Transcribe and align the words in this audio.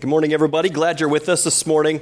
Good 0.00 0.08
morning, 0.08 0.32
everybody. 0.32 0.70
Glad 0.70 0.98
you're 0.98 1.10
with 1.10 1.28
us 1.28 1.44
this 1.44 1.66
morning. 1.66 2.00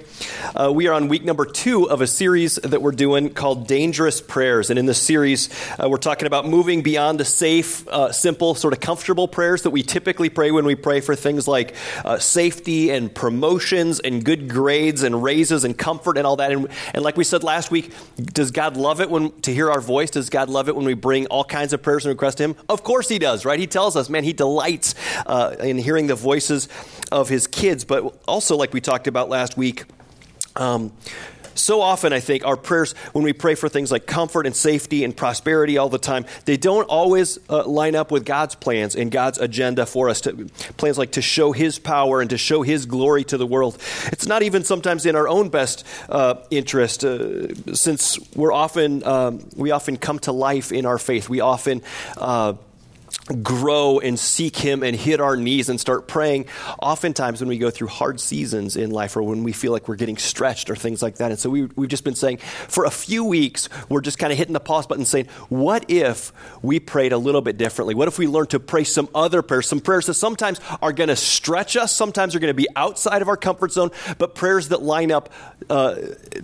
Uh, 0.54 0.70
we 0.72 0.86
are 0.86 0.92
on 0.92 1.08
week 1.08 1.24
number 1.24 1.44
two 1.44 1.90
of 1.90 2.00
a 2.00 2.06
series 2.06 2.54
that 2.54 2.80
we're 2.80 2.92
doing 2.92 3.28
called 3.30 3.66
Dangerous 3.66 4.20
Prayers. 4.20 4.70
And 4.70 4.78
in 4.78 4.86
this 4.86 5.02
series, 5.02 5.48
uh, 5.82 5.88
we're 5.88 5.96
talking 5.96 6.28
about 6.28 6.46
moving 6.46 6.82
beyond 6.82 7.18
the 7.18 7.24
safe, 7.24 7.88
uh, 7.88 8.12
simple, 8.12 8.54
sort 8.54 8.72
of 8.72 8.78
comfortable 8.78 9.26
prayers 9.26 9.62
that 9.62 9.70
we 9.70 9.82
typically 9.82 10.28
pray 10.28 10.52
when 10.52 10.64
we 10.64 10.76
pray 10.76 11.00
for 11.00 11.16
things 11.16 11.48
like 11.48 11.74
uh, 12.04 12.20
safety 12.20 12.90
and 12.90 13.12
promotions 13.12 13.98
and 13.98 14.24
good 14.24 14.48
grades 14.48 15.02
and 15.02 15.20
raises 15.20 15.64
and 15.64 15.76
comfort 15.76 16.18
and 16.18 16.24
all 16.24 16.36
that. 16.36 16.52
And, 16.52 16.68
and, 16.94 17.02
like 17.02 17.16
we 17.16 17.24
said 17.24 17.42
last 17.42 17.72
week, 17.72 17.92
does 18.16 18.52
God 18.52 18.76
love 18.76 19.00
it 19.00 19.10
when 19.10 19.32
to 19.40 19.52
hear 19.52 19.72
our 19.72 19.80
voice? 19.80 20.10
Does 20.10 20.30
God 20.30 20.48
love 20.48 20.68
it 20.68 20.76
when 20.76 20.86
we 20.86 20.94
bring 20.94 21.26
all 21.26 21.42
kinds 21.42 21.72
of 21.72 21.82
prayers 21.82 22.06
and 22.06 22.12
requests 22.12 22.36
to 22.36 22.44
Him? 22.44 22.54
Of 22.68 22.84
course 22.84 23.08
He 23.08 23.18
does, 23.18 23.44
right? 23.44 23.58
He 23.58 23.66
tells 23.66 23.96
us, 23.96 24.08
man, 24.08 24.22
He 24.22 24.32
delights 24.32 24.94
uh, 25.26 25.56
in 25.58 25.78
hearing 25.78 26.06
the 26.06 26.14
voices 26.14 26.68
of 27.10 27.28
His 27.28 27.48
kids 27.48 27.87
but 27.88 28.14
also, 28.28 28.56
like 28.56 28.72
we 28.72 28.80
talked 28.80 29.08
about 29.08 29.28
last 29.28 29.56
week, 29.56 29.84
um, 30.54 30.92
so 31.58 31.80
often 31.80 32.12
I 32.12 32.20
think 32.20 32.46
our 32.46 32.56
prayers, 32.56 32.92
when 33.12 33.24
we 33.24 33.32
pray 33.32 33.54
for 33.54 33.68
things 33.68 33.90
like 33.90 34.06
comfort 34.06 34.46
and 34.46 34.54
safety 34.54 35.04
and 35.04 35.16
prosperity 35.16 35.76
all 35.76 35.88
the 35.88 35.98
time, 35.98 36.24
they 36.44 36.56
don't 36.56 36.84
always 36.84 37.38
uh, 37.50 37.66
line 37.66 37.96
up 37.96 38.10
with 38.10 38.24
God's 38.24 38.54
plans 38.54 38.94
and 38.94 39.10
God's 39.10 39.38
agenda 39.38 39.84
for 39.84 40.08
us. 40.08 40.20
To, 40.22 40.32
plans 40.76 40.98
like 40.98 41.12
to 41.12 41.22
show 41.22 41.52
His 41.52 41.78
power 41.78 42.20
and 42.20 42.30
to 42.30 42.38
show 42.38 42.62
His 42.62 42.86
glory 42.86 43.24
to 43.24 43.36
the 43.36 43.46
world. 43.46 43.76
It's 44.12 44.26
not 44.26 44.42
even 44.42 44.64
sometimes 44.64 45.04
in 45.04 45.16
our 45.16 45.28
own 45.28 45.48
best 45.48 45.84
uh, 46.08 46.36
interest, 46.50 47.04
uh, 47.04 47.54
since 47.74 48.18
we're 48.36 48.52
often 48.52 49.04
um, 49.04 49.48
we 49.56 49.72
often 49.72 49.96
come 49.96 50.20
to 50.20 50.32
life 50.32 50.70
in 50.70 50.86
our 50.86 50.98
faith. 50.98 51.28
We 51.28 51.40
often 51.40 51.82
uh, 52.16 52.54
grow 53.42 53.98
and 53.98 54.18
seek 54.18 54.56
Him 54.56 54.82
and 54.82 54.96
hit 54.96 55.20
our 55.20 55.36
knees 55.36 55.68
and 55.68 55.80
start 55.80 56.08
praying, 56.08 56.46
oftentimes 56.80 57.40
when 57.40 57.48
we 57.48 57.58
go 57.58 57.70
through 57.70 57.88
hard 57.88 58.20
seasons 58.20 58.76
in 58.76 58.90
life 58.90 59.16
or 59.16 59.22
when 59.22 59.44
we 59.44 59.52
feel 59.52 59.72
like 59.72 59.88
we're 59.88 59.96
getting 59.96 60.16
stretched 60.16 60.70
or 60.70 60.76
things 60.76 61.02
like 61.02 61.16
that. 61.16 61.30
And 61.30 61.38
so 61.38 61.50
we, 61.50 61.64
we've 61.76 61.88
just 61.88 62.04
been 62.04 62.14
saying, 62.14 62.38
for 62.38 62.84
a 62.84 62.90
few 62.90 63.24
weeks, 63.24 63.68
we're 63.88 64.00
just 64.00 64.18
kind 64.18 64.32
of 64.32 64.38
hitting 64.38 64.54
the 64.54 64.60
pause 64.60 64.86
button 64.86 65.04
saying, 65.04 65.26
what 65.48 65.90
if 65.90 66.32
we 66.62 66.80
prayed 66.80 67.12
a 67.12 67.18
little 67.18 67.40
bit 67.40 67.56
differently? 67.58 67.94
What 67.94 68.08
if 68.08 68.18
we 68.18 68.26
learned 68.26 68.50
to 68.50 68.60
pray 68.60 68.84
some 68.84 69.08
other 69.14 69.42
prayers, 69.42 69.68
some 69.68 69.80
prayers 69.80 70.06
that 70.06 70.14
sometimes 70.14 70.60
are 70.80 70.92
going 70.92 71.08
to 71.08 71.16
stretch 71.16 71.76
us, 71.76 71.94
sometimes 71.94 72.34
are 72.34 72.38
going 72.38 72.50
to 72.50 72.54
be 72.54 72.68
outside 72.76 73.22
of 73.22 73.28
our 73.28 73.36
comfort 73.36 73.72
zone, 73.72 73.90
but 74.18 74.34
prayers 74.34 74.68
that 74.68 74.82
line 74.82 75.12
up 75.12 75.30
uh, 75.68 75.96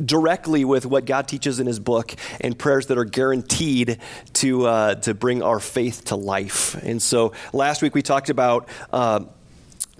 directly 0.05 0.65
with 0.65 0.87
what 0.87 1.05
God 1.05 1.29
teaches 1.29 1.61
in 1.61 1.67
His 1.67 1.79
book 1.79 2.15
and 2.41 2.59
prayers 2.59 2.87
that 2.89 2.99
are 2.99 3.05
guaranteed 3.05 3.99
to, 4.35 4.67
uh, 4.67 4.95
to 4.97 5.15
bring 5.15 5.43
our 5.43 5.61
faith 5.61 6.05
to 6.07 6.17
life. 6.17 6.54
And 6.83 7.01
so 7.01 7.33
last 7.53 7.83
week 7.83 7.95
we 7.95 8.03
talked 8.03 8.31
about. 8.31 8.69
Uh, 8.93 9.25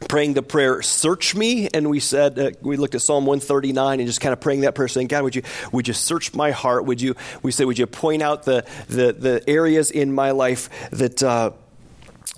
praying 0.09 0.35
the 0.35 0.43
prayer 0.43 0.83
search 0.83 1.35
me 1.35 1.69
and 1.73 1.89
we 1.89 2.01
said 2.01 2.39
uh, 2.39 2.51
we 2.61 2.77
looked 2.77 2.95
at 2.95 3.01
psalm 3.01 3.25
139 3.27 4.01
and 4.01 4.07
just 4.07 4.21
kind 4.21 4.33
of 4.33 4.41
praying 4.41 4.63
that 4.63 4.75
prayer 4.75 4.89
saying 4.89 5.07
god 5.07 5.23
would 5.23 5.37
you 5.37 5.43
would 5.73 5.87
you 5.87 5.95
search 5.95 6.35
my 6.35 6.51
heart 6.51 6.85
would 6.85 7.01
you 7.01 7.15
we 7.43 7.53
said 7.53 7.65
would 7.65 7.79
you 7.79 7.87
point 7.87 8.21
out 8.21 8.43
the 8.43 8.67
the, 8.89 9.13
the 9.13 9.49
areas 9.49 9.93
in 9.93 10.13
my 10.13 10.33
life 10.33 10.69
that 10.91 11.23
uh, 11.23 11.53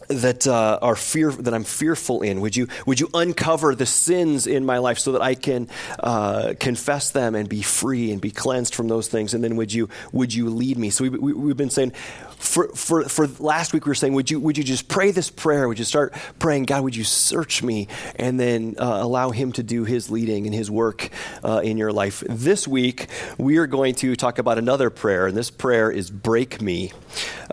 that 0.08 0.46
uh, 0.46 0.78
are 0.82 0.96
fear 0.96 1.30
that 1.32 1.54
I'm 1.54 1.64
fearful 1.64 2.22
in? 2.22 2.40
Would 2.40 2.56
you 2.56 2.68
would 2.86 3.00
you 3.00 3.08
uncover 3.14 3.74
the 3.74 3.86
sins 3.86 4.46
in 4.46 4.64
my 4.64 4.78
life 4.78 4.98
so 4.98 5.12
that 5.12 5.22
I 5.22 5.34
can 5.34 5.68
uh, 6.00 6.54
confess 6.58 7.10
them 7.10 7.34
and 7.34 7.48
be 7.48 7.62
free 7.62 8.12
and 8.12 8.20
be 8.20 8.30
cleansed 8.30 8.74
from 8.74 8.88
those 8.88 9.08
things? 9.08 9.34
And 9.34 9.42
then 9.42 9.56
would 9.56 9.72
you 9.72 9.88
would 10.12 10.34
you 10.34 10.50
lead 10.50 10.78
me? 10.78 10.90
So 10.90 11.04
we, 11.04 11.10
we, 11.10 11.32
we've 11.32 11.56
been 11.56 11.70
saying 11.70 11.92
for, 12.38 12.68
for, 12.68 13.04
for 13.04 13.26
last 13.38 13.72
week 13.72 13.86
we 13.86 13.90
were 13.90 13.94
saying, 13.94 14.12
would 14.12 14.30
you, 14.30 14.38
would 14.40 14.58
you 14.58 14.64
just 14.64 14.88
pray 14.88 15.10
this 15.10 15.30
prayer? 15.30 15.68
Would 15.68 15.78
you 15.78 15.84
start 15.84 16.14
praying, 16.38 16.64
God, 16.64 16.84
would 16.84 16.94
you 16.94 17.04
search 17.04 17.62
me? 17.62 17.88
And 18.16 18.38
then 18.38 18.76
uh, 18.78 18.98
allow 19.02 19.30
Him 19.30 19.52
to 19.52 19.62
do 19.62 19.84
His 19.84 20.10
leading 20.10 20.46
and 20.46 20.54
His 20.54 20.70
work 20.70 21.10
uh, 21.42 21.60
in 21.64 21.78
your 21.78 21.92
life. 21.92 22.22
This 22.28 22.68
week, 22.68 23.08
we 23.38 23.56
are 23.56 23.66
going 23.66 23.94
to 23.96 24.16
talk 24.16 24.38
about 24.38 24.58
another 24.58 24.90
prayer, 24.90 25.26
and 25.26 25.36
this 25.36 25.50
prayer 25.50 25.90
is 25.90 26.10
break 26.10 26.60
me. 26.60 26.92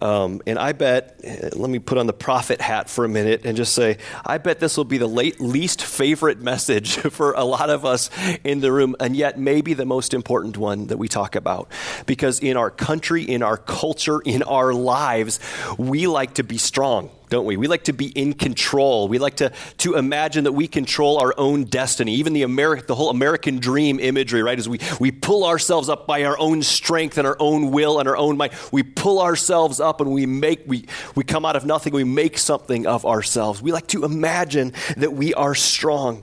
Um, 0.01 0.41
and 0.45 0.59
I 0.59 0.73
bet, 0.73 1.19
uh, 1.25 1.57
let 1.57 1.69
me 1.69 1.79
put 1.79 1.97
on 1.97 2.07
the 2.07 2.13
prophet 2.13 2.42
hat 2.49 2.89
for 2.89 3.05
a 3.05 3.09
minute 3.09 3.45
and 3.45 3.57
just 3.57 3.73
say, 3.73 3.97
I 4.25 4.37
bet 4.37 4.59
this 4.59 4.77
will 4.77 4.85
be 4.85 4.97
the 4.97 5.07
late, 5.07 5.39
least 5.39 5.81
favorite 5.83 6.39
message 6.39 6.95
for 6.97 7.33
a 7.33 7.43
lot 7.43 7.69
of 7.69 7.85
us 7.85 8.09
in 8.43 8.59
the 8.59 8.71
room, 8.71 8.95
and 8.99 9.15
yet 9.15 9.39
maybe 9.39 9.73
the 9.73 9.85
most 9.85 10.13
important 10.13 10.57
one 10.57 10.87
that 10.87 10.97
we 10.97 11.07
talk 11.07 11.35
about. 11.35 11.69
Because 12.05 12.39
in 12.39 12.57
our 12.57 12.69
country, 12.69 13.23
in 13.23 13.43
our 13.43 13.57
culture, 13.57 14.19
in 14.21 14.43
our 14.43 14.73
lives, 14.73 15.39
we 15.77 16.07
like 16.07 16.35
to 16.35 16.43
be 16.43 16.57
strong, 16.57 17.09
don't 17.33 17.45
we? 17.45 17.57
We 17.57 17.65
like 17.65 17.85
to 17.85 17.93
be 17.93 18.09
in 18.09 18.33
control. 18.33 19.07
We 19.07 19.17
like 19.17 19.37
to, 19.37 19.51
to 19.79 19.95
imagine 19.95 20.43
that 20.43 20.51
we 20.51 20.67
control 20.67 21.19
our 21.19 21.33
own 21.35 21.63
destiny. 21.63 22.13
Even 22.13 22.33
the, 22.33 22.43
Ameri- 22.43 22.85
the 22.85 22.93
whole 22.93 23.09
American 23.09 23.57
dream 23.57 23.99
imagery, 23.99 24.43
right? 24.43 24.59
Is 24.59 24.69
we, 24.69 24.79
we 24.99 25.09
pull 25.09 25.43
ourselves 25.43 25.89
up 25.89 26.05
by 26.05 26.25
our 26.25 26.37
own 26.37 26.61
strength 26.61 27.17
and 27.17 27.25
our 27.25 27.35
own 27.39 27.71
will 27.71 27.99
and 27.99 28.07
our 28.07 28.15
own 28.15 28.37
might. 28.37 28.53
We 28.71 28.83
pull 28.83 29.19
ourselves 29.19 29.79
up 29.79 29.99
and 29.99 30.11
we 30.11 30.27
make, 30.27 30.61
we, 30.67 30.85
we 31.15 31.23
come 31.23 31.43
out 31.43 31.55
of 31.55 31.65
nothing. 31.65 31.91
We 31.91 32.03
make 32.03 32.37
something 32.37 32.85
of 32.85 33.03
ourselves. 33.03 33.63
We 33.63 33.71
like 33.71 33.87
to 33.87 34.05
imagine 34.05 34.73
that 34.97 35.13
we 35.13 35.33
are 35.33 35.55
strong. 35.55 36.21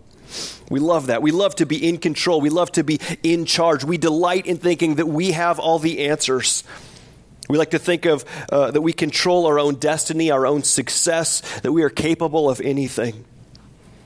We 0.71 0.78
love 0.78 1.09
that. 1.09 1.22
We 1.22 1.32
love 1.32 1.56
to 1.56 1.66
be 1.66 1.88
in 1.88 1.98
control. 1.98 2.41
We 2.41 2.50
love 2.50 2.71
to 2.72 2.84
be 2.84 3.00
in 3.25 3.47
charge. 3.47 3.82
We 3.82 3.98
delight 3.98 4.47
in 4.47 4.59
thinking 4.59 4.94
that 4.94 5.09
we 5.09 5.32
have 5.32 5.59
all 5.59 5.81
the 5.81 6.06
answers. 6.06 6.62
We 7.50 7.58
like 7.58 7.70
to 7.70 7.80
think 7.80 8.06
of 8.06 8.24
uh, 8.52 8.70
that 8.70 8.80
we 8.80 8.92
control 8.92 9.46
our 9.46 9.58
own 9.58 9.74
destiny, 9.74 10.30
our 10.30 10.46
own 10.46 10.62
success, 10.62 11.40
that 11.62 11.72
we 11.72 11.82
are 11.82 11.90
capable 11.90 12.48
of 12.48 12.60
anything. 12.60 13.24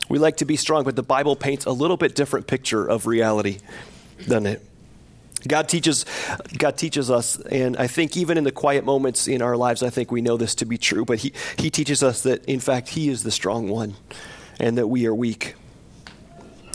We 0.08 0.18
like 0.18 0.38
to 0.38 0.46
be 0.46 0.56
strong, 0.56 0.84
but 0.84 0.96
the 0.96 1.02
Bible 1.02 1.36
paints 1.36 1.66
a 1.66 1.70
little 1.70 1.98
bit 1.98 2.14
different 2.14 2.46
picture 2.46 2.86
of 2.86 3.06
reality, 3.06 3.58
doesn't 4.26 4.46
it? 4.46 4.66
God 5.46 5.68
teaches, 5.68 6.06
God 6.56 6.78
teaches 6.78 7.10
us, 7.10 7.38
and 7.38 7.76
I 7.76 7.86
think 7.86 8.16
even 8.16 8.38
in 8.38 8.44
the 8.44 8.52
quiet 8.52 8.86
moments 8.86 9.28
in 9.28 9.42
our 9.42 9.58
lives, 9.58 9.82
I 9.82 9.90
think 9.90 10.10
we 10.10 10.22
know 10.22 10.38
this 10.38 10.54
to 10.56 10.64
be 10.64 10.78
true, 10.78 11.04
but 11.04 11.18
He, 11.18 11.34
he 11.58 11.68
teaches 11.68 12.02
us 12.02 12.22
that, 12.22 12.42
in 12.46 12.60
fact, 12.60 12.88
He 12.88 13.10
is 13.10 13.24
the 13.24 13.30
strong 13.30 13.68
one 13.68 13.94
and 14.58 14.78
that 14.78 14.86
we 14.86 15.04
are 15.04 15.14
weak. 15.14 15.54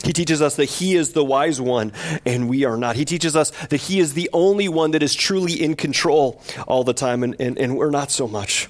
He 0.02 0.12
teaches 0.12 0.40
us 0.40 0.56
that 0.56 0.66
He 0.66 0.96
is 0.96 1.12
the 1.12 1.24
wise 1.24 1.60
one 1.60 1.92
and 2.24 2.48
we 2.48 2.64
are 2.64 2.76
not. 2.76 2.96
He 2.96 3.04
teaches 3.04 3.36
us 3.36 3.50
that 3.66 3.82
He 3.82 4.00
is 4.00 4.14
the 4.14 4.30
only 4.32 4.68
one 4.68 4.92
that 4.92 5.02
is 5.02 5.14
truly 5.14 5.62
in 5.62 5.76
control 5.76 6.42
all 6.66 6.84
the 6.84 6.94
time 6.94 7.22
and, 7.22 7.36
and, 7.40 7.58
and 7.58 7.76
we're 7.76 7.90
not 7.90 8.10
so 8.10 8.26
much. 8.26 8.68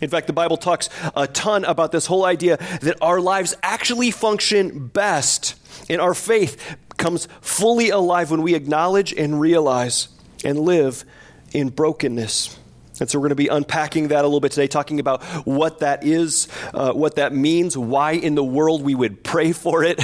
In 0.00 0.10
fact, 0.10 0.26
the 0.26 0.32
Bible 0.32 0.56
talks 0.56 0.88
a 1.16 1.26
ton 1.26 1.64
about 1.64 1.90
this 1.90 2.06
whole 2.06 2.24
idea 2.24 2.56
that 2.82 2.96
our 3.00 3.20
lives 3.20 3.54
actually 3.62 4.10
function 4.10 4.88
best 4.88 5.56
and 5.88 6.00
our 6.00 6.14
faith 6.14 6.76
comes 6.96 7.26
fully 7.40 7.90
alive 7.90 8.30
when 8.30 8.42
we 8.42 8.54
acknowledge 8.54 9.12
and 9.12 9.40
realize 9.40 10.08
and 10.44 10.58
live 10.58 11.04
in 11.52 11.70
brokenness. 11.70 12.58
And 13.00 13.08
so 13.08 13.18
we're 13.18 13.28
going 13.28 13.30
to 13.30 13.34
be 13.36 13.48
unpacking 13.48 14.08
that 14.08 14.24
a 14.24 14.28
little 14.28 14.40
bit 14.40 14.52
today, 14.52 14.66
talking 14.66 15.00
about 15.00 15.22
what 15.46 15.80
that 15.80 16.04
is, 16.04 16.48
uh, 16.74 16.92
what 16.92 17.16
that 17.16 17.32
means, 17.32 17.76
why 17.76 18.12
in 18.12 18.34
the 18.34 18.44
world 18.44 18.82
we 18.82 18.94
would 18.94 19.22
pray 19.22 19.52
for 19.52 19.84
it, 19.84 20.00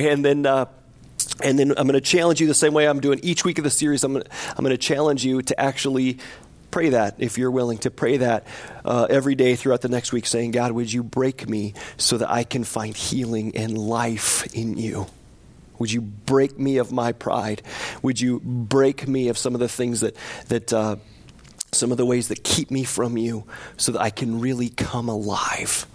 and 0.00 0.24
then. 0.24 0.46
Uh, 0.46 0.66
and 1.40 1.56
then 1.56 1.70
I'm 1.70 1.86
going 1.86 1.92
to 1.92 2.00
challenge 2.00 2.40
you 2.40 2.48
the 2.48 2.54
same 2.54 2.74
way 2.74 2.88
I'm 2.88 2.98
doing 2.98 3.20
each 3.22 3.44
week 3.44 3.58
of 3.58 3.64
the 3.64 3.70
series. 3.70 4.02
I'm 4.02 4.12
going 4.12 4.24
to, 4.24 4.30
I'm 4.56 4.64
going 4.64 4.70
to 4.70 4.78
challenge 4.78 5.24
you 5.24 5.42
to 5.42 5.60
actually 5.60 6.18
pray 6.70 6.90
that 6.90 7.16
if 7.18 7.38
you're 7.38 7.50
willing 7.50 7.78
to 7.78 7.90
pray 7.90 8.16
that 8.16 8.44
uh, 8.84 9.06
every 9.08 9.34
day 9.34 9.54
throughout 9.54 9.80
the 9.80 9.88
next 9.88 10.12
week, 10.12 10.26
saying, 10.26 10.50
God, 10.50 10.72
would 10.72 10.92
you 10.92 11.02
break 11.02 11.48
me 11.48 11.74
so 11.96 12.18
that 12.18 12.30
I 12.30 12.44
can 12.44 12.64
find 12.64 12.96
healing 12.96 13.56
and 13.56 13.76
life 13.78 14.52
in 14.54 14.76
you? 14.76 15.06
Would 15.78 15.92
you 15.92 16.00
break 16.00 16.58
me 16.58 16.78
of 16.78 16.90
my 16.90 17.12
pride? 17.12 17.62
Would 18.02 18.20
you 18.20 18.40
break 18.40 19.06
me 19.06 19.28
of 19.28 19.38
some 19.38 19.54
of 19.54 19.60
the 19.60 19.68
things 19.68 20.00
that, 20.00 20.16
that, 20.48 20.72
uh, 20.72 20.96
some 21.72 21.92
of 21.92 21.98
the 21.98 22.06
ways 22.06 22.28
that 22.28 22.44
keep 22.44 22.70
me 22.70 22.84
from 22.84 23.16
you 23.16 23.44
so 23.76 23.92
that 23.92 24.00
I 24.00 24.10
can 24.10 24.40
really 24.40 24.70
come 24.70 25.08
alive 25.08 25.86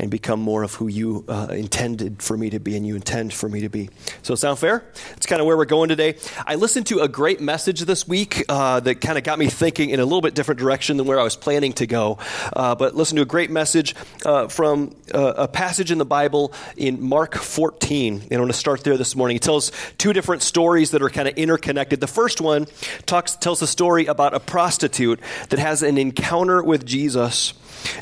and 0.00 0.10
become 0.10 0.40
more 0.40 0.62
of 0.62 0.74
who 0.74 0.88
you 0.88 1.24
uh, 1.28 1.48
intended 1.50 2.22
for 2.22 2.36
me 2.36 2.48
to 2.50 2.58
be 2.58 2.74
and 2.74 2.86
you 2.86 2.96
intend 2.96 3.34
for 3.34 3.48
me 3.48 3.60
to 3.60 3.68
be. 3.68 3.90
So, 4.22 4.34
sound 4.34 4.58
fair? 4.58 4.82
It's 5.16 5.26
kind 5.26 5.40
of 5.40 5.46
where 5.46 5.56
we're 5.56 5.66
going 5.66 5.90
today. 5.90 6.16
I 6.46 6.54
listened 6.54 6.86
to 6.86 7.00
a 7.00 7.08
great 7.08 7.40
message 7.40 7.80
this 7.82 8.08
week 8.08 8.42
uh, 8.48 8.80
that 8.80 9.02
kind 9.02 9.18
of 9.18 9.24
got 9.24 9.38
me 9.38 9.48
thinking 9.48 9.90
in 9.90 10.00
a 10.00 10.04
little 10.04 10.22
bit 10.22 10.34
different 10.34 10.58
direction 10.58 10.96
than 10.96 11.06
where 11.06 11.20
I 11.20 11.22
was 11.22 11.36
planning 11.36 11.74
to 11.74 11.86
go. 11.86 12.18
Uh, 12.54 12.74
but 12.74 12.94
listen 12.94 13.16
to 13.16 13.22
a 13.22 13.26
great 13.26 13.50
message 13.50 13.94
uh, 14.24 14.48
from 14.48 14.96
uh, 15.14 15.34
a 15.36 15.48
passage 15.48 15.90
in 15.90 15.98
the 15.98 16.06
Bible 16.06 16.54
in 16.78 17.02
Mark 17.02 17.36
14. 17.36 18.22
And 18.22 18.32
I 18.32 18.38
want 18.38 18.50
to 18.50 18.58
start 18.58 18.82
there 18.84 18.96
this 18.96 19.14
morning. 19.14 19.36
It 19.36 19.42
tells 19.42 19.70
two 19.98 20.14
different 20.14 20.42
stories 20.42 20.92
that 20.92 21.02
are 21.02 21.10
kind 21.10 21.28
of 21.28 21.34
interconnected. 21.34 22.00
The 22.00 22.06
first 22.06 22.40
one 22.40 22.66
talks, 23.04 23.36
tells 23.36 23.60
a 23.60 23.66
story 23.66 24.06
about 24.06 24.32
a 24.32 24.40
prostitute 24.40 25.20
that 25.50 25.58
has 25.58 25.82
an 25.82 25.98
encounter 25.98 26.62
with 26.62 26.86
Jesus. 26.86 27.52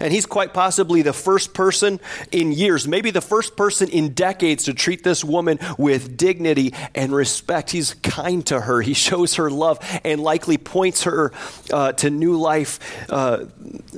And 0.01 0.13
he's 0.13 0.27
quite 0.27 0.53
possibly 0.55 1.03
the 1.03 1.13
first 1.13 1.55
person 1.55 1.88
in 2.31 2.53
years, 2.53 2.87
maybe 2.87 3.11
the 3.11 3.21
first 3.21 3.57
person 3.57 3.89
in 3.89 4.13
decades 4.13 4.65
to 4.65 4.75
treat 4.75 5.03
this 5.03 5.25
woman 5.25 5.59
with 5.79 6.17
dignity 6.17 6.75
and 6.95 7.13
respect. 7.13 7.71
He's 7.71 7.95
kind 7.95 8.45
to 8.47 8.61
her, 8.61 8.83
he 8.83 8.95
shows 8.95 9.37
her 9.37 9.51
love, 9.51 9.79
and 10.05 10.21
likely 10.21 10.59
points 10.59 11.05
her 11.05 11.33
uh, 11.73 11.93
to 11.93 12.11
new 12.11 12.37
life 12.37 12.79
uh, 13.11 13.47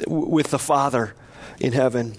with 0.07 0.51
the 0.51 0.59
Father 0.59 1.15
in 1.59 1.73
heaven. 1.73 2.17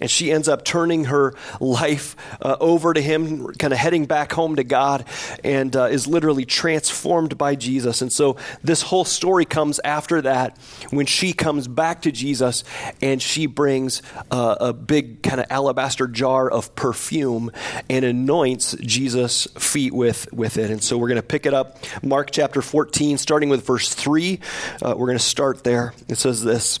And 0.00 0.10
she 0.10 0.32
ends 0.32 0.48
up 0.48 0.64
turning 0.64 1.04
her 1.04 1.34
life 1.60 2.16
uh, 2.42 2.56
over 2.60 2.94
to 2.94 3.00
him, 3.00 3.52
kind 3.54 3.72
of 3.72 3.78
heading 3.78 4.06
back 4.06 4.32
home 4.32 4.56
to 4.56 4.64
God, 4.64 5.04
and 5.44 5.74
uh, 5.76 5.84
is 5.84 6.06
literally 6.06 6.44
transformed 6.44 7.36
by 7.38 7.54
Jesus. 7.54 8.02
And 8.02 8.12
so 8.12 8.36
this 8.62 8.82
whole 8.82 9.04
story 9.04 9.44
comes 9.44 9.80
after 9.84 10.22
that 10.22 10.58
when 10.90 11.06
she 11.06 11.32
comes 11.32 11.68
back 11.68 12.02
to 12.02 12.12
Jesus 12.12 12.64
and 13.00 13.20
she 13.20 13.46
brings 13.46 14.02
uh, 14.30 14.56
a 14.60 14.72
big 14.72 15.22
kind 15.22 15.40
of 15.40 15.46
alabaster 15.50 16.06
jar 16.06 16.50
of 16.50 16.74
perfume 16.74 17.50
and 17.88 18.04
anoints 18.04 18.76
Jesus' 18.80 19.46
feet 19.58 19.92
with, 19.92 20.32
with 20.32 20.56
it. 20.56 20.70
And 20.70 20.82
so 20.82 20.98
we're 20.98 21.08
going 21.08 21.16
to 21.16 21.22
pick 21.22 21.46
it 21.46 21.54
up, 21.54 21.78
Mark 22.02 22.30
chapter 22.30 22.62
14, 22.62 23.18
starting 23.18 23.48
with 23.48 23.66
verse 23.66 23.94
3. 23.94 24.40
Uh, 24.82 24.94
we're 24.96 25.06
going 25.06 25.18
to 25.18 25.24
start 25.24 25.64
there. 25.64 25.94
It 26.08 26.18
says 26.18 26.42
this 26.42 26.80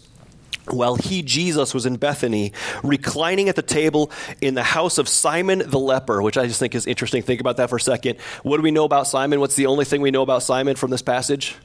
while 0.72 0.96
he, 0.96 1.22
Jesus, 1.22 1.74
was 1.74 1.86
in 1.86 1.96
Bethany, 1.96 2.52
reclining 2.82 3.48
at 3.48 3.56
the 3.56 3.62
table 3.62 4.10
in 4.40 4.54
the 4.54 4.62
house 4.62 4.98
of 4.98 5.08
Simon 5.08 5.62
the 5.66 5.78
leper, 5.78 6.22
which 6.22 6.36
I 6.36 6.46
just 6.46 6.60
think 6.60 6.74
is 6.74 6.86
interesting. 6.86 7.22
Think 7.22 7.40
about 7.40 7.56
that 7.58 7.70
for 7.70 7.76
a 7.76 7.80
second. 7.80 8.18
What 8.42 8.56
do 8.56 8.62
we 8.62 8.70
know 8.70 8.84
about 8.84 9.06
Simon? 9.06 9.40
What's 9.40 9.56
the 9.56 9.66
only 9.66 9.84
thing 9.84 10.00
we 10.00 10.10
know 10.10 10.22
about 10.22 10.42
Simon 10.42 10.76
from 10.76 10.90
this 10.90 11.02
passage? 11.02 11.56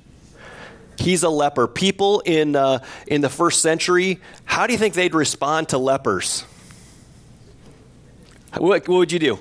He's 0.98 1.24
a 1.24 1.30
leper. 1.30 1.68
People 1.68 2.22
in, 2.22 2.56
uh, 2.56 2.80
in 3.08 3.22
the 3.22 3.30
first 3.30 3.62
century, 3.62 4.20
how 4.46 4.68
do 4.68 4.74
you 4.74 4.80
think 4.80 4.94
they'd 4.94 5.14
respond 5.14 5.70
to 5.70 5.78
lepers? 5.78 6.46
What, 8.54 8.88
what 8.88 8.98
would 8.98 9.12
you 9.12 9.20
do? 9.20 9.40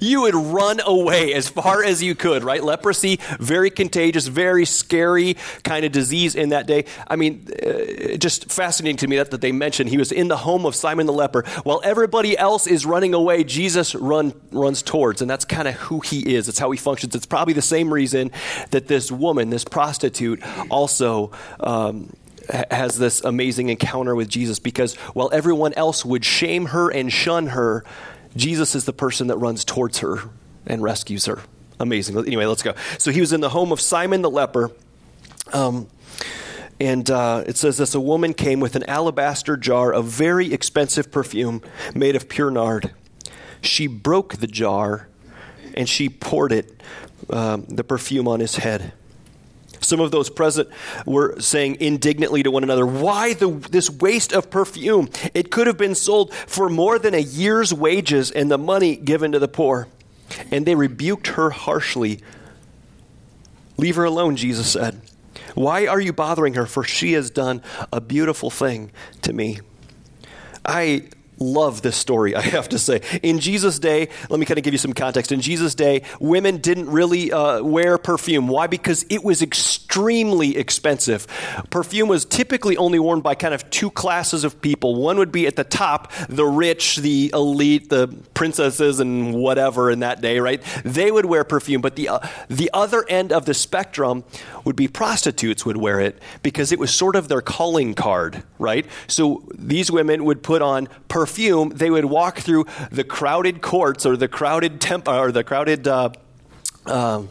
You 0.00 0.22
would 0.22 0.34
run 0.34 0.80
away 0.84 1.34
as 1.34 1.48
far 1.48 1.82
as 1.82 2.02
you 2.02 2.14
could, 2.14 2.44
right? 2.44 2.62
Leprosy, 2.62 3.20
very 3.38 3.70
contagious, 3.70 4.26
very 4.26 4.64
scary 4.64 5.36
kind 5.62 5.84
of 5.84 5.92
disease 5.92 6.34
in 6.34 6.50
that 6.50 6.66
day. 6.66 6.84
I 7.08 7.16
mean, 7.16 7.46
uh, 7.50 8.16
just 8.16 8.50
fascinating 8.50 8.98
to 8.98 9.08
me 9.08 9.16
that, 9.16 9.30
that 9.30 9.40
they 9.40 9.52
mentioned 9.52 9.90
he 9.90 9.98
was 9.98 10.12
in 10.12 10.28
the 10.28 10.36
home 10.36 10.66
of 10.66 10.74
Simon 10.74 11.06
the 11.06 11.12
leper. 11.12 11.44
While 11.64 11.80
everybody 11.84 12.36
else 12.36 12.66
is 12.66 12.86
running 12.86 13.14
away, 13.14 13.44
Jesus 13.44 13.94
run, 13.94 14.32
runs 14.50 14.82
towards, 14.82 15.22
and 15.22 15.30
that's 15.30 15.44
kind 15.44 15.68
of 15.68 15.74
who 15.74 16.00
he 16.00 16.34
is. 16.34 16.48
It's 16.48 16.58
how 16.58 16.70
he 16.70 16.78
functions. 16.78 17.14
It's 17.14 17.26
probably 17.26 17.54
the 17.54 17.62
same 17.62 17.92
reason 17.92 18.30
that 18.70 18.88
this 18.88 19.10
woman, 19.10 19.50
this 19.50 19.64
prostitute, 19.64 20.42
also. 20.70 21.32
Um, 21.60 22.12
has 22.70 22.96
this 22.96 23.24
amazing 23.24 23.70
encounter 23.70 24.14
with 24.14 24.28
Jesus 24.28 24.60
because 24.60 24.94
while 25.14 25.30
everyone 25.32 25.72
else 25.74 26.04
would 26.04 26.24
shame 26.24 26.66
her 26.66 26.88
and 26.88 27.12
shun 27.12 27.48
her, 27.48 27.84
Jesus 28.36 28.74
is 28.74 28.84
the 28.84 28.92
person 28.92 29.26
that 29.28 29.36
runs 29.38 29.64
towards 29.64 29.98
her 29.98 30.30
and 30.66 30.82
rescues 30.82 31.26
her. 31.26 31.40
Amazing. 31.78 32.16
Anyway, 32.18 32.46
let's 32.46 32.62
go. 32.62 32.74
So 32.98 33.10
he 33.10 33.20
was 33.20 33.32
in 33.32 33.40
the 33.40 33.50
home 33.50 33.72
of 33.72 33.80
Simon 33.80 34.22
the 34.22 34.30
leper. 34.30 34.70
Um, 35.52 35.88
and 36.78 37.10
uh, 37.10 37.44
it 37.46 37.56
says 37.56 37.78
this 37.78 37.94
a 37.94 38.00
woman 38.00 38.34
came 38.34 38.60
with 38.60 38.76
an 38.76 38.84
alabaster 38.84 39.56
jar 39.56 39.92
of 39.92 40.06
very 40.06 40.52
expensive 40.52 41.10
perfume 41.10 41.62
made 41.94 42.16
of 42.16 42.28
pure 42.28 42.50
nard. 42.50 42.92
She 43.62 43.86
broke 43.86 44.36
the 44.36 44.46
jar 44.46 45.08
and 45.74 45.88
she 45.88 46.08
poured 46.08 46.52
it, 46.52 46.82
um, 47.30 47.64
the 47.66 47.84
perfume 47.84 48.28
on 48.28 48.40
his 48.40 48.56
head. 48.56 48.92
Some 49.80 50.00
of 50.00 50.10
those 50.10 50.30
present 50.30 50.68
were 51.04 51.38
saying 51.40 51.78
indignantly 51.80 52.42
to 52.42 52.50
one 52.50 52.62
another, 52.62 52.86
Why 52.86 53.34
the, 53.34 53.50
this 53.50 53.90
waste 53.90 54.32
of 54.32 54.50
perfume? 54.50 55.08
It 55.34 55.50
could 55.50 55.66
have 55.66 55.78
been 55.78 55.94
sold 55.94 56.32
for 56.34 56.68
more 56.68 56.98
than 56.98 57.14
a 57.14 57.18
year's 57.18 57.72
wages 57.72 58.30
and 58.30 58.50
the 58.50 58.58
money 58.58 58.96
given 58.96 59.32
to 59.32 59.38
the 59.38 59.48
poor. 59.48 59.88
And 60.50 60.66
they 60.66 60.74
rebuked 60.74 61.28
her 61.28 61.50
harshly. 61.50 62.20
Leave 63.76 63.96
her 63.96 64.04
alone, 64.04 64.36
Jesus 64.36 64.70
said. 64.70 65.00
Why 65.54 65.86
are 65.86 66.00
you 66.00 66.12
bothering 66.12 66.54
her? 66.54 66.66
For 66.66 66.84
she 66.84 67.12
has 67.12 67.30
done 67.30 67.62
a 67.92 68.00
beautiful 68.00 68.50
thing 68.50 68.90
to 69.22 69.32
me. 69.32 69.60
I 70.64 71.08
love 71.38 71.82
this 71.82 71.96
story, 71.96 72.34
I 72.36 72.42
have 72.42 72.68
to 72.70 72.78
say. 72.78 73.00
In 73.22 73.38
Jesus' 73.38 73.78
day, 73.78 74.08
let 74.30 74.40
me 74.40 74.46
kind 74.46 74.58
of 74.58 74.64
give 74.64 74.74
you 74.74 74.78
some 74.78 74.92
context. 74.92 75.32
In 75.32 75.40
Jesus' 75.40 75.74
day, 75.74 76.02
women 76.20 76.58
didn't 76.58 76.90
really 76.90 77.32
uh, 77.32 77.62
wear 77.62 77.98
perfume. 77.98 78.48
Why? 78.48 78.66
Because 78.66 79.04
it 79.10 79.22
was 79.22 79.42
extremely 79.42 80.56
expensive. 80.56 81.26
Perfume 81.70 82.08
was 82.08 82.24
typically 82.24 82.76
only 82.76 82.98
worn 82.98 83.20
by 83.20 83.34
kind 83.34 83.54
of 83.54 83.68
two 83.70 83.90
classes 83.90 84.44
of 84.44 84.60
people. 84.60 84.94
One 84.96 85.18
would 85.18 85.32
be 85.32 85.46
at 85.46 85.56
the 85.56 85.64
top, 85.64 86.12
the 86.28 86.44
rich, 86.44 86.96
the 86.96 87.30
elite, 87.32 87.88
the 87.88 88.08
princesses, 88.34 89.00
and 89.00 89.34
whatever 89.34 89.90
in 89.90 90.00
that 90.00 90.20
day, 90.20 90.38
right? 90.40 90.62
They 90.84 91.10
would 91.10 91.26
wear 91.26 91.44
perfume. 91.44 91.80
But 91.80 91.96
the, 91.96 92.08
uh, 92.08 92.18
the 92.48 92.70
other 92.72 93.04
end 93.08 93.32
of 93.32 93.46
the 93.46 93.54
spectrum 93.54 94.24
would 94.64 94.76
be 94.76 94.88
prostitutes 94.88 95.64
would 95.64 95.76
wear 95.76 96.00
it 96.00 96.20
because 96.42 96.72
it 96.72 96.78
was 96.78 96.92
sort 96.94 97.16
of 97.16 97.28
their 97.28 97.40
calling 97.40 97.94
card, 97.94 98.42
right? 98.58 98.86
So 99.06 99.44
these 99.54 99.90
women 99.90 100.24
would 100.24 100.42
put 100.42 100.62
on 100.62 100.88
perfume 101.08 101.25
perfume, 101.26 101.70
they 101.70 101.90
would 101.90 102.04
walk 102.04 102.38
through 102.38 102.64
the 102.92 103.02
crowded 103.02 103.60
courts 103.60 104.06
or 104.06 104.16
the 104.16 104.28
crowded 104.28 104.80
temp 104.80 105.08
or 105.08 105.32
the 105.32 105.42
crowded. 105.42 105.88
Uh, 105.88 106.10
um, 106.86 107.28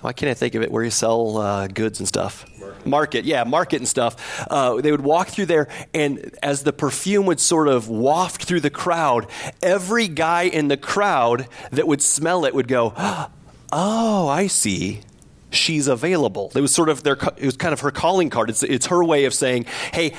why 0.00 0.12
can't 0.12 0.30
I 0.30 0.34
think 0.34 0.54
of 0.54 0.62
it? 0.62 0.70
Where 0.70 0.84
you 0.84 0.90
sell 0.90 1.38
uh, 1.38 1.66
goods 1.66 1.98
and 1.98 2.06
stuff. 2.06 2.46
Market. 2.60 2.86
market. 2.86 3.24
yeah, 3.24 3.42
market 3.42 3.76
and 3.78 3.88
stuff. 3.88 4.46
Uh, 4.48 4.80
they 4.80 4.92
would 4.92 5.00
walk 5.00 5.26
through 5.26 5.46
there, 5.46 5.66
and 5.92 6.36
as 6.40 6.62
the 6.62 6.72
perfume 6.72 7.26
would 7.26 7.40
sort 7.40 7.66
of 7.66 7.88
waft 7.88 8.44
through 8.44 8.60
the 8.60 8.70
crowd, 8.70 9.26
every 9.60 10.06
guy 10.06 10.42
in 10.44 10.68
the 10.68 10.76
crowd 10.76 11.48
that 11.72 11.88
would 11.88 12.00
smell 12.00 12.44
it 12.44 12.54
would 12.54 12.68
go, 12.68 12.92
"Oh, 13.72 14.28
I 14.28 14.46
see." 14.46 15.00
She's 15.50 15.88
available. 15.88 16.52
It 16.54 16.60
was 16.60 16.72
sort 16.72 16.90
of 16.90 17.02
their. 17.02 17.16
It 17.36 17.46
was 17.46 17.56
kind 17.56 17.72
of 17.72 17.80
her 17.80 17.90
calling 17.90 18.30
card. 18.30 18.50
It's 18.50 18.62
it's 18.62 18.86
her 18.86 19.02
way 19.02 19.24
of 19.24 19.34
saying, 19.34 19.64
"Hey, 19.92 20.14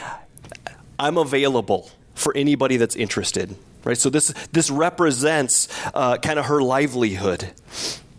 I'm 0.97 1.17
available." 1.17 1.91
For 2.19 2.35
anybody 2.35 2.77
that's 2.77 2.95
interested. 2.95 3.55
Right? 3.83 3.97
So 3.97 4.09
this, 4.09 4.33
this 4.51 4.69
represents 4.69 5.69
uh, 5.93 6.17
kind 6.17 6.37
of 6.37 6.45
her 6.45 6.61
livelihood. 6.61 7.51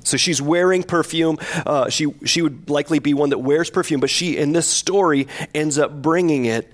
So 0.05 0.17
she's 0.17 0.41
wearing 0.41 0.83
perfume. 0.83 1.39
Uh, 1.67 1.91
she, 1.91 2.13
she 2.25 2.43
would 2.43 2.71
likely 2.71 2.99
be 2.99 3.15
one 3.15 3.31
that 3.31 3.39
wears 3.39 3.71
perfume, 3.71 4.01
but 4.01 4.11
she, 4.11 4.37
in 4.37 4.53
this 4.53 4.67
story, 4.67 5.29
ends 5.55 5.79
up 5.79 6.03
bringing 6.03 6.47
it 6.47 6.73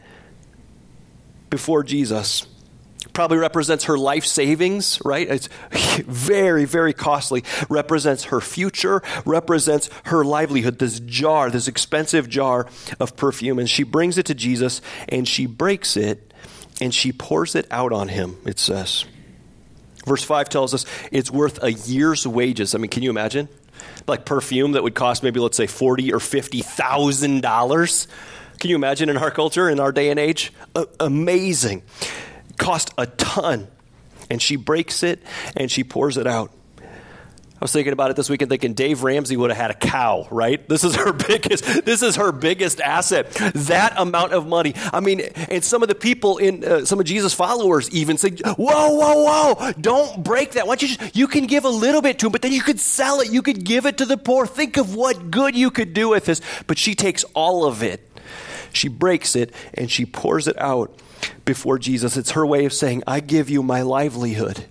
before 1.50 1.82
Jesus. 1.82 2.46
Probably 3.12 3.38
represents 3.38 3.84
her 3.84 3.98
life 3.98 4.24
savings, 4.24 5.00
right? 5.04 5.28
It's 5.28 5.48
very, 6.06 6.64
very 6.64 6.92
costly. 6.92 7.44
Represents 7.68 8.24
her 8.24 8.40
future, 8.40 9.02
represents 9.24 9.90
her 10.04 10.24
livelihood. 10.24 10.78
This 10.78 11.00
jar, 11.00 11.50
this 11.50 11.66
expensive 11.66 12.28
jar 12.28 12.68
of 13.00 13.16
perfume. 13.16 13.58
And 13.58 13.68
she 13.68 13.82
brings 13.82 14.16
it 14.16 14.26
to 14.26 14.34
Jesus 14.34 14.80
and 15.08 15.26
she 15.26 15.46
breaks 15.46 15.96
it 15.96 16.32
and 16.80 16.94
she 16.94 17.12
pours 17.12 17.54
it 17.54 17.66
out 17.70 17.92
on 17.92 18.08
him, 18.08 18.36
it 18.44 18.58
says. 18.58 19.04
Verse 20.06 20.22
5 20.22 20.48
tells 20.48 20.72
us 20.72 20.86
it's 21.10 21.30
worth 21.30 21.62
a 21.62 21.72
year's 21.72 22.26
wages. 22.26 22.74
I 22.74 22.78
mean, 22.78 22.90
can 22.90 23.02
you 23.02 23.10
imagine? 23.10 23.48
Like 24.06 24.24
perfume 24.24 24.72
that 24.72 24.82
would 24.82 24.94
cost 24.94 25.22
maybe, 25.22 25.40
let's 25.40 25.56
say, 25.56 25.66
forty 25.66 26.12
or 26.12 26.20
fifty 26.20 26.62
thousand 26.62 27.42
dollars. 27.42 28.06
Can 28.60 28.70
you 28.70 28.76
imagine 28.76 29.08
in 29.08 29.16
our 29.16 29.30
culture, 29.30 29.68
in 29.68 29.80
our 29.80 29.92
day 29.92 30.10
and 30.10 30.18
age? 30.18 30.52
A- 30.74 30.86
amazing. 31.00 31.82
Cost 32.56 32.92
a 32.96 33.06
ton. 33.06 33.68
And 34.30 34.40
she 34.40 34.56
breaks 34.56 35.02
it 35.02 35.22
and 35.56 35.70
she 35.70 35.84
pours 35.84 36.16
it 36.16 36.26
out. 36.26 36.52
I 37.58 37.64
was 37.64 37.72
thinking 37.72 37.94
about 37.94 38.10
it 38.10 38.16
this 38.16 38.28
weekend, 38.28 38.50
thinking 38.50 38.74
Dave 38.74 39.02
Ramsey 39.02 39.34
would 39.34 39.48
have 39.48 39.56
had 39.56 39.70
a 39.70 39.74
cow, 39.74 40.28
right? 40.30 40.68
This 40.68 40.84
is 40.84 40.94
her 40.94 41.12
biggest. 41.28 41.86
This 41.86 42.02
is 42.02 42.16
her 42.16 42.30
biggest 42.30 42.82
asset. 42.82 43.30
That 43.30 43.94
amount 43.96 44.34
of 44.34 44.46
money. 44.46 44.74
I 44.92 45.00
mean, 45.00 45.20
and 45.20 45.64
some 45.64 45.82
of 45.82 45.88
the 45.88 45.94
people 45.94 46.36
in 46.36 46.62
uh, 46.62 46.84
some 46.84 47.00
of 47.00 47.06
Jesus' 47.06 47.32
followers 47.32 47.88
even 47.90 48.18
say, 48.18 48.32
"Whoa, 48.32 48.90
whoa, 48.90 49.54
whoa! 49.54 49.72
Don't 49.80 50.22
break 50.22 50.52
that. 50.52 50.66
Why 50.66 50.76
don't 50.76 50.82
you? 50.82 50.96
Just, 50.96 51.16
you 51.16 51.26
can 51.26 51.46
give 51.46 51.64
a 51.64 51.70
little 51.70 52.02
bit 52.02 52.18
to 52.18 52.26
him, 52.26 52.32
but 52.32 52.42
then 52.42 52.52
you 52.52 52.60
could 52.60 52.78
sell 52.78 53.20
it. 53.20 53.32
You 53.32 53.40
could 53.40 53.64
give 53.64 53.86
it 53.86 53.98
to 53.98 54.04
the 54.04 54.18
poor. 54.18 54.46
Think 54.46 54.76
of 54.76 54.94
what 54.94 55.30
good 55.30 55.56
you 55.56 55.70
could 55.70 55.94
do 55.94 56.10
with 56.10 56.26
this." 56.26 56.42
But 56.66 56.76
she 56.76 56.94
takes 56.94 57.24
all 57.32 57.64
of 57.64 57.82
it. 57.82 58.06
She 58.74 58.88
breaks 58.88 59.34
it 59.34 59.54
and 59.72 59.90
she 59.90 60.04
pours 60.04 60.46
it 60.46 60.60
out 60.60 60.94
before 61.46 61.78
Jesus. 61.78 62.18
It's 62.18 62.32
her 62.32 62.44
way 62.44 62.66
of 62.66 62.74
saying, 62.74 63.02
"I 63.06 63.20
give 63.20 63.48
you 63.48 63.62
my 63.62 63.80
livelihood." 63.80 64.66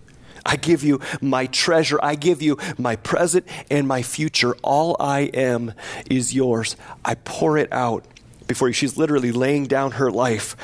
I 0.45 0.57
give 0.57 0.83
you 0.83 0.99
my 1.21 1.47
treasure. 1.47 1.99
I 2.03 2.15
give 2.15 2.41
you 2.41 2.57
my 2.77 2.95
present 2.95 3.47
and 3.71 3.87
my 3.87 4.01
future. 4.03 4.55
All 4.61 4.95
I 4.99 5.21
am 5.33 5.73
is 6.09 6.35
yours. 6.35 6.75
I 7.03 7.15
pour 7.15 7.57
it 7.57 7.71
out 7.73 8.05
before 8.47 8.67
you. 8.67 8.73
She's 8.73 8.97
literally 8.97 9.31
laying 9.31 9.65
down 9.65 9.91
her 9.91 10.11
life 10.11 10.55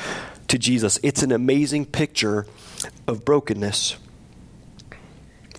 to 0.49 0.59
Jesus. 0.59 0.99
It's 1.01 1.23
an 1.23 1.31
amazing 1.31 1.85
picture 1.85 2.45
of 3.07 3.25
brokenness. 3.25 3.95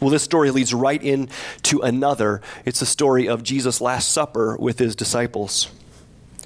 Well, 0.00 0.10
this 0.10 0.22
story 0.22 0.50
leads 0.50 0.74
right 0.74 1.02
into 1.02 1.80
another. 1.80 2.42
It's 2.64 2.80
the 2.80 2.86
story 2.86 3.28
of 3.28 3.42
Jesus' 3.42 3.80
Last 3.80 4.10
Supper 4.10 4.56
with 4.56 4.78
his 4.78 4.96
disciples. 4.96 5.70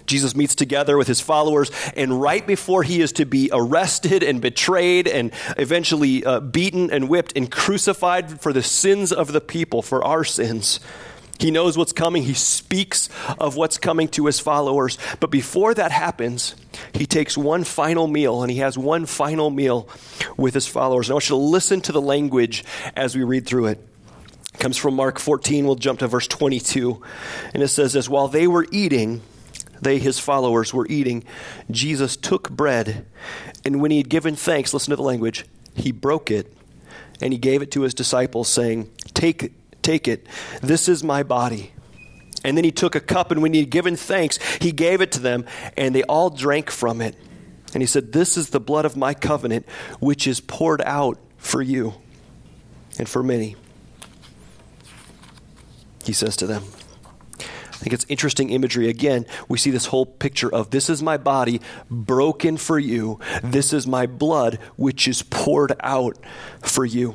Jesus 0.06 0.34
meets 0.36 0.54
together 0.54 0.96
with 0.96 1.08
his 1.08 1.20
followers, 1.20 1.70
and 1.96 2.20
right 2.20 2.46
before 2.46 2.82
he 2.82 3.00
is 3.00 3.12
to 3.12 3.26
be 3.26 3.50
arrested 3.52 4.22
and 4.22 4.40
betrayed 4.40 5.08
and 5.08 5.32
eventually 5.56 6.24
uh, 6.24 6.40
beaten 6.40 6.90
and 6.90 7.08
whipped 7.08 7.32
and 7.36 7.50
crucified 7.50 8.40
for 8.40 8.52
the 8.52 8.62
sins 8.62 9.12
of 9.12 9.32
the 9.32 9.40
people, 9.40 9.82
for 9.82 10.04
our 10.04 10.24
sins, 10.24 10.80
He 11.38 11.50
knows 11.50 11.76
what's 11.76 11.92
coming. 11.92 12.22
He 12.22 12.34
speaks 12.34 13.08
of 13.38 13.56
what's 13.56 13.78
coming 13.78 14.08
to 14.08 14.26
his 14.26 14.40
followers. 14.40 14.98
But 15.20 15.30
before 15.30 15.74
that 15.74 15.90
happens, 15.90 16.54
he 16.94 17.06
takes 17.06 17.36
one 17.36 17.64
final 17.64 18.06
meal 18.06 18.42
and 18.42 18.50
he 18.50 18.58
has 18.58 18.78
one 18.78 19.06
final 19.06 19.50
meal 19.50 19.88
with 20.36 20.54
his 20.54 20.66
followers. 20.66 21.08
And 21.08 21.12
I 21.12 21.14
want 21.14 21.28
you 21.28 21.36
to 21.36 21.42
listen 21.42 21.80
to 21.82 21.92
the 21.92 22.00
language 22.00 22.64
as 22.94 23.14
we 23.14 23.22
read 23.22 23.46
through 23.46 23.66
it. 23.66 23.86
It 24.54 24.60
comes 24.60 24.78
from 24.78 24.94
Mark 24.94 25.18
14. 25.18 25.66
We'll 25.66 25.74
jump 25.74 25.98
to 25.98 26.08
verse 26.08 26.26
22. 26.26 27.02
And 27.52 27.62
it 27.62 27.68
says 27.68 27.92
this 27.92 28.08
While 28.08 28.28
they 28.28 28.46
were 28.46 28.66
eating, 28.72 29.20
they, 29.80 29.98
his 29.98 30.18
followers, 30.18 30.72
were 30.72 30.86
eating, 30.88 31.24
Jesus 31.70 32.16
took 32.16 32.50
bread, 32.50 33.06
and 33.64 33.80
when 33.80 33.90
he 33.90 33.98
had 33.98 34.08
given 34.08 34.36
thanks, 34.36 34.72
listen 34.72 34.90
to 34.90 34.96
the 34.96 35.02
language, 35.02 35.44
he 35.74 35.92
broke 35.92 36.30
it, 36.30 36.52
and 37.20 37.32
he 37.32 37.38
gave 37.38 37.62
it 37.62 37.70
to 37.72 37.82
his 37.82 37.94
disciples, 37.94 38.48
saying, 38.48 38.90
Take 39.14 39.42
it, 39.42 39.52
Take 39.86 40.08
it. 40.08 40.26
This 40.62 40.88
is 40.88 41.04
my 41.04 41.22
body. 41.22 41.70
And 42.42 42.56
then 42.56 42.64
he 42.64 42.72
took 42.72 42.96
a 42.96 43.00
cup, 43.00 43.30
and 43.30 43.40
when 43.40 43.54
he 43.54 43.60
had 43.60 43.70
given 43.70 43.94
thanks, 43.94 44.36
he 44.56 44.72
gave 44.72 45.00
it 45.00 45.12
to 45.12 45.20
them, 45.20 45.46
and 45.76 45.94
they 45.94 46.02
all 46.02 46.28
drank 46.28 46.72
from 46.72 47.00
it. 47.00 47.14
And 47.72 47.84
he 47.84 47.86
said, 47.86 48.10
This 48.10 48.36
is 48.36 48.50
the 48.50 48.58
blood 48.58 48.84
of 48.84 48.96
my 48.96 49.14
covenant, 49.14 49.64
which 50.00 50.26
is 50.26 50.40
poured 50.40 50.82
out 50.82 51.20
for 51.36 51.62
you 51.62 51.94
and 52.98 53.08
for 53.08 53.22
many. 53.22 53.54
He 56.02 56.12
says 56.12 56.34
to 56.38 56.48
them, 56.48 56.64
I 57.76 57.78
think 57.78 57.92
it's 57.92 58.06
interesting 58.08 58.50
imagery. 58.50 58.88
Again, 58.88 59.26
we 59.48 59.58
see 59.58 59.70
this 59.70 59.86
whole 59.86 60.06
picture 60.06 60.52
of 60.52 60.70
this 60.70 60.88
is 60.88 61.02
my 61.02 61.18
body 61.18 61.60
broken 61.90 62.56
for 62.56 62.78
you. 62.78 63.20
This 63.44 63.74
is 63.74 63.86
my 63.86 64.06
blood, 64.06 64.58
which 64.76 65.06
is 65.06 65.22
poured 65.22 65.74
out 65.80 66.16
for 66.62 66.86
you. 66.86 67.14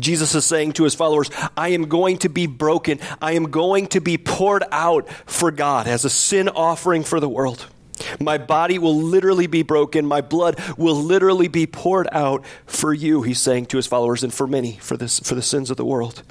Jesus 0.00 0.34
is 0.34 0.44
saying 0.44 0.72
to 0.72 0.84
his 0.84 0.96
followers, 0.96 1.30
I 1.56 1.70
am 1.70 1.88
going 1.88 2.18
to 2.18 2.28
be 2.28 2.48
broken. 2.48 2.98
I 3.22 3.32
am 3.32 3.50
going 3.50 3.86
to 3.88 4.00
be 4.00 4.18
poured 4.18 4.64
out 4.72 5.08
for 5.26 5.52
God 5.52 5.86
as 5.86 6.04
a 6.04 6.10
sin 6.10 6.48
offering 6.48 7.04
for 7.04 7.20
the 7.20 7.28
world. 7.28 7.64
My 8.20 8.38
body 8.38 8.78
will 8.78 8.96
literally 8.96 9.46
be 9.46 9.62
broken. 9.62 10.06
My 10.06 10.22
blood 10.22 10.60
will 10.76 10.96
literally 10.96 11.48
be 11.48 11.66
poured 11.66 12.08
out 12.10 12.44
for 12.66 12.92
you, 12.92 13.22
he's 13.22 13.40
saying 13.40 13.66
to 13.66 13.76
his 13.76 13.86
followers, 13.86 14.24
and 14.24 14.34
for 14.34 14.46
many, 14.46 14.76
for, 14.76 14.96
this, 14.96 15.20
for 15.20 15.34
the 15.34 15.42
sins 15.42 15.70
of 15.70 15.76
the 15.76 15.84
world. 15.84 16.22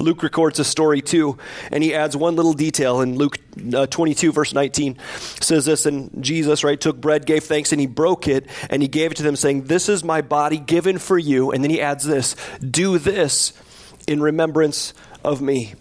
Luke 0.00 0.22
records 0.22 0.58
a 0.58 0.64
story 0.64 1.00
too, 1.00 1.38
and 1.70 1.82
he 1.82 1.94
adds 1.94 2.16
one 2.16 2.36
little 2.36 2.52
detail 2.52 3.00
in 3.00 3.16
Luke 3.16 3.38
uh, 3.74 3.86
22, 3.86 4.32
verse 4.32 4.52
19. 4.52 4.98
Says 5.40 5.64
this, 5.66 5.86
and 5.86 6.22
Jesus, 6.22 6.64
right, 6.64 6.80
took 6.80 7.00
bread, 7.00 7.26
gave 7.26 7.44
thanks, 7.44 7.72
and 7.72 7.80
he 7.80 7.86
broke 7.86 8.28
it, 8.28 8.46
and 8.70 8.82
he 8.82 8.88
gave 8.88 9.12
it 9.12 9.16
to 9.16 9.22
them, 9.22 9.36
saying, 9.36 9.64
This 9.64 9.88
is 9.88 10.04
my 10.04 10.20
body 10.20 10.58
given 10.58 10.98
for 10.98 11.18
you. 11.18 11.50
And 11.50 11.62
then 11.62 11.70
he 11.70 11.80
adds 11.80 12.04
this 12.04 12.36
Do 12.58 12.98
this 12.98 13.52
in 14.06 14.20
remembrance 14.20 14.94
of 15.22 15.40
me. 15.40 15.74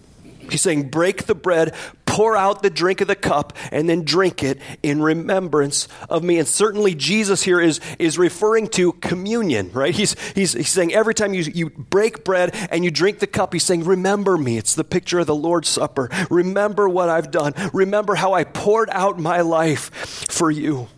He's 0.49 0.61
saying, 0.61 0.89
Break 0.89 1.25
the 1.25 1.35
bread, 1.35 1.73
pour 2.13 2.37
out 2.37 2.61
the 2.61 2.69
drink 2.69 3.01
of 3.01 3.07
the 3.07 3.15
cup 3.15 3.57
and 3.71 3.89
then 3.89 4.03
drink 4.03 4.43
it 4.43 4.59
in 4.83 5.01
remembrance 5.01 5.87
of 6.07 6.23
me. 6.23 6.37
And 6.37 6.47
certainly 6.47 6.93
Jesus 6.93 7.41
here 7.41 7.59
is, 7.59 7.81
is 7.97 8.19
referring 8.19 8.67
to 8.67 8.93
communion, 8.93 9.71
right? 9.73 9.95
He's, 9.95 10.15
he's, 10.33 10.53
he's 10.53 10.69
saying 10.69 10.93
every 10.93 11.15
time 11.15 11.33
you, 11.33 11.41
you 11.41 11.71
break 11.71 12.23
bread 12.23 12.51
and 12.69 12.85
you 12.85 12.91
drink 12.91 13.17
the 13.17 13.25
cup, 13.25 13.51
he's 13.51 13.63
saying, 13.63 13.85
Remember 13.85 14.37
me. 14.37 14.59
It's 14.59 14.75
the 14.75 14.83
picture 14.83 15.17
of 15.17 15.25
the 15.25 15.33
Lord's 15.33 15.69
Supper. 15.69 16.07
Remember 16.29 16.87
what 16.87 17.09
I've 17.09 17.31
done. 17.31 17.55
Remember 17.73 18.13
how 18.13 18.33
I 18.33 18.43
poured 18.43 18.91
out 18.91 19.17
my 19.17 19.41
life 19.41 19.89
for 20.29 20.51
you 20.51 20.89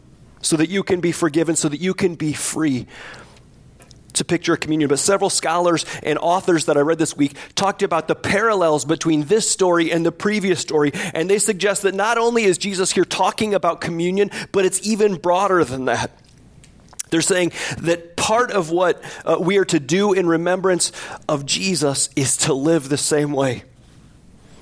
so 0.41 0.57
that 0.57 0.69
you 0.69 0.83
can 0.83 0.99
be 0.99 1.13
forgiven, 1.13 1.55
so 1.55 1.69
that 1.69 1.79
you 1.79 1.93
can 1.93 2.15
be 2.15 2.33
free 2.33 2.87
to 4.15 4.25
picture 4.25 4.53
of 4.53 4.59
communion, 4.59 4.89
but 4.89 4.99
several 4.99 5.29
scholars 5.29 5.85
and 6.03 6.17
authors 6.19 6.65
that 6.65 6.77
I 6.77 6.81
read 6.81 6.97
this 6.97 7.15
week 7.15 7.35
talked 7.55 7.83
about 7.83 8.07
the 8.07 8.15
parallels 8.15 8.85
between 8.85 9.23
this 9.23 9.49
story 9.49 9.91
and 9.91 10.05
the 10.05 10.11
previous 10.11 10.59
story. 10.59 10.91
And 11.13 11.29
they 11.29 11.39
suggest 11.39 11.83
that 11.83 11.95
not 11.95 12.17
only 12.17 12.43
is 12.43 12.57
Jesus 12.57 12.91
here 12.91 13.05
talking 13.05 13.53
about 13.53 13.81
communion, 13.81 14.31
but 14.51 14.65
it's 14.65 14.85
even 14.85 15.15
broader 15.15 15.63
than 15.63 15.85
that. 15.85 16.11
They're 17.09 17.21
saying 17.21 17.51
that 17.79 18.17
part 18.17 18.51
of 18.51 18.71
what 18.71 19.01
uh, 19.23 19.37
we 19.39 19.57
are 19.57 19.65
to 19.65 19.79
do 19.79 20.13
in 20.13 20.27
remembrance 20.27 20.91
of 21.29 21.45
Jesus 21.45 22.09
is 22.15 22.37
to 22.37 22.53
live 22.53 22.89
the 22.89 22.97
same 22.97 23.31
way 23.31 23.63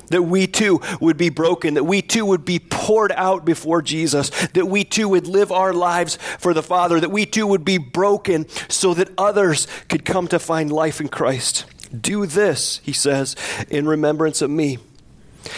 that 0.07 0.23
we 0.23 0.47
too 0.47 0.81
would 0.99 1.17
be 1.17 1.29
broken, 1.29 1.75
that 1.75 1.83
we 1.83 2.01
too 2.01 2.25
would 2.25 2.45
be 2.45 2.59
poured 2.59 3.11
out 3.11 3.45
before 3.45 3.81
Jesus, 3.81 4.29
that 4.49 4.65
we 4.65 4.83
too 4.83 5.09
would 5.09 5.27
live 5.27 5.51
our 5.51 5.73
lives 5.73 6.17
for 6.39 6.53
the 6.53 6.63
Father, 6.63 6.99
that 6.99 7.11
we 7.11 7.25
too 7.25 7.47
would 7.47 7.65
be 7.65 7.77
broken 7.77 8.47
so 8.69 8.93
that 8.93 9.09
others 9.17 9.67
could 9.89 10.05
come 10.05 10.27
to 10.27 10.39
find 10.39 10.71
life 10.71 10.99
in 11.01 11.07
Christ. 11.07 11.65
Do 11.99 12.25
this, 12.25 12.79
he 12.83 12.93
says, 12.93 13.35
in 13.69 13.87
remembrance 13.87 14.41
of 14.41 14.49
me. 14.49 14.79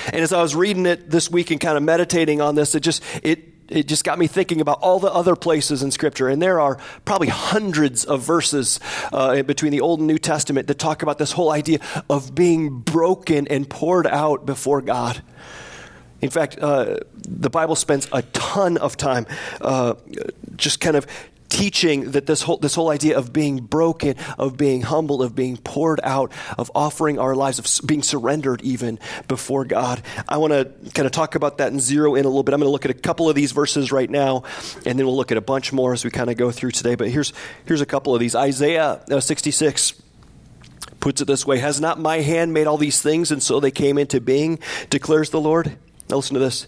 And 0.07 0.17
as 0.17 0.33
I 0.33 0.41
was 0.41 0.55
reading 0.55 0.85
it 0.85 1.09
this 1.09 1.29
week 1.29 1.51
and 1.51 1.61
kind 1.61 1.77
of 1.77 1.83
meditating 1.83 2.41
on 2.41 2.55
this, 2.55 2.75
it 2.75 2.81
just 2.81 3.03
it 3.23 3.54
it 3.67 3.87
just 3.87 4.03
got 4.03 4.19
me 4.19 4.27
thinking 4.27 4.61
about 4.61 4.79
all 4.81 4.99
the 4.99 5.11
other 5.11 5.35
places 5.35 5.81
in 5.81 5.91
Scripture. 5.91 6.27
And 6.27 6.41
there 6.41 6.59
are 6.59 6.77
probably 7.03 7.29
hundreds 7.29 8.05
of 8.05 8.21
verses 8.21 8.79
uh, 9.11 9.41
between 9.43 9.71
the 9.71 9.81
Old 9.81 9.99
and 9.99 10.07
New 10.07 10.17
Testament 10.17 10.67
that 10.67 10.79
talk 10.79 11.01
about 11.01 11.17
this 11.17 11.31
whole 11.31 11.51
idea 11.51 11.79
of 12.09 12.35
being 12.35 12.79
broken 12.79 13.47
and 13.47 13.69
poured 13.69 14.07
out 14.07 14.45
before 14.45 14.81
God. 14.81 15.21
In 16.21 16.29
fact, 16.29 16.57
uh, 16.59 16.97
the 17.13 17.49
Bible 17.49 17.75
spends 17.75 18.07
a 18.11 18.21
ton 18.21 18.77
of 18.77 18.97
time 18.97 19.27
uh, 19.61 19.95
just 20.55 20.79
kind 20.79 20.95
of 20.95 21.05
teaching 21.49 22.11
that 22.11 22.25
this 22.25 22.41
whole, 22.41 22.57
this 22.57 22.75
whole 22.75 22.89
idea 22.89 23.17
of 23.17 23.31
being 23.31 23.57
broken, 23.57 24.15
of 24.37 24.57
being 24.57 24.81
humbled, 24.81 25.21
of 25.21 25.35
being 25.35 25.57
poured 25.57 25.99
out, 26.03 26.31
of 26.57 26.71
offering 26.75 27.19
our 27.19 27.35
lives, 27.35 27.59
of 27.59 27.87
being 27.87 28.03
surrendered 28.03 28.61
even 28.61 28.99
before 29.27 29.65
God. 29.65 30.01
I 30.27 30.37
want 30.37 30.53
to 30.53 30.65
kind 30.91 31.05
of 31.05 31.11
talk 31.11 31.35
about 31.35 31.59
that 31.59 31.71
and 31.71 31.81
zero 31.81 32.15
in 32.15 32.25
a 32.25 32.27
little 32.27 32.43
bit. 32.43 32.53
I'm 32.53 32.59
going 32.59 32.67
to 32.67 32.71
look 32.71 32.85
at 32.85 32.91
a 32.91 32.95
couple 32.95 33.29
of 33.29 33.35
these 33.35 33.51
verses 33.51 33.91
right 33.91 34.09
now, 34.09 34.43
and 34.85 34.97
then 34.99 35.05
we'll 35.05 35.15
look 35.15 35.31
at 35.31 35.37
a 35.37 35.41
bunch 35.41 35.71
more 35.71 35.93
as 35.93 36.03
we 36.03 36.11
kind 36.11 36.29
of 36.29 36.37
go 36.37 36.51
through 36.51 36.71
today. 36.71 36.95
But 36.95 37.09
here's, 37.09 37.33
here's 37.65 37.81
a 37.81 37.85
couple 37.85 38.13
of 38.13 38.19
these 38.19 38.35
Isaiah 38.35 39.03
uh, 39.09 39.19
66 39.19 40.01
puts 40.99 41.21
it 41.21 41.25
this 41.25 41.45
way 41.45 41.59
Has 41.59 41.79
not 41.79 41.99
my 41.99 42.21
hand 42.21 42.53
made 42.53 42.67
all 42.67 42.77
these 42.77 43.01
things, 43.01 43.31
and 43.31 43.41
so 43.41 43.59
they 43.59 43.71
came 43.71 43.97
into 43.97 44.19
being, 44.19 44.59
declares 44.89 45.29
the 45.29 45.41
Lord? 45.41 45.77
Now 46.09 46.17
listen 46.17 46.35
to 46.35 46.39
this. 46.39 46.67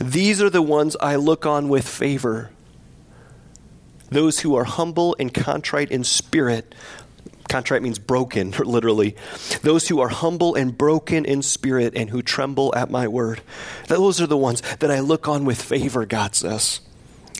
These 0.00 0.40
are 0.40 0.48
the 0.48 0.62
ones 0.62 0.96
I 1.00 1.16
look 1.16 1.44
on 1.44 1.68
with 1.68 1.86
favor 1.86 2.50
those 4.10 4.40
who 4.40 4.54
are 4.54 4.64
humble 4.64 5.16
and 5.18 5.32
contrite 5.32 5.90
in 5.90 6.04
spirit. 6.04 6.74
Contrite 7.48 7.82
means 7.82 7.98
broken, 7.98 8.50
literally. 8.64 9.16
Those 9.62 9.88
who 9.88 10.00
are 10.00 10.08
humble 10.08 10.54
and 10.54 10.76
broken 10.76 11.24
in 11.24 11.42
spirit 11.42 11.94
and 11.96 12.10
who 12.10 12.22
tremble 12.22 12.74
at 12.74 12.90
my 12.90 13.08
word. 13.08 13.40
Those 13.86 14.20
are 14.20 14.26
the 14.26 14.36
ones 14.36 14.62
that 14.80 14.90
I 14.90 15.00
look 15.00 15.28
on 15.28 15.44
with 15.44 15.60
favor, 15.60 16.06
God 16.06 16.34
says. 16.34 16.80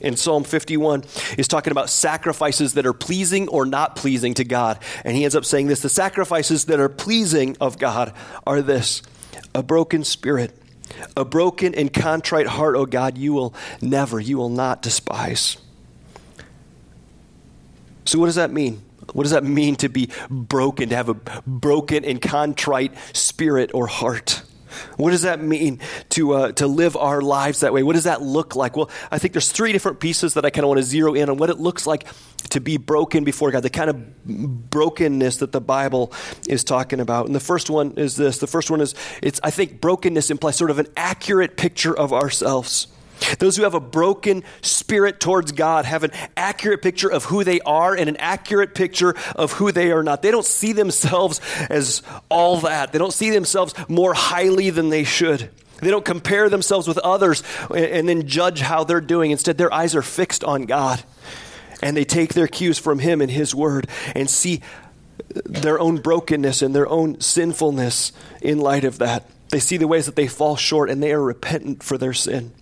In 0.00 0.16
Psalm 0.16 0.44
51 0.44 1.04
is 1.36 1.48
talking 1.48 1.72
about 1.72 1.90
sacrifices 1.90 2.74
that 2.74 2.86
are 2.86 2.92
pleasing 2.92 3.48
or 3.48 3.66
not 3.66 3.96
pleasing 3.96 4.34
to 4.34 4.44
God. 4.44 4.78
And 5.04 5.16
he 5.16 5.24
ends 5.24 5.34
up 5.34 5.44
saying 5.44 5.66
this 5.66 5.80
the 5.80 5.88
sacrifices 5.88 6.66
that 6.66 6.78
are 6.78 6.88
pleasing 6.88 7.56
of 7.60 7.78
God 7.78 8.14
are 8.46 8.62
this 8.62 9.02
a 9.54 9.62
broken 9.62 10.04
spirit, 10.04 10.56
a 11.16 11.24
broken 11.24 11.74
and 11.74 11.92
contrite 11.92 12.46
heart, 12.46 12.76
O 12.76 12.86
God, 12.86 13.18
you 13.18 13.32
will 13.32 13.54
never, 13.80 14.20
you 14.20 14.38
will 14.38 14.50
not 14.50 14.82
despise. 14.82 15.56
So, 18.08 18.18
what 18.18 18.26
does 18.26 18.36
that 18.36 18.50
mean? 18.50 18.82
What 19.12 19.24
does 19.24 19.32
that 19.32 19.44
mean 19.44 19.76
to 19.76 19.90
be 19.90 20.08
broken, 20.30 20.88
to 20.88 20.96
have 20.96 21.10
a 21.10 21.14
broken 21.46 22.06
and 22.06 22.22
contrite 22.22 22.94
spirit 23.12 23.70
or 23.74 23.86
heart? 23.86 24.42
What 24.96 25.10
does 25.10 25.22
that 25.22 25.42
mean 25.42 25.80
to, 26.10 26.32
uh, 26.32 26.52
to 26.52 26.66
live 26.66 26.96
our 26.96 27.20
lives 27.20 27.60
that 27.60 27.74
way? 27.74 27.82
What 27.82 27.94
does 27.94 28.04
that 28.04 28.22
look 28.22 28.56
like? 28.56 28.76
Well, 28.76 28.90
I 29.10 29.18
think 29.18 29.34
there's 29.34 29.52
three 29.52 29.72
different 29.72 30.00
pieces 30.00 30.34
that 30.34 30.46
I 30.46 30.50
kind 30.50 30.64
of 30.64 30.68
want 30.68 30.78
to 30.78 30.84
zero 30.84 31.12
in 31.12 31.28
on 31.28 31.36
what 31.36 31.50
it 31.50 31.58
looks 31.58 31.86
like 31.86 32.06
to 32.50 32.60
be 32.60 32.78
broken 32.78 33.24
before 33.24 33.50
God, 33.50 33.62
the 33.62 33.70
kind 33.70 33.90
of 33.90 34.24
brokenness 34.24 35.38
that 35.38 35.52
the 35.52 35.60
Bible 35.60 36.12
is 36.48 36.64
talking 36.64 37.00
about. 37.00 37.26
And 37.26 37.34
the 37.34 37.40
first 37.40 37.68
one 37.68 37.92
is 37.98 38.16
this. 38.16 38.38
The 38.38 38.46
first 38.46 38.70
one 38.70 38.80
is, 38.80 38.94
it's, 39.22 39.38
I 39.42 39.50
think 39.50 39.82
brokenness 39.82 40.30
implies 40.30 40.56
sort 40.56 40.70
of 40.70 40.78
an 40.78 40.86
accurate 40.96 41.58
picture 41.58 41.96
of 41.96 42.14
ourselves. 42.14 42.88
Those 43.38 43.56
who 43.56 43.64
have 43.64 43.74
a 43.74 43.80
broken 43.80 44.44
spirit 44.62 45.20
towards 45.20 45.52
God 45.52 45.84
have 45.84 46.04
an 46.04 46.12
accurate 46.36 46.82
picture 46.82 47.10
of 47.10 47.24
who 47.24 47.44
they 47.44 47.60
are 47.60 47.94
and 47.94 48.08
an 48.08 48.16
accurate 48.16 48.74
picture 48.74 49.14
of 49.34 49.52
who 49.52 49.72
they 49.72 49.90
are 49.90 50.02
not. 50.02 50.22
They 50.22 50.30
don't 50.30 50.44
see 50.44 50.72
themselves 50.72 51.40
as 51.68 52.02
all 52.28 52.58
that, 52.58 52.92
they 52.92 52.98
don't 52.98 53.12
see 53.12 53.30
themselves 53.30 53.74
more 53.88 54.14
highly 54.14 54.70
than 54.70 54.88
they 54.88 55.04
should. 55.04 55.50
They 55.80 55.90
don't 55.90 56.04
compare 56.04 56.48
themselves 56.48 56.88
with 56.88 56.98
others 56.98 57.42
and 57.72 58.08
then 58.08 58.26
judge 58.26 58.60
how 58.60 58.84
they're 58.84 59.00
doing. 59.00 59.30
Instead, 59.30 59.58
their 59.58 59.72
eyes 59.72 59.94
are 59.94 60.02
fixed 60.02 60.42
on 60.42 60.62
God. 60.62 61.02
And 61.80 61.96
they 61.96 62.04
take 62.04 62.34
their 62.34 62.48
cues 62.48 62.78
from 62.78 62.98
Him 62.98 63.20
and 63.20 63.30
His 63.30 63.54
Word 63.54 63.86
and 64.16 64.28
see 64.28 64.60
their 65.28 65.78
own 65.78 65.98
brokenness 65.98 66.62
and 66.62 66.74
their 66.74 66.88
own 66.88 67.20
sinfulness 67.20 68.12
in 68.42 68.58
light 68.58 68.84
of 68.84 68.98
that. 68.98 69.28
They 69.50 69.60
see 69.60 69.76
the 69.76 69.86
ways 69.86 70.06
that 70.06 70.16
they 70.16 70.26
fall 70.26 70.56
short 70.56 70.90
and 70.90 71.02
they 71.02 71.12
are 71.12 71.22
repentant 71.22 71.82
for 71.82 71.96
their 71.96 72.12
sin. 72.12 72.52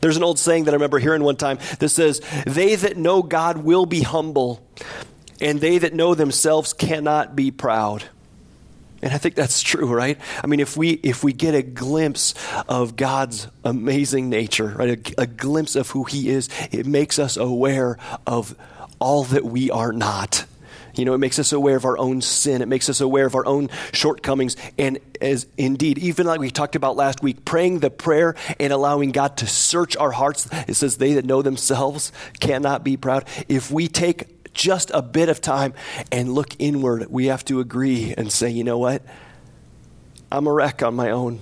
There's 0.00 0.16
an 0.16 0.22
old 0.22 0.38
saying 0.38 0.64
that 0.64 0.72
I 0.72 0.74
remember 0.74 0.98
hearing 0.98 1.22
one 1.22 1.36
time 1.36 1.58
that 1.78 1.88
says, 1.88 2.20
They 2.46 2.74
that 2.76 2.96
know 2.96 3.22
God 3.22 3.58
will 3.58 3.86
be 3.86 4.02
humble, 4.02 4.66
and 5.40 5.60
they 5.60 5.78
that 5.78 5.94
know 5.94 6.14
themselves 6.14 6.72
cannot 6.72 7.36
be 7.36 7.50
proud. 7.50 8.04
And 9.04 9.12
I 9.12 9.18
think 9.18 9.34
that's 9.34 9.60
true, 9.60 9.94
right? 9.94 10.18
I 10.42 10.46
mean, 10.46 10.60
if 10.60 10.78
we 10.78 10.92
if 10.92 11.22
we 11.22 11.34
get 11.34 11.54
a 11.54 11.62
glimpse 11.62 12.34
of 12.66 12.96
God's 12.96 13.48
amazing 13.62 14.30
nature, 14.30 14.68
right, 14.68 15.12
a, 15.18 15.22
a, 15.22 15.26
glimpse 15.26 15.76
of 15.76 15.90
who 15.90 16.04
He 16.04 16.30
is, 16.30 16.48
it 16.72 16.86
makes 16.86 17.18
us 17.18 17.36
aware 17.36 17.98
of 18.26 18.56
all 18.98 19.24
that 19.24 19.44
we 19.44 19.70
are 19.70 19.92
not. 19.92 20.46
You 20.98 21.04
know, 21.04 21.14
it 21.14 21.18
makes 21.18 21.38
us 21.38 21.52
aware 21.52 21.76
of 21.76 21.84
our 21.84 21.98
own 21.98 22.20
sin. 22.20 22.62
It 22.62 22.68
makes 22.68 22.88
us 22.88 23.00
aware 23.00 23.26
of 23.26 23.34
our 23.34 23.46
own 23.46 23.70
shortcomings. 23.92 24.56
And 24.78 24.98
as 25.20 25.46
indeed, 25.56 25.98
even 25.98 26.26
like 26.26 26.40
we 26.40 26.50
talked 26.50 26.76
about 26.76 26.96
last 26.96 27.22
week, 27.22 27.44
praying 27.44 27.80
the 27.80 27.90
prayer 27.90 28.34
and 28.58 28.72
allowing 28.72 29.12
God 29.12 29.36
to 29.38 29.46
search 29.46 29.96
our 29.96 30.10
hearts. 30.10 30.48
It 30.68 30.74
says, 30.74 30.96
They 30.96 31.14
that 31.14 31.24
know 31.24 31.42
themselves 31.42 32.12
cannot 32.40 32.84
be 32.84 32.96
proud. 32.96 33.24
If 33.48 33.70
we 33.70 33.88
take 33.88 34.34
just 34.54 34.90
a 34.94 35.02
bit 35.02 35.28
of 35.28 35.40
time 35.40 35.74
and 36.10 36.32
look 36.32 36.54
inward, 36.58 37.06
we 37.10 37.26
have 37.26 37.44
to 37.46 37.60
agree 37.60 38.14
and 38.16 38.32
say, 38.32 38.48
you 38.48 38.64
know 38.64 38.78
what? 38.78 39.02
I'm 40.32 40.46
a 40.46 40.52
wreck 40.52 40.82
on 40.82 40.94
my 40.94 41.10
own. 41.10 41.40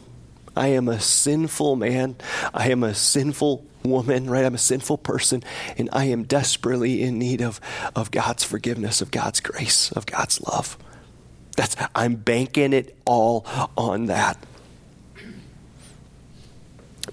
I 0.57 0.69
am 0.69 0.89
a 0.89 1.01
sinful 1.01 1.77
man. 1.77 2.17
I 2.53 2.71
am 2.71 2.83
a 2.83 2.95
sinful 2.95 3.65
woman, 3.85 4.29
right? 4.29 4.45
I'm 4.45 4.55
a 4.55 4.59
sinful 4.59 4.99
person, 4.99 5.43
and 5.77 5.89
I 5.93 6.07
am 6.07 6.25
desperately 6.25 7.03
in 7.03 7.19
need 7.19 7.41
of, 7.41 7.61
of 7.95 8.11
God's 8.11 8.45
forgiveness, 8.45 9.01
of 9.01 9.11
God's 9.11 9.41
grace, 9.41 9.93
of 9.93 10.07
God's 10.07 10.41
love. 10.41 10.77
That's 11.57 11.77
I'm 11.95 12.17
banking 12.17 12.73
it 12.73 12.97
all 13.05 13.47
on 13.77 14.07
that. 14.07 14.39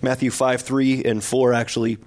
Matthew 0.01 0.31
5, 0.31 0.61
3 0.61 1.03
and 1.03 1.23
4 1.23 1.53
actually. 1.53 1.97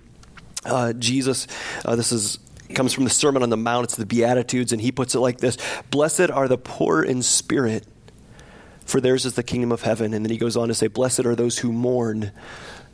Uh, 0.65 0.93
Jesus, 0.93 1.49
uh, 1.85 1.97
this 1.97 2.13
is 2.13 2.39
comes 2.75 2.93
from 2.93 3.05
the 3.05 3.11
Sermon 3.11 3.43
on 3.43 3.51
the 3.51 3.57
Mount. 3.57 3.85
It's 3.85 3.97
the 3.97 4.07
Beatitudes, 4.07 4.73
and 4.73 4.81
he 4.81 4.93
puts 4.93 5.15
it 5.15 5.21
like 5.21 5.39
this 5.39 5.59
Blessed 5.91 6.31
are 6.31 6.49
the 6.49 6.59
poor 6.59 7.03
in 7.03 7.23
spirit, 7.23 7.87
for 8.85 9.01
theirs 9.01 9.27
is 9.27 9.35
the 9.35 9.43
kingdom 9.43 9.73
of 9.73 9.83
heaven. 9.83 10.15
And 10.15 10.25
then 10.25 10.31
he 10.31 10.39
goes 10.39 10.57
on 10.57 10.69
to 10.69 10.75
say, 10.75 10.87
Blessed 10.87 11.27
are 11.27 11.35
those 11.35 11.59
who 11.59 11.73
mourn, 11.73 12.33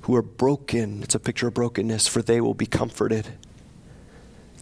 who 0.09 0.17
are 0.17 0.23
broken. 0.23 1.03
It's 1.03 1.15
a 1.15 1.21
picture 1.21 1.49
of 1.49 1.55
brokenness, 1.55 2.09
for 2.09 2.23
they 2.23 2.41
will 2.41 2.55
be 2.55 2.65
comforted. 2.65 3.29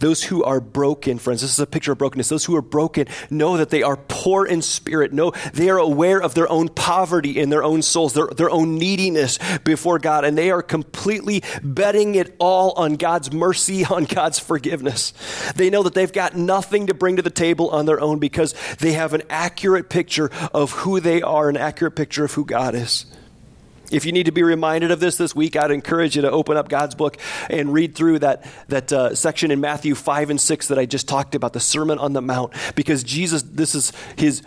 Those 0.00 0.24
who 0.24 0.42
are 0.42 0.60
broken, 0.60 1.18
friends, 1.18 1.42
this 1.42 1.52
is 1.52 1.60
a 1.60 1.68
picture 1.68 1.92
of 1.92 1.98
brokenness. 1.98 2.28
Those 2.28 2.44
who 2.44 2.56
are 2.56 2.62
broken 2.62 3.06
know 3.30 3.56
that 3.56 3.70
they 3.70 3.84
are 3.84 3.96
poor 3.96 4.44
in 4.44 4.60
spirit. 4.60 5.12
Know 5.12 5.30
they 5.54 5.70
are 5.70 5.78
aware 5.78 6.20
of 6.20 6.34
their 6.34 6.50
own 6.50 6.68
poverty 6.68 7.38
in 7.38 7.48
their 7.48 7.62
own 7.62 7.82
souls, 7.82 8.12
their, 8.14 8.26
their 8.26 8.50
own 8.50 8.74
neediness 8.74 9.38
before 9.62 10.00
God, 10.00 10.24
and 10.24 10.36
they 10.36 10.50
are 10.50 10.62
completely 10.62 11.44
betting 11.62 12.16
it 12.16 12.34
all 12.40 12.72
on 12.72 12.96
God's 12.96 13.32
mercy, 13.32 13.84
on 13.90 14.02
God's 14.04 14.40
forgiveness. 14.40 15.12
They 15.54 15.70
know 15.70 15.84
that 15.84 15.94
they've 15.94 16.12
got 16.12 16.34
nothing 16.34 16.88
to 16.88 16.94
bring 16.94 17.14
to 17.16 17.22
the 17.22 17.30
table 17.30 17.70
on 17.70 17.86
their 17.86 18.00
own 18.00 18.18
because 18.18 18.52
they 18.80 18.94
have 18.94 19.14
an 19.14 19.22
accurate 19.30 19.90
picture 19.90 20.28
of 20.52 20.72
who 20.72 20.98
they 20.98 21.22
are, 21.22 21.48
an 21.48 21.56
accurate 21.56 21.94
picture 21.94 22.24
of 22.24 22.32
who 22.32 22.44
God 22.44 22.74
is. 22.74 23.06
If 23.90 24.04
you 24.04 24.12
need 24.12 24.26
to 24.26 24.32
be 24.32 24.42
reminded 24.42 24.90
of 24.90 25.00
this 25.00 25.16
this 25.16 25.34
week, 25.34 25.56
I'd 25.56 25.70
encourage 25.70 26.16
you 26.16 26.22
to 26.22 26.30
open 26.30 26.56
up 26.56 26.68
God's 26.68 26.94
book 26.94 27.18
and 27.48 27.72
read 27.72 27.94
through 27.94 28.20
that, 28.20 28.44
that 28.68 28.92
uh, 28.92 29.14
section 29.14 29.50
in 29.50 29.60
Matthew 29.60 29.94
5 29.94 30.30
and 30.30 30.40
6 30.40 30.68
that 30.68 30.78
I 30.78 30.86
just 30.86 31.08
talked 31.08 31.34
about, 31.34 31.52
the 31.52 31.60
Sermon 31.60 31.98
on 31.98 32.12
the 32.12 32.22
Mount, 32.22 32.52
because 32.74 33.04
Jesus, 33.04 33.42
this 33.42 33.74
is 33.74 33.92
his 34.16 34.42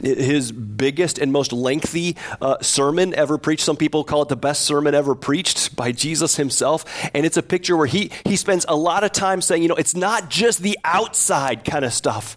his 0.00 0.52
biggest 0.52 1.18
and 1.18 1.32
most 1.32 1.52
lengthy 1.52 2.16
uh, 2.40 2.58
sermon 2.60 3.12
ever 3.14 3.36
preached. 3.36 3.64
Some 3.64 3.76
people 3.76 4.04
call 4.04 4.22
it 4.22 4.28
the 4.28 4.36
best 4.36 4.62
sermon 4.62 4.94
ever 4.94 5.16
preached 5.16 5.74
by 5.74 5.90
Jesus 5.90 6.36
himself. 6.36 6.84
And 7.14 7.26
it's 7.26 7.36
a 7.36 7.42
picture 7.42 7.76
where 7.76 7.86
he, 7.86 8.12
he 8.24 8.36
spends 8.36 8.64
a 8.68 8.76
lot 8.76 9.02
of 9.02 9.10
time 9.10 9.40
saying, 9.40 9.62
you 9.62 9.68
know, 9.68 9.74
it's 9.74 9.96
not 9.96 10.30
just 10.30 10.60
the 10.60 10.78
outside 10.84 11.64
kind 11.64 11.84
of 11.84 11.92
stuff 11.92 12.36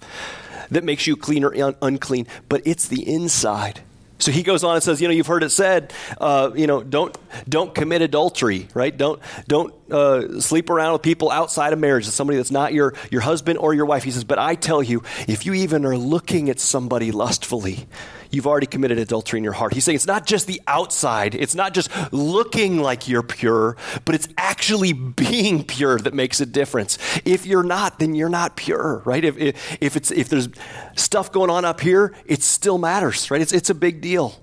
that 0.72 0.84
makes 0.84 1.06
you 1.06 1.16
clean 1.16 1.44
or 1.44 1.54
un- 1.54 1.76
unclean, 1.82 2.26
but 2.50 2.62
it's 2.66 2.88
the 2.88 3.08
inside. 3.08 3.82
So 4.22 4.32
he 4.32 4.44
goes 4.44 4.64
on 4.64 4.76
and 4.76 4.84
says, 4.84 5.02
you 5.02 5.08
know, 5.08 5.14
you've 5.14 5.28
heard 5.28 5.44
it 5.44 5.50
said, 5.50 5.94
uh, 6.20 6.52
you 6.56 6.68
know, 6.68 6.84
don't 6.84 7.18
don't 7.50 7.74
commit 7.74 8.02
adultery, 8.02 8.68
right? 8.74 8.96
Don't 8.96 9.20
don't 9.48 9.74
uh, 9.92 10.40
sleep 10.40 10.70
around 10.70 10.94
with 10.94 11.02
people 11.02 11.32
outside 11.32 11.74
of 11.74 11.80
marriage, 11.80 12.06
somebody 12.06 12.38
that's 12.38 12.52
not 12.52 12.74
your 12.74 12.94
your 13.10 13.22
husband 13.22 13.58
or 13.58 13.74
your 13.74 13.86
wife. 13.86 14.04
He 14.04 14.12
says, 14.12 14.24
but 14.24 14.40
I 14.40 14.56
tell 14.56 14.84
you, 14.84 15.04
if 15.28 15.46
you 15.46 15.54
even 15.56 15.86
are 15.86 15.98
looking 15.98 16.50
at 16.50 16.60
somebody 16.60 17.12
lustfully, 17.12 17.88
you've 18.32 18.48
already 18.48 18.68
committed 18.68 18.98
adultery 18.98 19.38
in 19.38 19.44
your 19.44 19.54
heart. 19.54 19.74
He's 19.74 19.84
saying 19.84 19.98
it's 19.98 20.08
not 20.08 20.26
just 20.26 20.48
the 20.48 20.62
outside, 20.68 21.36
it's 21.36 21.56
not 21.56 21.74
just 21.74 21.90
looking 22.12 22.80
like 22.80 23.08
you're 23.08 23.24
pure, 23.24 23.78
but 24.06 24.16
it's 24.16 24.28
actually 24.38 24.94
being 24.94 25.64
pure 25.64 26.00
that 26.00 26.14
makes 26.14 26.42
a 26.42 26.46
difference. 26.46 26.98
If 27.26 27.46
you're 27.46 27.64
not, 27.64 28.00
then 28.00 28.16
you're 28.16 28.30
not 28.30 28.56
pure, 28.56 29.02
right? 29.06 29.24
If, 29.24 29.38
if, 29.38 29.78
if, 29.82 29.96
it's, 29.96 30.12
if 30.12 30.30
there's 30.30 30.50
stuff 30.96 31.32
going 31.32 31.50
on 31.50 31.66
up 31.66 31.82
here, 31.82 32.16
it 32.26 32.42
still 32.42 32.78
matters, 32.78 33.30
right? 33.30 33.42
It's, 33.42 33.54
it's 33.54 33.70
a 33.70 33.76
big 33.76 34.02
deal. 34.02 34.40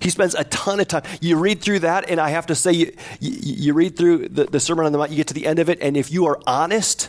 He 0.00 0.10
spends 0.10 0.34
a 0.34 0.44
ton 0.44 0.80
of 0.80 0.88
time. 0.88 1.04
You 1.20 1.38
read 1.38 1.60
through 1.60 1.80
that, 1.80 2.10
and 2.10 2.20
I 2.20 2.30
have 2.30 2.46
to 2.46 2.54
say, 2.54 2.72
you, 2.72 2.92
you, 3.20 3.32
you 3.40 3.74
read 3.74 3.96
through 3.96 4.28
the, 4.28 4.44
the 4.44 4.60
Sermon 4.60 4.84
on 4.84 4.92
the 4.92 4.98
Mount, 4.98 5.10
you 5.10 5.16
get 5.16 5.28
to 5.28 5.34
the 5.34 5.46
end 5.46 5.58
of 5.58 5.68
it, 5.68 5.78
and 5.80 5.96
if 5.96 6.10
you 6.10 6.26
are 6.26 6.38
honest, 6.46 7.08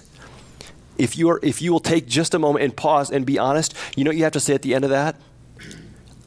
if 0.98 1.18
you, 1.18 1.30
are, 1.30 1.40
if 1.44 1.62
you 1.62 1.72
will 1.72 1.80
take 1.80 2.08
just 2.08 2.34
a 2.34 2.40
moment 2.40 2.64
and 2.64 2.76
pause 2.76 3.12
and 3.12 3.26
be 3.26 3.38
honest, 3.38 3.74
you 3.96 4.04
know 4.04 4.10
what 4.10 4.18
you 4.18 4.24
have 4.24 4.34
to 4.34 4.40
say 4.40 4.54
at 4.54 4.62
the 4.62 4.74
end 4.74 4.84
of 4.84 4.90
that? 4.90 5.16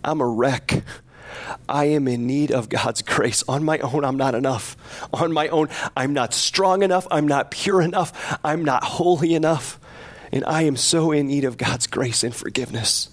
I'm 0.05 0.21
a 0.21 0.27
wreck. 0.27 0.83
I 1.69 1.87
am 1.87 2.09
in 2.09 2.27
need 2.27 2.51
of 2.51 2.69
God's 2.69 3.03
grace. 3.03 3.45
On 3.49 3.65
my 3.65 3.79
own, 3.79 4.05
I'm 4.05 4.17
not 4.17 4.35
enough. 4.35 4.77
On 5.13 5.33
my 5.33 5.49
own, 5.49 5.69
I'm 5.97 6.13
not 6.13 6.35
strong 6.35 6.83
enough. 6.83 7.07
I'm 7.11 7.29
not 7.29 7.51
pure 7.51 7.81
enough. 7.81 8.39
I'm 8.45 8.65
not 8.65 8.85
holy 8.85 9.35
enough. 9.35 9.79
And 10.33 10.45
I 10.45 10.63
am 10.63 10.77
so 10.77 11.13
in 11.13 11.29
need 11.29 11.45
of 11.45 11.57
God's 11.57 11.87
grace 11.87 12.23
and 12.25 12.35
forgiveness. 12.35 13.09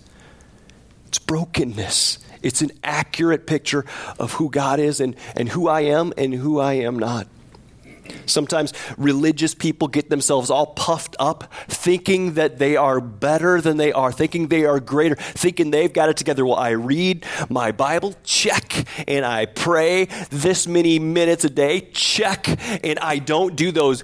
It's 1.08 1.20
brokenness. 1.20 2.20
It's 2.44 2.62
an 2.62 2.72
accurate 2.84 3.48
picture 3.48 3.86
of 4.20 4.34
who 4.34 4.50
God 4.50 4.80
is 4.80 5.00
and, 5.00 5.16
and 5.36 5.50
who 5.50 5.68
I 5.68 5.82
am 5.82 6.14
and 6.18 6.34
who 6.34 6.60
I 6.60 6.74
am 6.74 7.00
not. 7.00 7.28
Sometimes 8.26 8.74
religious 8.98 9.54
people 9.54 9.88
get 9.88 10.10
themselves 10.10 10.50
all 10.50 10.68
puffed 10.68 11.16
up, 11.20 11.52
thinking 11.68 12.34
that 12.34 12.60
they 12.60 12.76
are 12.76 13.00
better 13.00 13.62
than 13.62 13.78
they 13.78 13.92
are, 13.92 14.12
thinking 14.12 14.48
they 14.48 14.66
are 14.66 14.80
greater, 14.80 15.16
thinking 15.16 15.72
they've 15.72 15.94
got 15.94 16.10
it 16.10 16.18
together. 16.18 16.46
Well, 16.46 16.56
I 16.56 16.72
read 16.72 17.26
my 17.50 17.72
Bible, 17.72 18.16
check, 18.24 18.86
and 19.08 19.26
I 19.26 19.46
pray 19.46 20.06
this 20.30 20.68
many 20.68 21.00
minutes 21.00 21.44
a 21.44 21.50
day, 21.50 21.90
check, 21.94 22.48
and 22.84 23.00
I 23.00 23.20
don't 23.20 23.56
do 23.56 23.72
those 23.72 24.04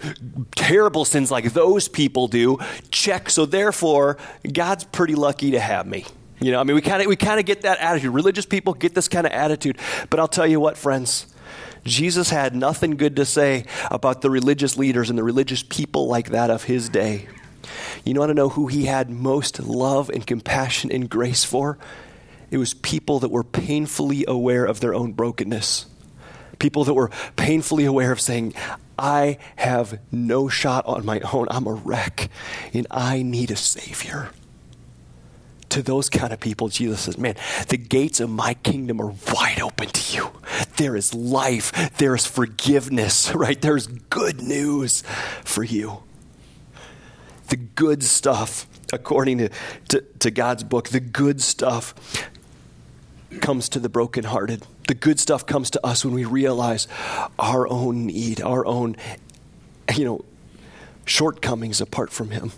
terrible 0.56 1.06
sins 1.06 1.32
like 1.32 1.54
those 1.54 1.88
people 1.88 2.28
do, 2.28 2.58
check. 2.92 3.30
So 3.30 3.46
therefore, 3.46 4.18
God's 4.52 4.84
pretty 4.84 5.16
lucky 5.16 5.52
to 5.52 5.60
have 5.60 5.88
me. 5.88 6.06
You 6.39 6.52
know, 6.52 6.60
I 6.60 6.63
mean, 6.63 6.76
we 6.76 6.82
kind 6.82 7.02
of 7.02 7.08
we 7.08 7.16
kind 7.16 7.39
of 7.39 7.46
get 7.46 7.62
that 7.62 7.80
attitude. 7.80 8.13
Religious 8.13 8.46
people 8.46 8.74
get 8.74 8.94
this 8.94 9.08
kind 9.08 9.26
of 9.26 9.32
attitude, 9.32 9.78
but 10.10 10.20
I'll 10.20 10.28
tell 10.28 10.48
you 10.48 10.60
what, 10.60 10.78
friends. 10.78 11.33
Jesus 11.84 12.30
had 12.30 12.56
nothing 12.56 12.96
good 12.96 13.15
to 13.17 13.26
say 13.26 13.65
about 13.91 14.22
the 14.22 14.30
religious 14.30 14.78
leaders 14.78 15.10
and 15.10 15.19
the 15.19 15.24
religious 15.24 15.63
people 15.63 16.08
like 16.08 16.30
that 16.30 16.50
of 16.50 16.63
his 16.63 16.89
day. 16.89 17.28
You 18.06 18.13
want 18.15 18.30
to 18.30 18.34
know 18.34 18.50
who 18.50 18.67
he 18.67 18.86
had 18.86 19.10
most 19.10 19.60
love 19.60 20.10
and 20.10 20.26
compassion 20.26 20.91
and 20.91 21.10
grace 21.10 21.43
for? 21.43 21.78
It 22.52 22.58
was 22.58 22.74
people 22.74 23.19
that 23.19 23.32
were 23.32 23.43
painfully 23.43 24.26
aware 24.28 24.65
of 24.65 24.80
their 24.80 24.93
own 24.93 25.13
brokenness. 25.13 25.88
People 26.60 26.84
that 26.84 26.93
were 26.93 27.10
painfully 27.36 27.86
aware 27.86 28.12
of 28.12 28.22
saying, 28.22 28.54
I 28.98 29.38
have 29.56 30.00
no 30.12 30.50
shot 30.50 30.86
on 30.86 31.06
my 31.06 31.19
own. 31.34 31.48
I'm 31.50 31.67
a 31.67 31.74
wreck 31.74 32.30
and 32.74 32.86
I 32.91 33.24
need 33.24 33.52
a 33.52 33.56
Savior 33.56 34.30
to 35.73 35.81
those 35.81 36.07
kind 36.07 36.31
of 36.31 36.39
people, 36.39 36.69
Jesus 36.69 37.01
says, 37.01 37.17
Man, 37.17 37.36
the 37.69 37.77
gates 37.77 38.19
of 38.19 38.29
my 38.29 38.53
kingdom 38.53 39.01
are 39.01 39.13
wide 39.33 39.59
open 39.59 39.88
to 39.89 40.15
you. 40.15 40.31
There 40.77 40.95
is 40.95 41.15
life, 41.15 41.97
there 41.97 42.13
is 42.13 42.27
forgiveness, 42.27 43.33
right? 43.36 43.59
There's 43.59 43.88
good 43.88 44.41
news 44.41 45.01
for 45.43 45.63
you. 45.63 46.03
The 47.49 47.57
good 47.57 48.03
stuff, 48.03 48.67
according 48.91 49.39
to, 49.39 49.49
to, 49.89 50.01
to 50.19 50.31
God's 50.31 50.63
book, 50.63 50.89
the 50.89 50.99
good 50.99 51.41
stuff 51.41 51.95
comes 53.41 53.67
to 53.69 53.79
the 53.79 53.89
brokenhearted. 53.89 54.67
The 54.88 54.93
good 54.93 55.19
stuff 55.19 55.45
comes 55.45 55.71
to 55.71 55.83
us 55.86 56.05
when 56.05 56.13
we 56.13 56.25
realize 56.25 56.88
our 57.39 57.67
own 57.67 58.05
need, 58.05 58.41
our 58.41 58.63
own, 58.65 58.95
you 59.95 60.05
know, 60.05 60.23
shortcomings 61.05 61.81
apart 61.81 62.12
from 62.12 62.29
Him. 62.29 62.51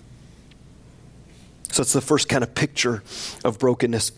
So 1.76 1.82
it's 1.82 1.92
the 1.92 2.00
first 2.00 2.30
kind 2.30 2.42
of 2.42 2.56
picture 2.56 3.04
of 3.44 3.60
brokenness. 3.60 4.14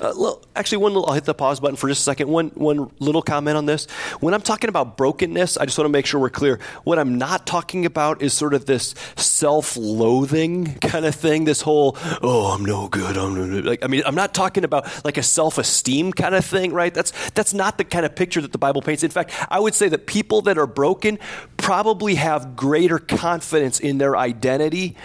Uh, 0.00 0.32
actually, 0.56 0.78
one 0.78 0.94
little, 0.94 1.06
I'll 1.06 1.12
hit 1.12 1.24
the 1.24 1.34
pause 1.34 1.60
button 1.60 1.76
for 1.76 1.88
just 1.88 2.00
a 2.00 2.04
second. 2.04 2.30
One, 2.30 2.48
one 2.54 2.90
little 3.00 3.20
comment 3.20 3.58
on 3.58 3.66
this. 3.66 3.84
When 4.20 4.32
I'm 4.32 4.40
talking 4.40 4.70
about 4.70 4.96
brokenness, 4.96 5.58
I 5.58 5.66
just 5.66 5.76
want 5.76 5.84
to 5.84 5.92
make 5.92 6.06
sure 6.06 6.18
we're 6.18 6.30
clear. 6.30 6.60
What 6.84 6.98
I'm 6.98 7.18
not 7.18 7.46
talking 7.46 7.84
about 7.84 8.22
is 8.22 8.32
sort 8.32 8.54
of 8.54 8.64
this 8.64 8.94
self 9.16 9.76
loathing 9.76 10.76
kind 10.76 11.04
of 11.04 11.14
thing, 11.14 11.44
this 11.44 11.60
whole, 11.60 11.98
oh, 12.22 12.54
I'm 12.54 12.64
no 12.64 12.88
good. 12.88 13.18
I'm 13.18 13.34
no 13.34 13.46
good. 13.46 13.66
Like, 13.66 13.84
I 13.84 13.88
mean, 13.88 14.02
I'm 14.06 14.14
not 14.14 14.32
talking 14.32 14.64
about 14.64 15.04
like 15.04 15.18
a 15.18 15.22
self 15.22 15.58
esteem 15.58 16.14
kind 16.14 16.34
of 16.34 16.46
thing, 16.46 16.72
right? 16.72 16.94
That's, 16.94 17.12
that's 17.32 17.52
not 17.52 17.76
the 17.76 17.84
kind 17.84 18.06
of 18.06 18.16
picture 18.16 18.40
that 18.40 18.52
the 18.52 18.58
Bible 18.58 18.80
paints. 18.80 19.02
In 19.02 19.10
fact, 19.10 19.32
I 19.50 19.60
would 19.60 19.74
say 19.74 19.90
that 19.90 20.06
people 20.06 20.40
that 20.42 20.56
are 20.56 20.66
broken 20.66 21.18
probably 21.58 22.14
have 22.14 22.56
greater 22.56 22.98
confidence 22.98 23.80
in 23.80 23.98
their 23.98 24.16
identity 24.16 24.96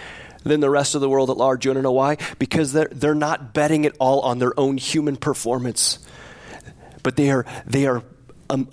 than 0.44 0.60
the 0.60 0.70
rest 0.70 0.94
of 0.94 1.00
the 1.00 1.08
world 1.08 1.30
at 1.30 1.36
large. 1.36 1.64
You 1.64 1.70
want 1.70 1.78
to 1.78 1.82
know 1.82 1.92
why? 1.92 2.16
Because 2.38 2.72
they're, 2.72 2.88
they're 2.90 3.14
not 3.14 3.52
betting 3.52 3.84
it 3.84 3.94
all 3.98 4.20
on 4.20 4.38
their 4.38 4.58
own 4.58 4.76
human 4.76 5.16
performance, 5.16 5.98
but 7.02 7.16
they 7.16 7.30
are, 7.30 7.46
they 7.66 7.86
are 7.86 8.02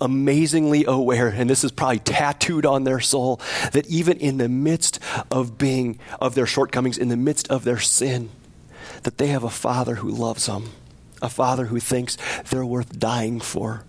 amazingly 0.00 0.84
aware, 0.86 1.28
and 1.28 1.48
this 1.48 1.64
is 1.64 1.70
probably 1.70 2.00
tattooed 2.00 2.66
on 2.66 2.84
their 2.84 3.00
soul, 3.00 3.40
that 3.72 3.86
even 3.86 4.18
in 4.18 4.38
the 4.38 4.48
midst 4.48 4.98
of 5.30 5.56
being, 5.56 5.98
of 6.20 6.34
their 6.34 6.46
shortcomings, 6.46 6.98
in 6.98 7.08
the 7.08 7.16
midst 7.16 7.48
of 7.48 7.64
their 7.64 7.78
sin, 7.78 8.30
that 9.04 9.18
they 9.18 9.28
have 9.28 9.44
a 9.44 9.50
father 9.50 9.96
who 9.96 10.08
loves 10.08 10.46
them, 10.46 10.70
a 11.22 11.28
father 11.28 11.66
who 11.66 11.78
thinks 11.78 12.16
they're 12.50 12.64
worth 12.64 12.98
dying 12.98 13.40
for, 13.40 13.84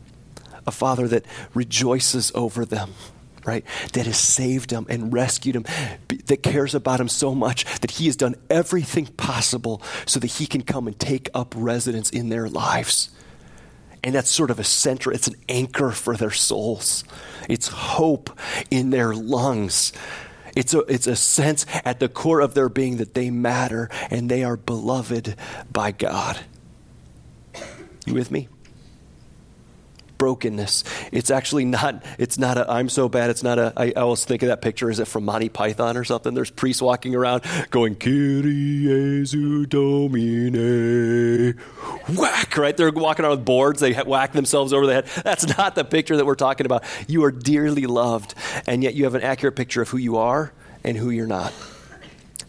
a 0.67 0.71
father 0.71 1.07
that 1.07 1.25
rejoices 1.53 2.31
over 2.35 2.65
them 2.65 2.93
right? 3.45 3.65
That 3.93 4.05
has 4.05 4.17
saved 4.17 4.71
him 4.71 4.85
and 4.89 5.13
rescued 5.13 5.55
him, 5.55 5.65
that 6.25 6.43
cares 6.43 6.75
about 6.75 6.99
him 6.99 7.09
so 7.09 7.33
much 7.33 7.65
that 7.81 7.91
he 7.91 8.05
has 8.05 8.15
done 8.15 8.35
everything 8.49 9.05
possible 9.05 9.81
so 10.05 10.19
that 10.19 10.27
he 10.27 10.47
can 10.47 10.61
come 10.61 10.87
and 10.87 10.99
take 10.99 11.29
up 11.33 11.53
residence 11.57 12.09
in 12.09 12.29
their 12.29 12.47
lives. 12.47 13.09
And 14.03 14.15
that's 14.15 14.29
sort 14.29 14.51
of 14.51 14.59
a 14.59 14.63
center, 14.63 15.11
it's 15.11 15.27
an 15.27 15.35
anchor 15.49 15.91
for 15.91 16.15
their 16.15 16.31
souls. 16.31 17.03
It's 17.49 17.67
hope 17.67 18.29
in 18.71 18.91
their 18.91 19.13
lungs. 19.13 19.91
It's 20.55 20.73
a, 20.73 20.79
it's 20.81 21.07
a 21.07 21.15
sense 21.15 21.65
at 21.85 21.99
the 21.99 22.09
core 22.09 22.39
of 22.41 22.53
their 22.53 22.69
being 22.69 22.97
that 22.97 23.13
they 23.13 23.29
matter 23.29 23.89
and 24.09 24.29
they 24.29 24.43
are 24.43 24.57
beloved 24.57 25.35
by 25.71 25.91
God. 25.91 26.39
You 28.05 28.13
with 28.13 28.31
me? 28.31 28.47
Brokenness. 30.19 30.83
It's 31.11 31.31
actually 31.31 31.65
not, 31.65 32.05
it's 32.19 32.37
not 32.37 32.59
a, 32.59 32.69
I'm 32.71 32.89
so 32.89 33.09
bad, 33.09 33.31
it's 33.31 33.41
not 33.41 33.57
a, 33.57 33.73
I, 33.75 33.85
I 33.87 34.01
always 34.01 34.23
think 34.23 34.43
of 34.43 34.49
that 34.49 34.61
picture, 34.61 34.91
is 34.91 34.99
it 34.99 35.07
from 35.07 35.25
Monty 35.25 35.49
Python 35.49 35.97
or 35.97 36.03
something? 36.03 36.35
There's 36.35 36.51
priests 36.51 36.83
walking 36.83 37.15
around 37.15 37.43
going, 37.71 37.95
Kyrie 37.95 38.83
Jesu 38.83 39.65
Domine. 39.65 41.57
Whack, 42.15 42.55
right? 42.57 42.77
They're 42.77 42.91
walking 42.91 43.25
around 43.25 43.37
with 43.37 43.45
boards, 43.45 43.79
they 43.79 43.93
whack 43.93 44.33
themselves 44.33 44.73
over 44.73 44.85
the 44.85 44.93
head. 44.93 45.07
That's 45.23 45.57
not 45.57 45.73
the 45.73 45.83
picture 45.83 46.17
that 46.17 46.25
we're 46.25 46.35
talking 46.35 46.67
about. 46.67 46.83
You 47.07 47.23
are 47.23 47.31
dearly 47.31 47.87
loved, 47.87 48.35
and 48.67 48.83
yet 48.83 48.93
you 48.93 49.05
have 49.05 49.15
an 49.15 49.23
accurate 49.23 49.55
picture 49.55 49.81
of 49.81 49.89
who 49.89 49.97
you 49.97 50.17
are 50.17 50.51
and 50.83 50.95
who 50.95 51.09
you're 51.09 51.25
not. 51.27 51.53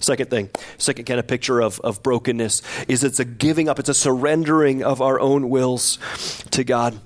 Second 0.00 0.30
thing, 0.30 0.48
second 0.78 1.04
kind 1.04 1.20
of 1.20 1.26
picture 1.26 1.60
of, 1.60 1.78
of 1.80 2.02
brokenness 2.02 2.62
is 2.88 3.04
it's 3.04 3.20
a 3.20 3.24
giving 3.24 3.68
up, 3.68 3.78
it's 3.78 3.90
a 3.90 3.94
surrendering 3.94 4.82
of 4.82 5.02
our 5.02 5.20
own 5.20 5.50
wills 5.50 5.98
to 6.50 6.64
God. 6.64 6.98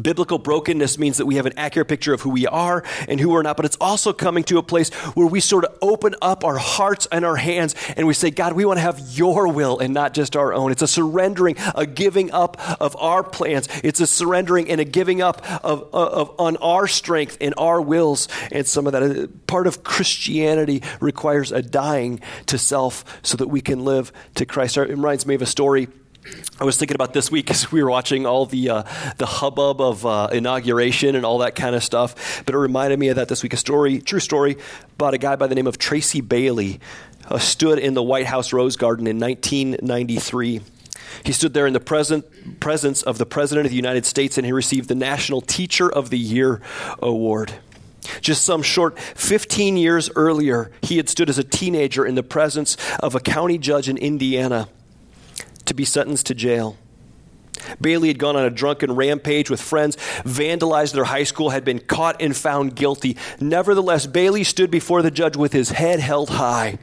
Biblical 0.00 0.38
brokenness 0.38 0.98
means 0.98 1.18
that 1.18 1.26
we 1.26 1.36
have 1.36 1.46
an 1.46 1.54
accurate 1.56 1.88
picture 1.88 2.12
of 2.12 2.20
who 2.20 2.30
we 2.30 2.46
are 2.46 2.84
and 3.08 3.20
who 3.20 3.30
we're 3.30 3.42
not, 3.42 3.56
but 3.56 3.64
it's 3.64 3.76
also 3.80 4.12
coming 4.12 4.44
to 4.44 4.58
a 4.58 4.62
place 4.62 4.90
where 5.14 5.26
we 5.26 5.40
sort 5.40 5.64
of 5.64 5.76
open 5.82 6.14
up 6.20 6.44
our 6.44 6.58
hearts 6.58 7.06
and 7.12 7.24
our 7.24 7.36
hands 7.36 7.74
and 7.96 8.06
we 8.06 8.14
say, 8.14 8.30
God, 8.30 8.54
we 8.54 8.64
want 8.64 8.78
to 8.78 8.82
have 8.82 9.00
your 9.12 9.48
will 9.48 9.78
and 9.78 9.94
not 9.94 10.14
just 10.14 10.36
our 10.36 10.52
own. 10.52 10.72
It's 10.72 10.82
a 10.82 10.88
surrendering, 10.88 11.56
a 11.74 11.86
giving 11.86 12.32
up 12.32 12.58
of 12.80 12.96
our 12.96 13.22
plans. 13.22 13.68
It's 13.82 14.00
a 14.00 14.06
surrendering 14.06 14.70
and 14.70 14.80
a 14.80 14.84
giving 14.84 15.22
up 15.22 15.48
of, 15.64 15.82
of, 15.92 15.94
of 15.94 16.40
on 16.40 16.56
our 16.58 16.86
strength 16.86 17.38
and 17.40 17.54
our 17.56 17.80
wills 17.80 18.28
and 18.50 18.66
some 18.66 18.86
of 18.86 18.92
that. 18.92 19.02
Uh, 19.02 19.26
part 19.46 19.66
of 19.66 19.84
Christianity 19.84 20.82
requires 21.00 21.52
a 21.52 21.62
dying 21.62 22.20
to 22.46 22.58
self 22.58 23.04
so 23.22 23.36
that 23.36 23.48
we 23.48 23.60
can 23.60 23.84
live 23.84 24.12
to 24.34 24.46
Christ. 24.46 24.76
It 24.76 24.88
reminds 24.88 25.26
me 25.26 25.34
of 25.34 25.42
a 25.42 25.46
story 25.46 25.88
I 26.60 26.64
was 26.64 26.76
thinking 26.76 26.94
about 26.94 27.12
this 27.12 27.30
week 27.30 27.50
as 27.50 27.70
we 27.70 27.82
were 27.82 27.90
watching 27.90 28.26
all 28.26 28.46
the 28.46 28.70
uh, 28.70 28.82
the 29.18 29.26
hubbub 29.26 29.80
of 29.80 30.06
uh, 30.06 30.28
inauguration 30.32 31.16
and 31.16 31.24
all 31.24 31.38
that 31.38 31.54
kind 31.54 31.74
of 31.74 31.82
stuff. 31.82 32.42
But 32.46 32.54
it 32.54 32.58
reminded 32.58 32.98
me 32.98 33.08
of 33.08 33.16
that 33.16 33.28
this 33.28 33.42
week. 33.42 33.52
A 33.52 33.58
story, 33.58 34.00
true 34.00 34.20
story, 34.20 34.56
about 34.94 35.14
a 35.14 35.18
guy 35.18 35.36
by 35.36 35.46
the 35.46 35.54
name 35.54 35.66
of 35.66 35.78
Tracey 35.78 36.20
Bailey, 36.20 36.80
uh, 37.28 37.38
stood 37.38 37.78
in 37.78 37.94
the 37.94 38.02
White 38.02 38.26
House 38.26 38.52
Rose 38.52 38.76
Garden 38.76 39.06
in 39.06 39.18
1993. 39.18 40.60
He 41.22 41.32
stood 41.32 41.54
there 41.54 41.66
in 41.66 41.72
the 41.72 41.80
present, 41.80 42.60
presence 42.60 43.02
of 43.02 43.18
the 43.18 43.26
President 43.26 43.66
of 43.66 43.70
the 43.70 43.76
United 43.76 44.04
States, 44.04 44.36
and 44.36 44.44
he 44.44 44.52
received 44.52 44.88
the 44.88 44.94
National 44.94 45.40
Teacher 45.40 45.90
of 45.90 46.10
the 46.10 46.18
Year 46.18 46.60
award. 47.00 47.52
Just 48.20 48.44
some 48.44 48.62
short 48.62 48.98
15 48.98 49.76
years 49.76 50.10
earlier, 50.16 50.70
he 50.82 50.96
had 50.96 51.08
stood 51.08 51.30
as 51.30 51.38
a 51.38 51.44
teenager 51.44 52.04
in 52.04 52.16
the 52.16 52.22
presence 52.22 52.76
of 53.00 53.14
a 53.14 53.20
county 53.20 53.58
judge 53.58 53.88
in 53.88 53.96
Indiana 53.96 54.68
to 55.66 55.74
be 55.74 55.84
sentenced 55.84 56.26
to 56.26 56.34
jail. 56.34 56.76
Bailey 57.80 58.08
had 58.08 58.18
gone 58.18 58.36
on 58.36 58.44
a 58.44 58.50
drunken 58.50 58.94
rampage 58.94 59.48
with 59.48 59.60
friends, 59.60 59.96
vandalized 60.24 60.92
their 60.92 61.04
high 61.04 61.24
school, 61.24 61.50
had 61.50 61.64
been 61.64 61.78
caught 61.78 62.20
and 62.20 62.36
found 62.36 62.74
guilty. 62.74 63.16
Nevertheless, 63.40 64.06
Bailey 64.06 64.44
stood 64.44 64.70
before 64.70 65.02
the 65.02 65.10
judge 65.10 65.36
with 65.36 65.52
his 65.52 65.70
head 65.70 66.00
held 66.00 66.30
high. 66.30 66.78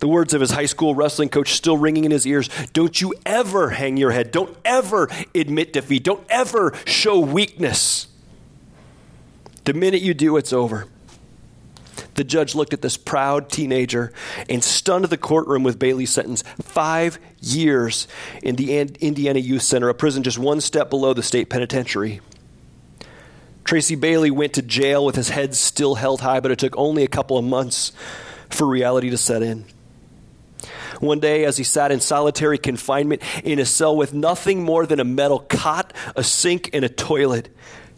The 0.00 0.08
words 0.08 0.32
of 0.32 0.40
his 0.40 0.50
high 0.50 0.66
school 0.66 0.94
wrestling 0.94 1.28
coach 1.28 1.52
still 1.52 1.76
ringing 1.76 2.04
in 2.04 2.10
his 2.10 2.26
ears 2.26 2.48
Don't 2.72 3.00
you 3.00 3.14
ever 3.26 3.70
hang 3.70 3.96
your 3.96 4.10
head. 4.10 4.30
Don't 4.32 4.56
ever 4.64 5.08
admit 5.34 5.74
defeat. 5.74 6.04
Don't 6.04 6.24
ever 6.30 6.72
show 6.86 7.20
weakness. 7.20 8.06
The 9.64 9.74
minute 9.74 10.00
you 10.00 10.14
do, 10.14 10.36
it's 10.38 10.54
over. 10.54 10.86
The 12.14 12.24
judge 12.24 12.54
looked 12.54 12.72
at 12.72 12.82
this 12.82 12.96
proud 12.96 13.48
teenager 13.50 14.12
and 14.48 14.62
stunned 14.62 15.06
the 15.06 15.16
courtroom 15.16 15.62
with 15.62 15.78
Bailey's 15.78 16.10
sentence 16.10 16.42
five 16.60 17.18
years 17.40 18.08
in 18.42 18.56
the 18.56 18.78
Indiana 18.78 19.38
Youth 19.38 19.62
Center, 19.62 19.88
a 19.88 19.94
prison 19.94 20.22
just 20.22 20.38
one 20.38 20.60
step 20.60 20.90
below 20.90 21.14
the 21.14 21.22
state 21.22 21.48
penitentiary. 21.48 22.20
Tracey 23.64 23.94
Bailey 23.94 24.30
went 24.30 24.54
to 24.54 24.62
jail 24.62 25.04
with 25.04 25.16
his 25.16 25.28
head 25.28 25.54
still 25.54 25.94
held 25.94 26.20
high, 26.20 26.40
but 26.40 26.50
it 26.50 26.58
took 26.58 26.76
only 26.76 27.04
a 27.04 27.08
couple 27.08 27.38
of 27.38 27.44
months 27.44 27.92
for 28.48 28.66
reality 28.66 29.10
to 29.10 29.16
set 29.16 29.42
in. 29.42 29.64
One 30.98 31.20
day, 31.20 31.44
as 31.44 31.56
he 31.56 31.64
sat 31.64 31.92
in 31.92 32.00
solitary 32.00 32.58
confinement 32.58 33.22
in 33.42 33.58
a 33.58 33.64
cell 33.64 33.96
with 33.96 34.12
nothing 34.12 34.62
more 34.62 34.84
than 34.86 35.00
a 35.00 35.04
metal 35.04 35.38
cot, 35.38 35.94
a 36.14 36.22
sink, 36.22 36.70
and 36.74 36.84
a 36.84 36.88
toilet, 36.88 37.48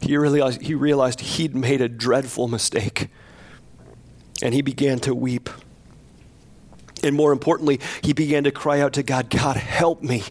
he 0.01 0.17
realized, 0.17 0.61
he 0.61 0.75
realized 0.75 1.21
he'd 1.21 1.55
made 1.55 1.81
a 1.81 1.89
dreadful 1.89 2.49
mistake 2.49 3.09
and 4.43 4.53
he 4.53 4.61
began 4.61 4.99
to 5.01 5.15
weep. 5.15 5.49
And 7.03 7.17
more 7.17 7.33
importantly, 7.33 7.81
he 8.03 8.13
began 8.13 8.45
to 8.45 8.51
cry 8.51 8.81
out 8.81 8.93
to 8.95 9.03
God, 9.03 9.31
God, 9.31 9.57
help 9.57 10.03
me. 10.03 10.25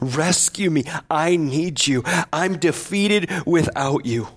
Rescue 0.00 0.70
me. 0.70 0.84
I 1.10 1.36
need 1.36 1.86
you. 1.86 2.02
I'm 2.32 2.58
defeated 2.58 3.30
without 3.44 4.06
you. 4.06 4.28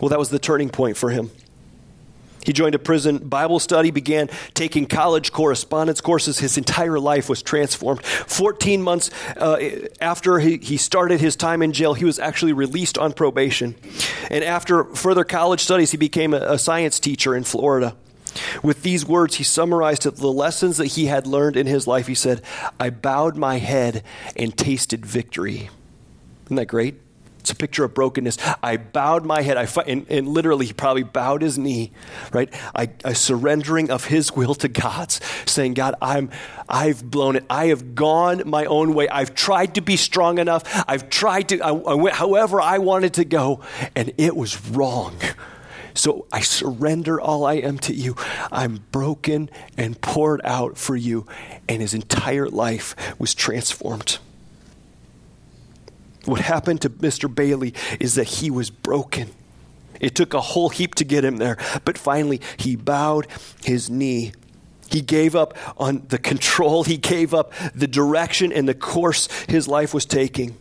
Well, 0.00 0.08
that 0.08 0.18
was 0.18 0.30
the 0.30 0.40
turning 0.40 0.70
point 0.70 0.96
for 0.96 1.10
him. 1.10 1.30
He 2.44 2.52
joined 2.52 2.74
a 2.74 2.78
prison 2.78 3.18
Bible 3.18 3.58
study, 3.58 3.90
began 3.90 4.28
taking 4.54 4.86
college 4.86 5.32
correspondence 5.32 6.00
courses. 6.00 6.38
His 6.38 6.56
entire 6.56 7.00
life 7.00 7.28
was 7.28 7.42
transformed. 7.42 8.04
14 8.04 8.82
months 8.82 9.10
uh, 9.36 9.58
after 10.00 10.38
he, 10.38 10.58
he 10.58 10.76
started 10.76 11.20
his 11.20 11.36
time 11.36 11.62
in 11.62 11.72
jail, 11.72 11.94
he 11.94 12.04
was 12.04 12.18
actually 12.18 12.52
released 12.52 12.98
on 12.98 13.12
probation. 13.12 13.74
And 14.30 14.44
after 14.44 14.84
further 14.84 15.24
college 15.24 15.60
studies, 15.60 15.90
he 15.90 15.96
became 15.96 16.34
a, 16.34 16.40
a 16.40 16.58
science 16.58 17.00
teacher 17.00 17.34
in 17.34 17.44
Florida. 17.44 17.96
With 18.62 18.82
these 18.82 19.06
words, 19.06 19.36
he 19.36 19.44
summarized 19.44 20.02
the 20.02 20.32
lessons 20.32 20.76
that 20.78 20.86
he 20.86 21.06
had 21.06 21.26
learned 21.26 21.56
in 21.56 21.66
his 21.66 21.86
life. 21.86 22.06
He 22.06 22.14
said, 22.14 22.42
I 22.80 22.90
bowed 22.90 23.36
my 23.36 23.58
head 23.58 24.02
and 24.36 24.56
tasted 24.56 25.06
victory. 25.06 25.70
Isn't 26.46 26.56
that 26.56 26.66
great? 26.66 26.96
It's 27.44 27.50
a 27.50 27.54
picture 27.54 27.84
of 27.84 27.92
brokenness. 27.92 28.38
I 28.62 28.78
bowed 28.78 29.26
my 29.26 29.42
head. 29.42 29.58
I 29.58 29.68
and, 29.86 30.06
and, 30.08 30.26
literally, 30.26 30.64
he 30.64 30.72
probably 30.72 31.02
bowed 31.02 31.42
his 31.42 31.58
knee, 31.58 31.92
right? 32.32 32.48
I, 32.74 32.88
a 33.04 33.14
surrendering 33.14 33.90
of 33.90 34.06
his 34.06 34.32
will 34.36 34.54
to 34.54 34.68
God's, 34.68 35.20
saying, 35.44 35.74
God, 35.74 35.94
I'm, 36.00 36.30
I've 36.70 37.10
blown 37.10 37.36
it. 37.36 37.44
I 37.50 37.66
have 37.66 37.94
gone 37.94 38.44
my 38.46 38.64
own 38.64 38.94
way. 38.94 39.10
I've 39.10 39.34
tried 39.34 39.74
to 39.74 39.82
be 39.82 39.98
strong 39.98 40.38
enough. 40.38 40.62
I've 40.88 41.10
tried 41.10 41.50
to, 41.50 41.60
I, 41.60 41.68
I 41.68 41.92
went 41.92 42.16
however 42.16 42.62
I 42.62 42.78
wanted 42.78 43.12
to 43.14 43.26
go, 43.26 43.60
and 43.94 44.14
it 44.16 44.34
was 44.34 44.70
wrong. 44.70 45.14
So 45.92 46.26
I 46.32 46.40
surrender 46.40 47.20
all 47.20 47.44
I 47.44 47.56
am 47.56 47.78
to 47.80 47.92
you. 47.92 48.16
I'm 48.50 48.86
broken 48.90 49.50
and 49.76 50.00
poured 50.00 50.40
out 50.44 50.78
for 50.78 50.96
you. 50.96 51.26
And 51.68 51.82
his 51.82 51.92
entire 51.92 52.48
life 52.48 52.96
was 53.18 53.34
transformed. 53.34 54.18
What 56.24 56.40
happened 56.40 56.82
to 56.82 56.90
Mr. 56.90 57.32
Bailey 57.32 57.74
is 58.00 58.14
that 58.14 58.24
he 58.24 58.50
was 58.50 58.70
broken. 58.70 59.30
It 60.00 60.14
took 60.14 60.34
a 60.34 60.40
whole 60.40 60.70
heap 60.70 60.94
to 60.96 61.04
get 61.04 61.24
him 61.24 61.36
there, 61.36 61.56
but 61.84 61.98
finally 61.98 62.40
he 62.56 62.76
bowed 62.76 63.26
his 63.64 63.90
knee. 63.90 64.32
He 64.90 65.00
gave 65.00 65.34
up 65.34 65.56
on 65.76 66.04
the 66.08 66.18
control, 66.18 66.84
he 66.84 66.96
gave 66.96 67.34
up 67.34 67.52
the 67.74 67.86
direction 67.86 68.52
and 68.52 68.68
the 68.68 68.74
course 68.74 69.28
his 69.48 69.66
life 69.68 69.94
was 69.94 70.04
taking. 70.06 70.56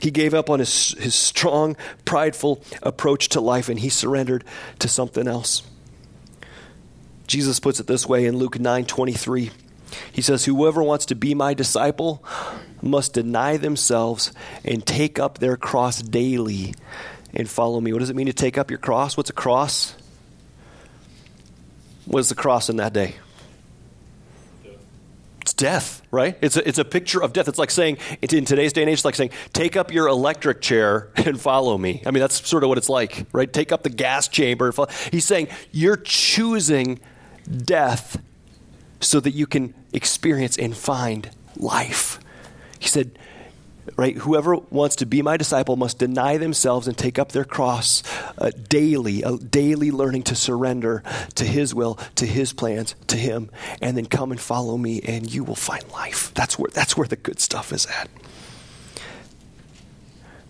He 0.00 0.10
gave 0.10 0.34
up 0.34 0.50
on 0.50 0.58
his, 0.58 0.96
his 0.98 1.14
strong, 1.14 1.76
prideful 2.04 2.62
approach 2.82 3.28
to 3.30 3.40
life 3.40 3.68
and 3.68 3.78
he 3.78 3.88
surrendered 3.88 4.44
to 4.80 4.88
something 4.88 5.28
else. 5.28 5.62
Jesus 7.28 7.60
puts 7.60 7.78
it 7.78 7.86
this 7.86 8.06
way 8.06 8.26
in 8.26 8.36
Luke 8.36 8.58
9 8.58 8.84
23. 8.84 9.50
He 10.12 10.22
says, 10.22 10.44
Whoever 10.44 10.82
wants 10.82 11.06
to 11.06 11.14
be 11.14 11.34
my 11.34 11.54
disciple 11.54 12.24
must 12.82 13.14
deny 13.14 13.56
themselves 13.56 14.32
and 14.64 14.84
take 14.84 15.18
up 15.18 15.38
their 15.38 15.56
cross 15.56 16.02
daily 16.02 16.74
and 17.32 17.48
follow 17.48 17.80
me. 17.80 17.92
What 17.92 18.00
does 18.00 18.10
it 18.10 18.16
mean 18.16 18.26
to 18.26 18.32
take 18.32 18.58
up 18.58 18.70
your 18.70 18.78
cross? 18.78 19.16
What's 19.16 19.30
a 19.30 19.34
cross? 19.34 19.94
was 22.06 22.28
the 22.28 22.34
cross 22.34 22.68
in 22.68 22.76
that 22.76 22.92
day? 22.92 23.14
It's 25.40 25.54
death, 25.54 26.02
right? 26.12 26.38
It's 26.40 26.56
a, 26.56 26.68
it's 26.68 26.78
a 26.78 26.84
picture 26.84 27.20
of 27.20 27.32
death. 27.32 27.48
It's 27.48 27.58
like 27.58 27.72
saying, 27.72 27.98
in 28.20 28.44
today's 28.44 28.72
day 28.72 28.82
and 28.82 28.90
age, 28.90 28.98
it's 28.98 29.04
like 29.04 29.16
saying, 29.16 29.30
take 29.52 29.76
up 29.76 29.92
your 29.92 30.06
electric 30.06 30.60
chair 30.60 31.10
and 31.16 31.40
follow 31.40 31.76
me. 31.76 32.02
I 32.06 32.12
mean, 32.12 32.20
that's 32.20 32.46
sort 32.48 32.62
of 32.62 32.68
what 32.68 32.78
it's 32.78 32.88
like, 32.88 33.26
right? 33.32 33.52
Take 33.52 33.72
up 33.72 33.82
the 33.82 33.90
gas 33.90 34.28
chamber. 34.28 34.72
He's 35.10 35.24
saying, 35.24 35.48
you're 35.72 35.96
choosing 35.96 37.00
death 37.50 38.22
so 39.00 39.18
that 39.18 39.32
you 39.32 39.46
can 39.48 39.74
experience 39.92 40.56
and 40.56 40.76
find 40.76 41.28
life. 41.56 42.20
He 42.82 42.88
said, 42.88 43.16
right? 43.94 44.16
Whoever 44.16 44.56
wants 44.56 44.96
to 44.96 45.06
be 45.06 45.22
my 45.22 45.36
disciple 45.36 45.76
must 45.76 46.00
deny 46.00 46.36
themselves 46.36 46.88
and 46.88 46.98
take 46.98 47.16
up 47.16 47.30
their 47.30 47.44
cross 47.44 48.02
uh, 48.36 48.50
daily, 48.68 49.22
uh, 49.22 49.36
daily 49.36 49.92
learning 49.92 50.24
to 50.24 50.34
surrender 50.34 51.04
to 51.36 51.44
His 51.44 51.72
will, 51.72 51.94
to 52.16 52.26
His 52.26 52.52
plans, 52.52 52.96
to 53.06 53.16
Him, 53.16 53.52
and 53.80 53.96
then 53.96 54.06
come 54.06 54.32
and 54.32 54.40
follow 54.40 54.76
me, 54.76 55.00
and 55.02 55.32
you 55.32 55.44
will 55.44 55.54
find 55.54 55.88
life. 55.92 56.34
That's 56.34 56.58
where 56.58 56.70
that's 56.72 56.96
where 56.96 57.06
the 57.06 57.14
good 57.14 57.38
stuff 57.38 57.72
is 57.72 57.86
at. 57.86 58.10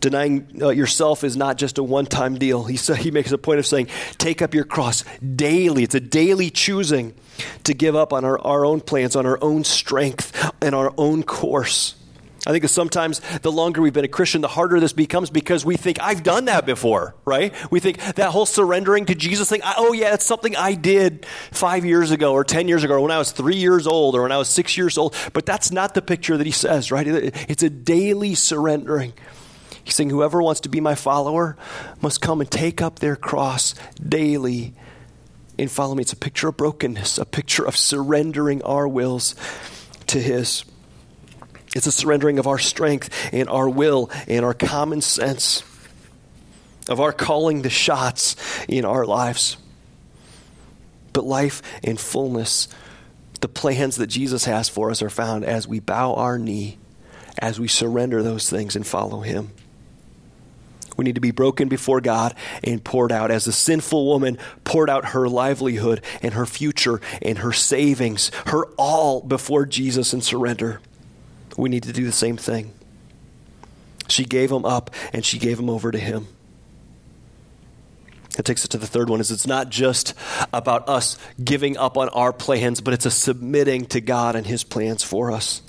Denying 0.01 0.49
uh, 0.63 0.71
yourself 0.71 1.23
is 1.23 1.37
not 1.37 1.59
just 1.59 1.77
a 1.77 1.83
one-time 1.83 2.39
deal. 2.39 2.65
He 2.65 2.79
sa- 2.79 2.95
he 2.95 3.11
makes 3.11 3.31
a 3.31 3.37
point 3.37 3.59
of 3.59 3.67
saying, 3.67 3.89
"Take 4.17 4.41
up 4.41 4.55
your 4.55 4.65
cross 4.65 5.05
daily." 5.21 5.83
It's 5.83 5.95
a 5.95 6.01
daily 6.01 6.49
choosing 6.49 7.13
to 7.65 7.75
give 7.75 7.95
up 7.95 8.15
on 8.15 8.25
our, 8.25 8.39
our 8.39 8.65
own 8.65 8.81
plans, 8.81 9.17
on 9.17 9.27
our 9.27 9.39
own 9.43 9.65
strength, 9.65 10.51
and 10.63 10.75
our 10.75 10.95
own 10.97 11.25
course 11.25 11.97
I 12.45 12.51
think 12.51 12.69
sometimes 12.69 13.21
the 13.43 13.53
longer 13.53 13.81
we've 13.81 13.93
been 13.93 14.05
a 14.05 14.09
Christian, 14.09 14.41
the 14.41 14.49
harder 14.49 14.81
this 14.81 14.93
becomes 14.93 15.31
because 15.31 15.65
we 15.65 15.77
think, 15.77 16.01
I've 16.01 16.25
done 16.25 16.47
that 16.47 16.67
before, 16.67 17.15
right? 17.25 17.55
We 17.71 17.79
think 17.79 18.01
that 18.17 18.31
whole 18.31 18.47
surrendering 18.47 19.07
to 19.07 19.15
Jesus 19.15 19.49
thing, 19.49 19.61
oh, 19.65 19.93
yeah, 19.93 20.15
it's 20.15 20.25
something 20.25 20.57
I 20.57 20.75
did 20.75 21.25
five 21.53 21.85
years 21.85 22.11
ago 22.11 22.33
or 22.33 22.43
10 22.43 22.67
years 22.67 22.83
ago 22.83 22.95
or 22.95 23.01
when 23.01 23.13
I 23.13 23.19
was 23.19 23.31
three 23.31 23.57
years 23.57 23.87
old 23.87 24.17
or 24.17 24.23
when 24.23 24.33
I 24.33 24.39
was 24.39 24.49
six 24.49 24.77
years 24.77 24.99
old. 24.99 25.15
But 25.33 25.47
that's 25.47 25.71
not 25.71 25.95
the 25.95 26.03
picture 26.03 26.37
that 26.37 26.47
he 26.47 26.53
says, 26.53 26.91
right? 26.91 27.07
It's 27.07 27.63
a 27.63 27.71
daily 27.71 28.35
surrendering. 28.35 29.13
He's 29.85 29.95
saying, 29.95 30.11
whoever 30.11 30.43
wants 30.43 30.63
to 30.63 30.69
be 30.69 30.81
my 30.81 30.97
follower 30.97 31.57
must 32.01 32.21
come 32.21 32.41
and 32.41 32.51
take 32.51 32.83
up 32.83 32.99
their 32.99 33.15
cross 33.15 33.77
daily 34.01 34.75
and 35.59 35.71
follow 35.71 35.95
me. 35.95 36.01
It's 36.03 36.13
a 36.13 36.17
picture 36.17 36.49
of 36.49 36.57
brokenness, 36.57 37.19
a 37.19 37.25
picture 37.25 37.65
of 37.65 37.77
surrendering 37.77 38.63
our 38.63 38.89
wills 38.89 39.37
to 40.09 40.21
his. 40.21 40.65
It's 41.75 41.87
a 41.87 41.93
surrendering 41.93 42.39
of 42.39 42.47
our 42.47 42.59
strength 42.59 43.09
and 43.33 43.49
our 43.49 43.69
will 43.69 44.11
and 44.29 44.45
our 44.45 44.55
common 44.55 45.01
sense, 45.01 45.63
of 46.89 47.01
our 47.01 47.13
calling 47.13 47.63
the 47.63 47.71
shots 47.71 48.37
in 48.69 48.85
our 48.85 49.07
lives. 49.07 49.57
But 51.13 51.25
life 51.25 51.63
and 51.83 51.99
fullness, 51.99 52.69
the 53.41 53.49
plans 53.49 53.97
that 53.97 54.09
Jesus 54.09 54.45
has 54.45 54.69
for 54.69 54.91
us, 54.91 55.03
are 55.03 55.11
found 55.11 55.45
as 55.45 55.67
we 55.67 55.81
bow 55.81 56.15
our 56.15 56.39
knee, 56.39 56.79
as 57.39 57.59
we 57.59 57.69
surrender 57.69 58.23
those 58.23 58.51
things 58.51 58.77
and 58.77 58.87
follow 58.87 59.21
Him. 59.21 59.53
We 60.99 61.07
need 61.07 61.15
to 61.15 61.23
be 61.23 61.31
broken 61.31 61.69
before 61.69 62.03
God 62.03 62.35
and 62.63 62.85
poured 62.85 63.13
out 63.13 63.31
as 63.31 63.47
the 63.47 63.53
sinful 63.53 64.05
woman 64.05 64.37
poured 64.65 64.91
out 64.91 65.07
her 65.07 65.27
livelihood 65.27 66.03
and 66.21 66.35
her 66.35 66.45
future 66.45 67.01
and 67.23 67.39
her 67.39 67.53
savings, 67.53 68.31
her 68.47 68.67
all 68.77 69.23
before 69.23 69.65
Jesus 69.65 70.13
and 70.13 70.23
surrender 70.23 70.81
we 71.57 71.69
need 71.69 71.83
to 71.85 71.93
do 71.93 72.05
the 72.05 72.13
same 72.13 72.37
thing. 72.37 72.73
She 74.09 74.25
gave 74.25 74.51
him 74.51 74.65
up 74.65 74.91
and 75.13 75.25
she 75.25 75.39
gave 75.39 75.59
him 75.59 75.71
over 75.71 75.91
to 75.91 75.99
him. 75.99 76.27
That 78.37 78.45
takes 78.45 78.63
us 78.63 78.69
to 78.69 78.79
the 78.79 78.87
third 78.87 79.11
one 79.11 79.21
is 79.21 79.31
it's 79.31 79.47
not 79.47 79.69
just 79.69 80.15
about 80.53 80.89
us 80.89 81.19
giving 81.43 81.77
up 81.77 81.99
on 81.99 82.09
our 82.11 82.33
plans, 82.33 82.81
but 82.81 82.95
it's 82.95 83.05
a 83.05 83.11
submitting 83.11 83.85
to 83.87 84.01
God 84.01 84.37
and 84.37 84.47
his 84.47 84.65
plans 84.65 85.03
for 85.03 85.31
us 85.31 85.61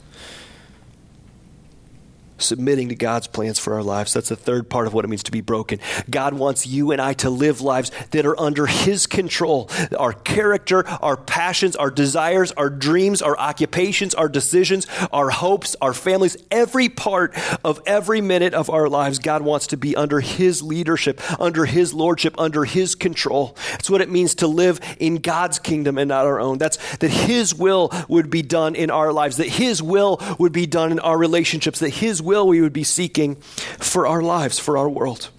submitting 2.43 2.89
to 2.89 2.95
God's 2.95 3.27
plans 3.27 3.59
for 3.59 3.73
our 3.73 3.83
lives. 3.83 4.13
That's 4.13 4.29
the 4.29 4.35
third 4.35 4.69
part 4.69 4.87
of 4.87 4.93
what 4.93 5.05
it 5.05 5.07
means 5.07 5.23
to 5.23 5.31
be 5.31 5.41
broken. 5.41 5.79
God 6.09 6.33
wants 6.33 6.67
you 6.67 6.91
and 6.91 7.01
I 7.01 7.13
to 7.13 7.29
live 7.29 7.61
lives 7.61 7.91
that 8.11 8.25
are 8.25 8.39
under 8.39 8.65
His 8.65 9.07
control. 9.07 9.69
Our 9.97 10.13
character, 10.13 10.87
our 10.87 11.17
passions, 11.17 11.75
our 11.75 11.91
desires, 11.91 12.51
our 12.53 12.69
dreams, 12.69 13.21
our 13.21 13.37
occupations, 13.37 14.13
our 14.15 14.29
decisions, 14.29 14.87
our 15.11 15.29
hopes, 15.29 15.75
our 15.81 15.93
families, 15.93 16.37
every 16.51 16.89
part 16.89 17.35
of 17.63 17.81
every 17.85 18.21
minute 18.21 18.53
of 18.53 18.69
our 18.69 18.89
lives, 18.89 19.19
God 19.19 19.41
wants 19.41 19.67
to 19.67 19.77
be 19.77 19.95
under 19.95 20.19
His 20.19 20.61
leadership, 20.61 21.21
under 21.39 21.65
His 21.65 21.93
lordship, 21.93 22.35
under 22.37 22.65
His 22.65 22.95
control. 22.95 23.55
That's 23.71 23.89
what 23.89 24.01
it 24.01 24.09
means 24.09 24.35
to 24.35 24.47
live 24.47 24.79
in 24.99 25.17
God's 25.17 25.59
kingdom 25.59 25.97
and 25.97 26.09
not 26.09 26.25
our 26.25 26.39
own. 26.39 26.57
That's 26.57 26.77
that 26.97 27.09
His 27.09 27.55
will 27.55 27.91
would 28.07 28.29
be 28.29 28.41
done 28.41 28.75
in 28.75 28.89
our 28.89 29.13
lives, 29.13 29.37
that 29.37 29.47
His 29.47 29.81
will 29.81 30.19
would 30.39 30.51
be 30.51 30.65
done 30.65 30.91
in 30.91 30.99
our 30.99 31.17
relationships, 31.17 31.79
that 31.79 31.89
His 31.89 32.21
will 32.21 32.32
will 32.33 32.47
we 32.47 32.61
would 32.61 32.73
be 32.73 32.83
seeking 32.83 33.35
for 33.35 34.07
our 34.07 34.23
lives, 34.23 34.57
for 34.57 34.75
our 34.75 34.89
world. 34.89 35.29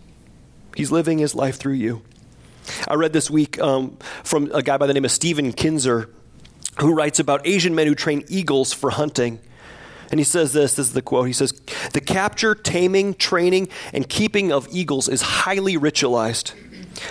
He's 0.77 0.93
living 0.93 1.19
his 1.19 1.35
life 1.35 1.57
through 1.57 1.75
you. 1.75 2.03
I 2.87 2.95
read 2.95 3.13
this 3.13 3.29
week 3.29 3.61
um, 3.61 3.99
from 4.23 4.51
a 4.53 4.63
guy 4.63 4.77
by 4.77 4.87
the 4.87 4.95
name 4.95 5.05
of 5.05 5.11
Stephen 5.11 5.53
Kinzer 5.53 6.09
who 6.79 6.95
writes 6.95 7.19
about 7.19 7.47
Asian 7.47 7.75
men 7.75 7.89
who 7.89 7.97
train 7.97 8.25
eagles 8.29 8.73
for 8.73 8.91
hunting. 8.91 9.41
And 10.11 10.21
he 10.21 10.25
says 10.25 10.53
this 10.53 10.75
this 10.75 10.87
is 10.87 10.93
the 10.93 11.03
quote. 11.03 11.27
He 11.27 11.33
says, 11.33 11.53
The 11.93 12.01
capture, 12.01 12.55
taming, 12.55 13.15
training, 13.15 13.69
and 13.93 14.09
keeping 14.09 14.53
of 14.53 14.69
eagles 14.71 15.09
is 15.09 15.23
highly 15.23 15.77
ritualized. 15.77 16.53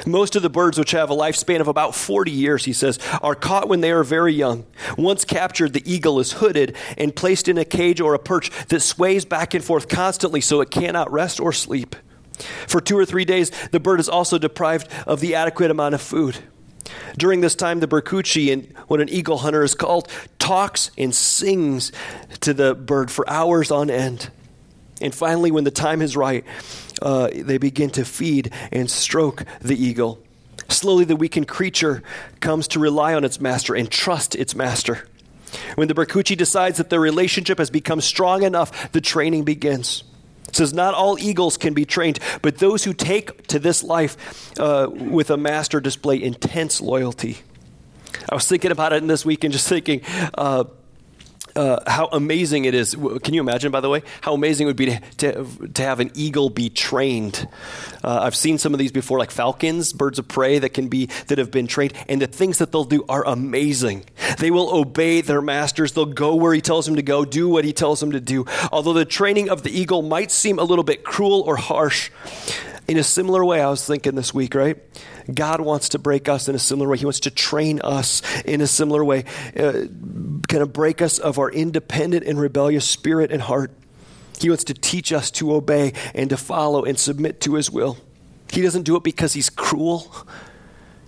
Most 0.06 0.36
of 0.36 0.42
the 0.42 0.50
birds, 0.50 0.78
which 0.78 0.92
have 0.92 1.10
a 1.10 1.16
lifespan 1.16 1.60
of 1.60 1.68
about 1.68 1.96
40 1.96 2.32
years, 2.32 2.66
he 2.66 2.74
says, 2.74 3.00
are 3.22 3.36
caught 3.36 3.68
when 3.68 3.82
they 3.82 3.92
are 3.92 4.04
very 4.04 4.34
young. 4.34 4.66
Once 4.98 5.26
captured, 5.26 5.74
the 5.74 5.92
eagle 5.92 6.20
is 6.20 6.34
hooded 6.34 6.76
and 6.98 7.16
placed 7.16 7.48
in 7.48 7.58
a 7.58 7.66
cage 7.66 8.00
or 8.00 8.14
a 8.14 8.20
perch 8.20 8.50
that 8.68 8.82
sways 8.82 9.26
back 9.26 9.54
and 9.54 9.64
forth 9.64 9.88
constantly 9.88 10.42
so 10.42 10.62
it 10.62 10.72
cannot 10.72 11.12
rest 11.12 11.40
or 11.40 11.52
sleep. 11.52 11.96
For 12.68 12.82
two 12.82 12.98
or 12.98 13.06
three 13.06 13.26
days, 13.26 13.52
the 13.72 13.80
bird 13.80 14.00
is 14.00 14.10
also 14.10 14.38
deprived 14.38 14.88
of 15.06 15.20
the 15.20 15.36
adequate 15.36 15.72
amount 15.72 15.96
of 15.96 16.02
food. 16.02 16.38
During 17.18 17.42
this 17.42 17.56
time, 17.56 17.80
the 17.80 17.88
Berkuchi, 17.88 18.52
and 18.52 18.76
what 18.88 19.00
an 19.00 19.10
eagle 19.10 19.40
hunter 19.40 19.64
is 19.64 19.76
called, 19.76 20.08
talks 20.40 20.92
and 20.98 21.14
sings 21.14 21.92
to 22.42 22.54
the 22.54 22.76
bird 22.76 23.12
for 23.12 23.30
hours 23.30 23.72
on 23.72 23.90
end. 23.90 24.30
And 25.04 25.14
finally, 25.14 25.52
when 25.52 25.66
the 25.66 25.72
time 25.72 26.02
is 26.02 26.16
right, 26.16 26.46
uh, 27.02 27.30
they 27.36 27.58
begin 27.58 27.90
to 27.92 28.06
feed 28.06 28.52
and 28.72 28.90
stroke 28.90 29.44
the 29.62 29.76
eagle. 29.76 30.24
Slowly, 30.70 31.04
the 31.04 31.18
weakened 31.18 31.50
creature 31.50 32.02
comes 32.40 32.70
to 32.70 32.80
rely 32.80 33.14
on 33.14 33.26
its 33.26 33.42
master 33.42 33.76
and 33.76 33.92
trust 33.92 34.34
its 34.34 34.56
master. 34.56 35.06
When 35.76 35.90
the 35.90 35.94
Berkuchi 35.94 36.38
decides 36.38 36.78
that 36.78 36.90
their 36.90 37.02
relationship 37.02 37.58
has 37.58 37.70
become 37.70 38.00
strong 38.00 38.44
enough, 38.44 38.94
the 38.94 39.02
training 39.02 39.44
begins. 39.44 40.06
It 40.48 40.56
says, 40.56 40.74
Not 40.74 40.94
all 40.94 41.20
eagles 41.20 41.58
can 41.58 41.74
be 41.74 41.84
trained, 41.84 42.20
but 42.42 42.60
those 42.60 42.86
who 42.86 42.94
take 42.94 43.48
to 43.48 43.60
this 43.60 43.84
life 43.84 44.58
uh, 44.58 44.88
with 44.90 45.30
a 45.30 45.38
master 45.38 45.82
display 45.82 46.24
intense 46.24 46.80
loyalty. 46.80 47.40
I 48.30 48.36
was 48.36 48.48
thinking 48.48 48.72
about 48.72 48.94
it 48.94 49.02
in 49.02 49.08
this 49.08 49.26
week 49.26 49.44
and 49.44 49.52
just 49.52 49.68
thinking, 49.68 50.02
uh, 50.36 50.64
uh, 51.56 51.80
how 51.90 52.08
amazing 52.12 52.66
it 52.66 52.74
is. 52.74 52.96
Can 53.24 53.34
you 53.34 53.42
imagine, 53.42 53.72
by 53.72 53.80
the 53.80 53.90
way, 53.90 54.04
how 54.22 54.34
amazing 54.34 54.66
it 54.66 54.70
would 54.70 54.76
be 54.76 54.86
to, 54.86 55.02
to, 55.18 55.68
to 55.74 55.84
have 55.84 56.00
an 56.00 56.12
eagle 56.14 56.50
be 56.50 56.70
trained? 56.70 57.48
Uh, 58.04 58.22
I've 58.22 58.36
seen 58.36 58.58
some 58.58 58.74
of 58.74 58.80
these 58.80 58.92
before, 58.92 59.20
like 59.20 59.32
falcons, 59.32 59.94
birds 59.94 60.20
of 60.20 60.28
prey 60.28 60.60
that 60.60 60.70
can 60.70 60.88
be 60.88 61.08
that 61.28 61.38
have 61.38 61.52
been 61.52 61.68
trained, 61.68 61.94
and 62.10 62.22
the 62.22 62.28
things 62.28 62.58
that 62.58 62.72
they'll 62.72 62.84
do 62.84 63.06
are 63.08 63.26
amazing. 63.26 64.06
They 64.40 64.52
will 64.52 64.76
obey 64.76 65.22
their 65.22 65.42
masters. 65.42 65.94
They'll 65.94 66.06
go 66.06 66.36
where 66.36 66.54
he 66.54 66.62
tells 66.62 66.86
them 66.86 66.96
to 66.96 67.04
go, 67.04 67.26
do 67.26 67.50
what 67.50 67.66
he 67.66 67.74
tells 67.74 68.00
them 68.00 68.12
to 68.12 68.20
do. 68.20 68.46
Although 68.72 68.94
the 68.94 69.06
training 69.06 69.50
of 69.50 69.64
the 69.64 69.72
eagle 69.72 70.02
might 70.02 70.32
seem 70.32 70.60
a 70.60 70.64
little 70.64 70.84
bit 70.84 71.04
cruel 71.04 71.42
or 71.42 71.58
harsh, 71.58 72.10
in 72.88 72.98
a 72.98 73.04
similar 73.04 73.44
way, 73.46 73.62
I 73.62 73.70
was 73.70 73.86
thinking 73.86 74.16
this 74.16 74.34
week, 74.34 74.56
right? 74.56 74.78
God 75.34 75.62
wants 75.62 75.90
to 75.90 76.00
break 76.00 76.28
us 76.28 76.50
in 76.50 76.56
a 76.56 76.60
similar 76.60 76.90
way. 76.90 76.98
He 76.98 77.06
wants 77.06 77.22
to 77.22 77.32
train 77.32 77.80
us 77.82 78.22
in 78.44 78.62
a 78.62 78.68
similar 78.68 79.04
way, 79.04 79.24
uh, 79.58 79.88
kind 80.48 80.62
of 80.62 80.74
break 80.74 81.02
us 81.02 81.18
of 81.18 81.40
our 81.40 81.50
independent 81.50 82.26
and 82.26 82.40
rebellious 82.40 82.86
spirit 82.86 83.32
and 83.32 83.42
heart. 83.42 83.72
He 84.40 84.50
wants 84.50 84.66
to 84.66 84.74
teach 84.74 85.14
us 85.14 85.32
to 85.32 85.54
obey 85.54 85.94
and 86.14 86.30
to 86.30 86.38
follow 86.38 86.84
and 86.84 87.00
submit 87.00 87.40
to 87.42 87.56
His 87.56 87.72
will. 87.72 87.98
He 88.52 88.62
doesn't 88.62 88.84
do 88.84 88.98
it 88.98 89.04
because 89.04 89.34
He's 89.34 89.50
cruel. 89.50 90.14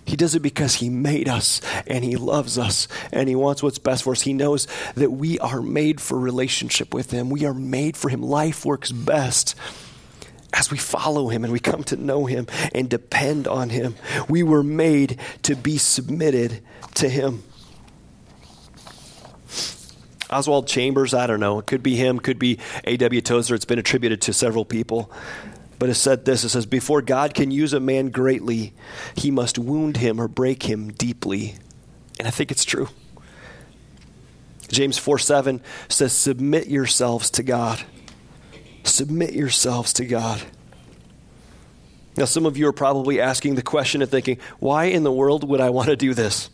He 0.06 0.16
does 0.16 0.34
it 0.34 0.40
because 0.40 0.76
He 0.76 0.88
made 0.88 1.28
us 1.28 1.60
and 1.86 2.02
He 2.02 2.16
loves 2.16 2.56
us 2.56 2.88
and 3.12 3.28
He 3.28 3.34
wants 3.34 3.62
what's 3.62 3.78
best 3.78 4.04
for 4.04 4.12
us. 4.12 4.22
He 4.22 4.32
knows 4.32 4.66
that 4.94 5.10
we 5.10 5.38
are 5.40 5.60
made 5.60 6.00
for 6.00 6.18
relationship 6.18 6.94
with 6.94 7.10
Him. 7.10 7.28
We 7.28 7.44
are 7.44 7.54
made 7.54 7.98
for 7.98 8.08
Him. 8.08 8.22
Life 8.22 8.64
works 8.64 8.90
best 8.92 9.54
as 10.56 10.70
we 10.70 10.78
follow 10.78 11.28
him 11.28 11.44
and 11.44 11.52
we 11.52 11.60
come 11.60 11.84
to 11.84 11.96
know 11.96 12.24
him 12.24 12.46
and 12.74 12.88
depend 12.88 13.46
on 13.46 13.68
him. 13.68 13.94
We 14.28 14.42
were 14.42 14.62
made 14.62 15.20
to 15.42 15.54
be 15.54 15.78
submitted 15.78 16.62
to 16.94 17.08
him. 17.08 17.44
Oswald 20.28 20.66
Chambers, 20.66 21.14
I 21.14 21.26
don't 21.26 21.38
know. 21.38 21.60
It 21.60 21.66
could 21.66 21.82
be 21.82 21.94
him, 21.94 22.18
could 22.18 22.38
be 22.38 22.58
A.W. 22.84 23.20
Tozer. 23.20 23.54
It's 23.54 23.64
been 23.64 23.78
attributed 23.78 24.22
to 24.22 24.32
several 24.32 24.64
people. 24.64 25.12
But 25.78 25.90
it 25.90 25.94
said 25.94 26.24
this 26.24 26.42
it 26.42 26.48
says, 26.48 26.66
Before 26.66 27.02
God 27.02 27.34
can 27.34 27.50
use 27.50 27.72
a 27.72 27.80
man 27.80 28.08
greatly, 28.08 28.72
he 29.14 29.30
must 29.30 29.58
wound 29.58 29.98
him 29.98 30.20
or 30.20 30.26
break 30.26 30.64
him 30.64 30.88
deeply. 30.90 31.56
And 32.18 32.26
I 32.26 32.30
think 32.30 32.50
it's 32.50 32.64
true. 32.64 32.88
James 34.68 34.98
4 34.98 35.18
7 35.18 35.60
says, 35.88 36.12
Submit 36.12 36.66
yourselves 36.66 37.30
to 37.32 37.42
God. 37.42 37.84
Submit 38.86 39.32
yourselves 39.32 39.92
to 39.94 40.06
God. 40.06 40.42
Now, 42.16 42.24
some 42.24 42.46
of 42.46 42.56
you 42.56 42.66
are 42.68 42.72
probably 42.72 43.20
asking 43.20 43.56
the 43.56 43.62
question 43.62 44.00
and 44.00 44.10
thinking, 44.10 44.38
why 44.58 44.84
in 44.84 45.02
the 45.02 45.12
world 45.12 45.46
would 45.46 45.60
I 45.60 45.70
want 45.70 45.88
to 45.88 45.96
do 45.96 46.14
this? 46.14 46.48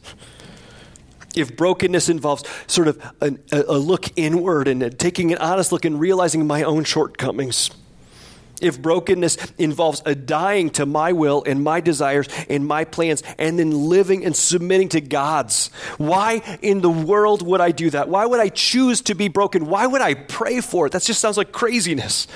If 1.37 1.57
brokenness 1.57 2.09
involves 2.09 2.45
sort 2.67 2.89
of 2.89 3.01
a, 3.21 3.37
a 3.53 3.79
look 3.79 4.07
inward 4.17 4.67
and 4.67 4.99
taking 4.99 5.33
an 5.33 5.39
honest 5.39 5.73
look 5.73 5.85
and 5.85 6.01
realizing 6.01 6.47
my 6.47 6.63
own 6.65 6.85
shortcomings, 6.85 7.71
if 8.63 8.81
brokenness 8.81 9.37
involves 9.59 10.03
a 10.07 10.15
dying 10.15 10.71
to 10.71 10.87
my 10.87 11.13
will 11.13 11.43
and 11.47 11.63
my 11.63 11.81
desires 11.81 12.29
and 12.49 12.67
my 12.67 12.85
plans 12.85 13.23
and 13.39 13.59
then 13.59 13.71
living 13.71 14.25
and 14.25 14.35
submitting 14.35 14.89
to 14.91 15.01
God's. 15.01 15.69
Why 15.99 16.59
in 16.63 16.81
the 16.81 16.91
world 16.91 17.43
would 17.43 17.61
I 17.61 17.73
do 17.73 17.91
that? 17.91 18.09
Why 18.09 18.27
would 18.27 18.41
I 18.41 18.49
choose 18.49 19.01
to 19.03 19.15
be 19.15 19.29
broken? 19.29 19.67
Why 19.67 19.87
would 19.87 20.01
I 20.01 20.15
pray 20.15 20.61
for 20.61 20.87
it? 20.87 20.93
That 20.93 21.03
just 21.03 21.21
sounds 21.21 21.37
like 21.37 21.53
craziness. 21.53 22.27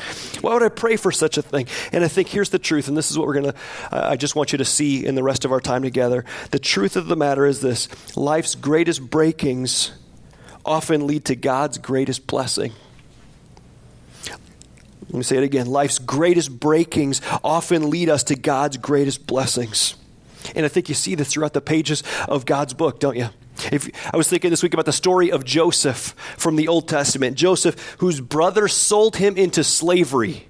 Why 0.41 0.53
would 0.53 0.63
I 0.63 0.69
pray 0.69 0.97
for 0.97 1.13
such 1.13 1.39
a 1.39 1.43
thing? 1.43 1.67
And 1.93 2.05
I 2.05 2.09
think 2.09 2.29
here's 2.29 2.51
the 2.51 2.59
truth, 2.59 2.89
and 2.89 2.97
this 2.97 3.11
is 3.11 3.19
what 3.19 3.27
we're 3.27 3.41
going 3.41 3.53
to, 3.53 3.55
I 3.91 4.17
just 4.17 4.37
want 4.37 4.53
you 4.53 4.59
to 4.59 4.65
see 4.65 5.07
in 5.07 5.15
the 5.15 5.23
rest 5.23 5.45
of 5.45 5.53
our 5.53 5.61
time 5.61 5.83
together. 5.83 6.25
The 6.51 6.59
truth 6.59 6.97
of 6.97 7.07
the 7.07 7.17
matter 7.17 7.47
is 7.47 7.61
this 7.61 7.89
life's 8.17 8.55
greatest 8.55 9.11
breakings 9.11 9.93
often 10.65 11.07
lead 11.07 11.25
to 11.27 11.37
God's 11.37 11.79
greatest 11.79 12.27
blessing. 12.27 12.73
Let 15.09 15.15
me 15.15 15.23
say 15.23 15.37
it 15.37 15.45
again. 15.45 15.67
Life's 15.67 15.99
greatest 15.99 16.59
breakings 16.59 17.21
often 17.45 17.91
lead 17.91 18.09
us 18.09 18.25
to 18.25 18.35
God's 18.35 18.77
greatest 18.77 19.27
blessings. 19.27 19.95
And 20.55 20.65
I 20.65 20.69
think 20.69 20.89
you 20.89 20.95
see 20.95 21.15
this 21.15 21.33
throughout 21.33 21.53
the 21.53 21.61
pages 21.61 22.03
of 22.29 22.47
God's 22.47 22.75
book, 22.75 23.01
don't 23.01 23.17
you? 23.17 23.29
If, 23.73 23.89
I 24.13 24.17
was 24.17 24.29
thinking 24.29 24.51
this 24.51 24.63
week 24.63 24.75
about 24.75 24.85
the 24.85 24.93
story 24.93 25.31
of 25.31 25.45
Joseph 25.45 26.15
from 26.37 26.57
the 26.57 26.69
Old 26.69 26.89
Testament. 26.89 27.37
Joseph, 27.37 27.97
whose 27.99 28.21
brother 28.21 28.69
sold 28.69 29.17
him 29.17 29.37
into 29.37 29.65
slavery 29.65 30.47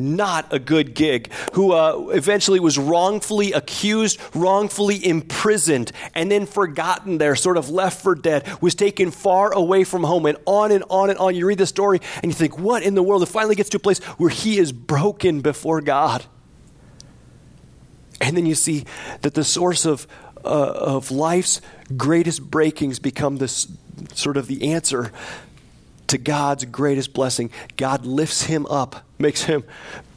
not 0.00 0.52
a 0.52 0.58
good 0.58 0.94
gig, 0.94 1.30
who 1.52 1.72
uh, 1.72 2.08
eventually 2.12 2.60
was 2.60 2.78
wrongfully 2.78 3.52
accused, 3.52 4.20
wrongfully 4.34 5.04
imprisoned, 5.06 5.92
and 6.14 6.30
then 6.30 6.46
forgotten 6.46 7.18
there, 7.18 7.36
sort 7.36 7.56
of 7.56 7.70
left 7.70 8.02
for 8.02 8.14
dead, 8.14 8.46
was 8.60 8.74
taken 8.74 9.10
far 9.10 9.52
away 9.52 9.84
from 9.84 10.04
home, 10.04 10.26
and 10.26 10.38
on 10.46 10.72
and 10.72 10.84
on 10.88 11.10
and 11.10 11.18
on. 11.18 11.34
You 11.34 11.46
read 11.46 11.58
the 11.58 11.66
story 11.66 12.00
and 12.22 12.26
you 12.26 12.32
think, 12.32 12.58
what 12.58 12.82
in 12.82 12.94
the 12.94 13.02
world? 13.02 13.22
It 13.22 13.26
finally 13.26 13.54
gets 13.54 13.68
to 13.70 13.76
a 13.76 13.80
place 13.80 13.98
where 14.18 14.30
he 14.30 14.58
is 14.58 14.72
broken 14.72 15.40
before 15.40 15.80
God. 15.80 16.24
And 18.20 18.36
then 18.36 18.46
you 18.46 18.54
see 18.54 18.84
that 19.22 19.34
the 19.34 19.44
source 19.44 19.86
of, 19.86 20.06
uh, 20.44 20.48
of 20.48 21.10
life's 21.10 21.60
greatest 21.96 22.50
breakings 22.50 22.98
become 22.98 23.38
this 23.38 23.66
sort 24.14 24.36
of 24.36 24.46
the 24.46 24.72
answer 24.72 25.12
to 26.10 26.18
God's 26.18 26.64
greatest 26.64 27.12
blessing. 27.12 27.50
God 27.76 28.04
lifts 28.04 28.42
him 28.42 28.66
up, 28.66 29.06
makes 29.18 29.44
him 29.44 29.64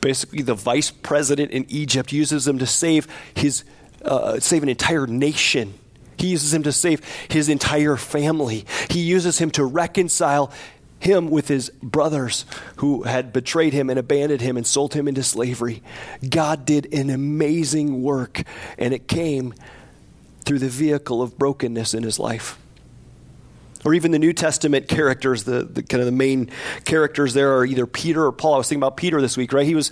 basically 0.01 0.41
the 0.41 0.55
vice 0.55 0.89
president 0.89 1.51
in 1.51 1.65
Egypt, 1.69 2.11
uses 2.11 2.47
him 2.47 2.59
to 2.59 2.65
save 2.65 3.07
his 3.35 3.63
uh, 4.03 4.39
save 4.39 4.63
an 4.63 4.69
entire 4.69 5.07
nation. 5.07 5.75
He 6.17 6.27
uses 6.27 6.53
him 6.53 6.63
to 6.63 6.71
save 6.71 7.01
his 7.29 7.47
entire 7.47 7.95
family. 7.95 8.65
He 8.89 9.01
uses 9.01 9.37
him 9.37 9.51
to 9.51 9.63
reconcile 9.63 10.51
him 10.99 11.29
with 11.29 11.47
his 11.47 11.69
brothers 11.81 12.45
who 12.77 13.03
had 13.03 13.31
betrayed 13.31 13.73
him 13.73 13.89
and 13.89 13.99
abandoned 13.99 14.41
him 14.41 14.57
and 14.57 14.65
sold 14.65 14.93
him 14.93 15.07
into 15.07 15.21
slavery. 15.21 15.83
God 16.27 16.65
did 16.65 16.93
an 16.93 17.09
amazing 17.09 18.01
work, 18.01 18.43
and 18.77 18.93
it 18.93 19.07
came 19.07 19.53
through 20.43 20.59
the 20.59 20.69
vehicle 20.69 21.21
of 21.21 21.37
brokenness 21.37 21.93
in 21.93 22.03
his 22.03 22.19
life 22.19 22.57
or 23.85 23.93
even 23.93 24.11
the 24.11 24.19
New 24.19 24.33
Testament 24.33 24.87
characters, 24.87 25.43
the, 25.43 25.63
the, 25.63 25.83
kind 25.83 26.01
of 26.01 26.05
the 26.05 26.11
main 26.11 26.49
characters 26.85 27.33
there 27.33 27.57
are 27.57 27.65
either 27.65 27.85
Peter 27.85 28.25
or 28.25 28.31
Paul. 28.31 28.55
I 28.55 28.57
was 28.57 28.69
thinking 28.69 28.81
about 28.81 28.97
Peter 28.97 29.21
this 29.21 29.37
week, 29.37 29.53
right? 29.53 29.65
He 29.65 29.75
was 29.75 29.91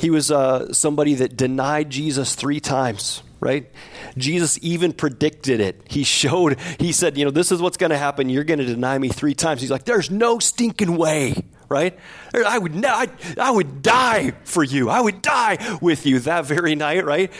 he 0.00 0.10
was 0.10 0.30
uh, 0.30 0.72
somebody 0.72 1.14
that 1.14 1.36
denied 1.36 1.90
Jesus 1.90 2.34
three 2.34 2.60
times, 2.60 3.22
right? 3.40 3.70
Jesus 4.16 4.58
even 4.62 4.92
predicted 4.92 5.60
it. 5.60 5.82
He 5.88 6.04
showed. 6.04 6.58
He 6.78 6.92
said, 6.92 7.18
you 7.18 7.24
know, 7.24 7.30
this 7.30 7.50
is 7.50 7.60
what's 7.60 7.76
going 7.76 7.90
to 7.90 7.98
happen. 7.98 8.28
You're 8.28 8.44
going 8.44 8.60
to 8.60 8.66
deny 8.66 8.96
me 8.98 9.08
three 9.08 9.34
times. 9.34 9.60
He's 9.60 9.70
like, 9.70 9.84
there's 9.84 10.10
no 10.10 10.38
stinking 10.38 10.96
way. 10.96 11.44
Right? 11.68 11.98
I 12.32 12.58
would, 12.58 12.82
I, 12.82 13.08
I 13.38 13.50
would 13.50 13.82
die 13.82 14.32
for 14.44 14.64
you. 14.64 14.88
I 14.88 15.02
would 15.02 15.20
die 15.20 15.78
with 15.82 16.06
you 16.06 16.18
that 16.20 16.46
very 16.46 16.74
night, 16.74 17.04
right? 17.04 17.30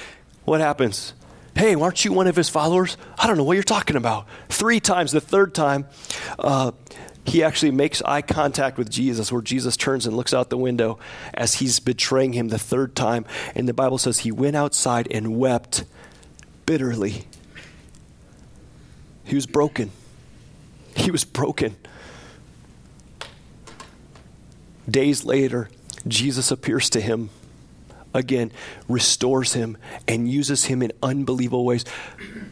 What 0.44 0.60
happens? 0.60 1.14
Hey, 1.58 1.74
aren't 1.74 2.04
you 2.04 2.12
one 2.12 2.28
of 2.28 2.36
his 2.36 2.48
followers? 2.48 2.96
I 3.18 3.26
don't 3.26 3.36
know 3.36 3.42
what 3.42 3.54
you're 3.54 3.64
talking 3.64 3.96
about. 3.96 4.28
Three 4.48 4.78
times. 4.78 5.10
The 5.10 5.20
third 5.20 5.56
time, 5.56 5.86
uh, 6.38 6.70
he 7.24 7.42
actually 7.42 7.72
makes 7.72 8.00
eye 8.02 8.22
contact 8.22 8.78
with 8.78 8.88
Jesus, 8.88 9.32
where 9.32 9.42
Jesus 9.42 9.76
turns 9.76 10.06
and 10.06 10.16
looks 10.16 10.32
out 10.32 10.50
the 10.50 10.56
window 10.56 11.00
as 11.34 11.54
he's 11.54 11.80
betraying 11.80 12.32
him 12.32 12.46
the 12.46 12.60
third 12.60 12.94
time. 12.94 13.24
And 13.56 13.68
the 13.68 13.74
Bible 13.74 13.98
says 13.98 14.20
he 14.20 14.30
went 14.30 14.54
outside 14.54 15.08
and 15.10 15.36
wept 15.36 15.82
bitterly. 16.64 17.24
He 19.24 19.34
was 19.34 19.46
broken. 19.46 19.90
He 20.94 21.10
was 21.10 21.24
broken. 21.24 21.74
Days 24.88 25.24
later, 25.24 25.70
Jesus 26.06 26.52
appears 26.52 26.88
to 26.90 27.00
him 27.00 27.30
again 28.14 28.52
restores 28.88 29.52
him 29.52 29.76
and 30.06 30.30
uses 30.30 30.64
him 30.64 30.82
in 30.82 30.92
unbelievable 31.02 31.64
ways. 31.64 31.84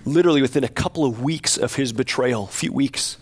Literally 0.05 0.43
within 0.43 0.65
a 0.65 0.69
couple 0.69 1.05
of 1.05 1.23
weeks 1.23 1.57
of 1.57 1.75
his 1.75 1.93
betrayal, 1.93 2.45
a 2.45 2.49
few 2.49 2.73
weeks, 2.73 3.17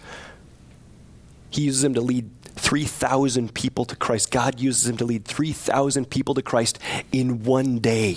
he 1.51 1.62
uses 1.62 1.85
him 1.85 1.94
to 1.94 2.01
lead 2.01 2.31
3,000 2.42 3.53
people 3.55 3.85
to 3.85 3.97
Christ. 3.97 4.31
God 4.31 4.61
uses 4.61 4.88
him 4.88 4.97
to 4.99 5.05
lead 5.05 5.25
3,000 5.25 6.09
people 6.09 6.35
to 6.35 6.42
Christ 6.42 6.79
in 7.12 7.44
one 7.44 7.79
day. 7.79 8.16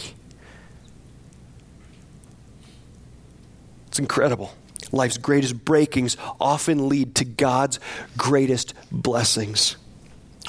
It's 3.87 3.99
incredible. 3.99 4.53
Life's 4.91 5.17
greatest 5.17 5.65
breakings 5.65 6.17
often 6.39 6.87
lead 6.87 7.15
to 7.15 7.25
God's 7.25 7.79
greatest 8.15 8.73
blessings. 8.91 9.75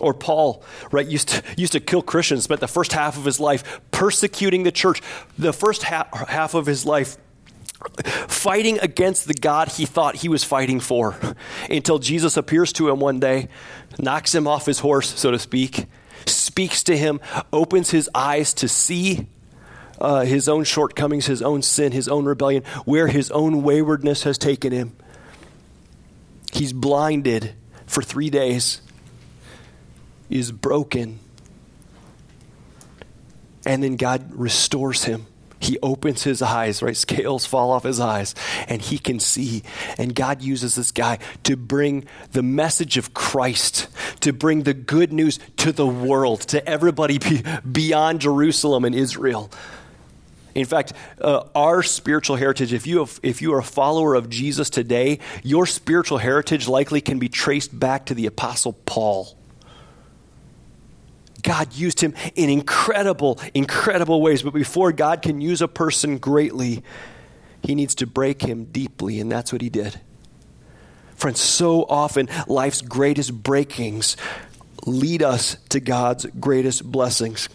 Or 0.00 0.14
Paul, 0.14 0.62
right, 0.92 1.06
used 1.06 1.28
to, 1.28 1.42
used 1.56 1.72
to 1.72 1.80
kill 1.80 2.02
Christians, 2.02 2.44
spent 2.44 2.60
the 2.60 2.68
first 2.68 2.92
half 2.92 3.16
of 3.16 3.24
his 3.24 3.40
life 3.40 3.80
persecuting 3.90 4.62
the 4.62 4.72
church, 4.72 5.02
the 5.36 5.52
first 5.52 5.82
half, 5.82 6.12
half 6.28 6.54
of 6.54 6.66
his 6.66 6.86
life 6.86 7.16
fighting 8.28 8.78
against 8.80 9.26
the 9.26 9.34
God 9.34 9.68
he 9.68 9.86
thought 9.86 10.16
he 10.16 10.28
was 10.28 10.42
fighting 10.42 10.80
for 10.80 11.16
until 11.70 11.98
Jesus 11.98 12.36
appears 12.36 12.72
to 12.74 12.88
him 12.88 12.98
one 12.98 13.20
day, 13.20 13.48
knocks 13.98 14.34
him 14.34 14.46
off 14.46 14.66
his 14.66 14.80
horse, 14.80 15.18
so 15.18 15.30
to 15.30 15.38
speak, 15.38 15.86
speaks 16.26 16.82
to 16.84 16.96
him, 16.96 17.20
opens 17.52 17.90
his 17.90 18.10
eyes 18.14 18.52
to 18.54 18.68
see 18.68 19.28
uh, 20.00 20.24
his 20.24 20.48
own 20.48 20.64
shortcomings, 20.64 21.26
his 21.26 21.42
own 21.42 21.62
sin, 21.62 21.92
his 21.92 22.08
own 22.08 22.24
rebellion, 22.24 22.62
where 22.84 23.08
his 23.08 23.30
own 23.30 23.62
waywardness 23.62 24.24
has 24.24 24.38
taken 24.38 24.72
him. 24.72 24.96
He's 26.52 26.72
blinded 26.72 27.54
for 27.86 28.02
three 28.02 28.30
days 28.30 28.82
is 30.30 30.52
broken. 30.52 31.20
And 33.66 33.82
then 33.82 33.96
God 33.96 34.32
restores 34.32 35.04
him. 35.04 35.26
He 35.60 35.78
opens 35.82 36.22
his 36.22 36.40
eyes, 36.40 36.82
right? 36.82 36.96
Scales 36.96 37.44
fall 37.44 37.72
off 37.72 37.82
his 37.82 37.98
eyes, 37.98 38.34
and 38.68 38.80
he 38.80 38.96
can 38.96 39.18
see. 39.18 39.64
And 39.98 40.14
God 40.14 40.40
uses 40.40 40.76
this 40.76 40.92
guy 40.92 41.18
to 41.42 41.56
bring 41.56 42.06
the 42.32 42.44
message 42.44 42.96
of 42.96 43.12
Christ, 43.12 43.88
to 44.20 44.32
bring 44.32 44.62
the 44.62 44.74
good 44.74 45.12
news 45.12 45.40
to 45.58 45.72
the 45.72 45.86
world, 45.86 46.42
to 46.42 46.66
everybody 46.68 47.18
beyond 47.70 48.20
Jerusalem 48.20 48.84
and 48.84 48.94
Israel. 48.94 49.50
In 50.54 50.64
fact, 50.64 50.92
uh, 51.20 51.44
our 51.54 51.82
spiritual 51.82 52.36
heritage, 52.36 52.72
if 52.72 52.86
you, 52.86 52.98
have, 52.98 53.20
if 53.22 53.42
you 53.42 53.54
are 53.54 53.60
a 53.60 53.64
follower 53.64 54.14
of 54.14 54.28
Jesus 54.28 54.70
today, 54.70 55.18
your 55.42 55.66
spiritual 55.66 56.18
heritage 56.18 56.66
likely 56.66 57.00
can 57.00 57.18
be 57.18 57.28
traced 57.28 57.78
back 57.78 58.06
to 58.06 58.14
the 58.14 58.26
Apostle 58.26 58.72
Paul. 58.72 59.37
God 61.42 61.74
used 61.74 62.00
him 62.00 62.14
in 62.34 62.50
incredible, 62.50 63.38
incredible 63.54 64.20
ways. 64.20 64.42
But 64.42 64.54
before 64.54 64.92
God 64.92 65.22
can 65.22 65.40
use 65.40 65.62
a 65.62 65.68
person 65.68 66.18
greatly, 66.18 66.82
he 67.62 67.74
needs 67.74 67.94
to 67.96 68.06
break 68.06 68.42
him 68.42 68.64
deeply, 68.64 69.20
and 69.20 69.30
that's 69.30 69.52
what 69.52 69.62
he 69.62 69.68
did. 69.68 70.00
Friends, 71.16 71.40
so 71.40 71.84
often 71.88 72.28
life's 72.46 72.80
greatest 72.80 73.42
breakings 73.42 74.16
lead 74.86 75.22
us 75.22 75.56
to 75.70 75.80
God's 75.80 76.26
greatest 76.38 76.84
blessings. 76.84 77.48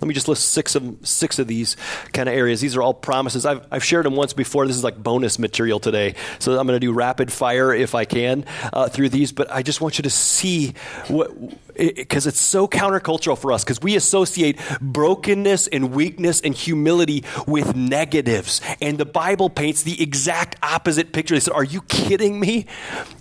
Let 0.00 0.08
me 0.08 0.14
just 0.14 0.28
list 0.28 0.50
six 0.50 0.74
of 0.74 0.98
six 1.02 1.38
of 1.38 1.46
these 1.46 1.76
kind 2.12 2.28
of 2.28 2.34
areas. 2.34 2.60
These 2.60 2.76
are 2.76 2.82
all 2.82 2.94
promises. 2.94 3.46
I've, 3.46 3.66
I've 3.70 3.84
shared 3.84 4.04
them 4.04 4.14
once 4.14 4.32
before. 4.32 4.66
This 4.66 4.76
is 4.76 4.84
like 4.84 5.02
bonus 5.02 5.38
material 5.38 5.80
today. 5.80 6.14
So 6.38 6.58
I'm 6.58 6.66
going 6.66 6.76
to 6.76 6.80
do 6.80 6.92
rapid 6.92 7.32
fire 7.32 7.72
if 7.72 7.94
I 7.94 8.04
can 8.04 8.44
uh, 8.72 8.88
through 8.88 9.08
these. 9.08 9.32
But 9.32 9.50
I 9.50 9.62
just 9.62 9.80
want 9.80 9.98
you 9.98 10.02
to 10.02 10.10
see 10.10 10.74
what, 11.08 11.32
because 11.76 12.26
it, 12.26 12.30
it's 12.30 12.40
so 12.40 12.68
countercultural 12.68 13.38
for 13.38 13.52
us, 13.52 13.64
because 13.64 13.80
we 13.80 13.96
associate 13.96 14.60
brokenness 14.80 15.68
and 15.68 15.92
weakness 15.92 16.40
and 16.40 16.54
humility 16.54 17.24
with 17.46 17.76
negatives. 17.76 18.60
And 18.80 18.98
the 18.98 19.06
Bible 19.06 19.48
paints 19.48 19.82
the 19.82 20.02
exact 20.02 20.56
opposite 20.62 21.12
picture. 21.12 21.34
They 21.34 21.40
said, 21.40 21.54
Are 21.54 21.64
you 21.64 21.82
kidding 21.82 22.40
me? 22.40 22.66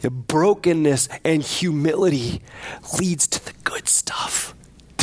Brokenness 0.01 1.09
and 1.23 1.41
humility 1.41 2.41
leads 2.99 3.27
to 3.27 3.45
the 3.45 3.53
good 3.63 3.87
stuff. 3.87 4.54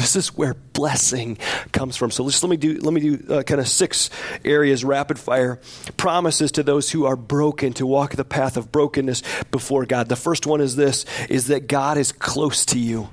This 0.02 0.16
is 0.16 0.36
where 0.36 0.54
blessing 0.54 1.38
comes 1.70 1.96
from. 1.96 2.10
So 2.10 2.28
just 2.28 2.42
let 2.42 2.50
me 2.50 2.56
do 2.56 2.74
let 2.80 2.92
me 2.92 3.00
do 3.00 3.32
uh, 3.32 3.42
kind 3.44 3.60
of 3.60 3.68
six 3.68 4.10
areas 4.44 4.84
rapid 4.84 5.16
fire 5.16 5.60
promises 5.96 6.50
to 6.52 6.64
those 6.64 6.90
who 6.90 7.06
are 7.06 7.14
broken 7.14 7.72
to 7.74 7.86
walk 7.86 8.16
the 8.16 8.24
path 8.24 8.56
of 8.56 8.72
brokenness 8.72 9.22
before 9.52 9.86
God. 9.86 10.08
The 10.08 10.16
first 10.16 10.44
one 10.44 10.60
is 10.60 10.74
this 10.74 11.04
is 11.28 11.46
that 11.46 11.68
God 11.68 11.98
is 11.98 12.10
close 12.10 12.66
to 12.66 12.80
you. 12.80 13.10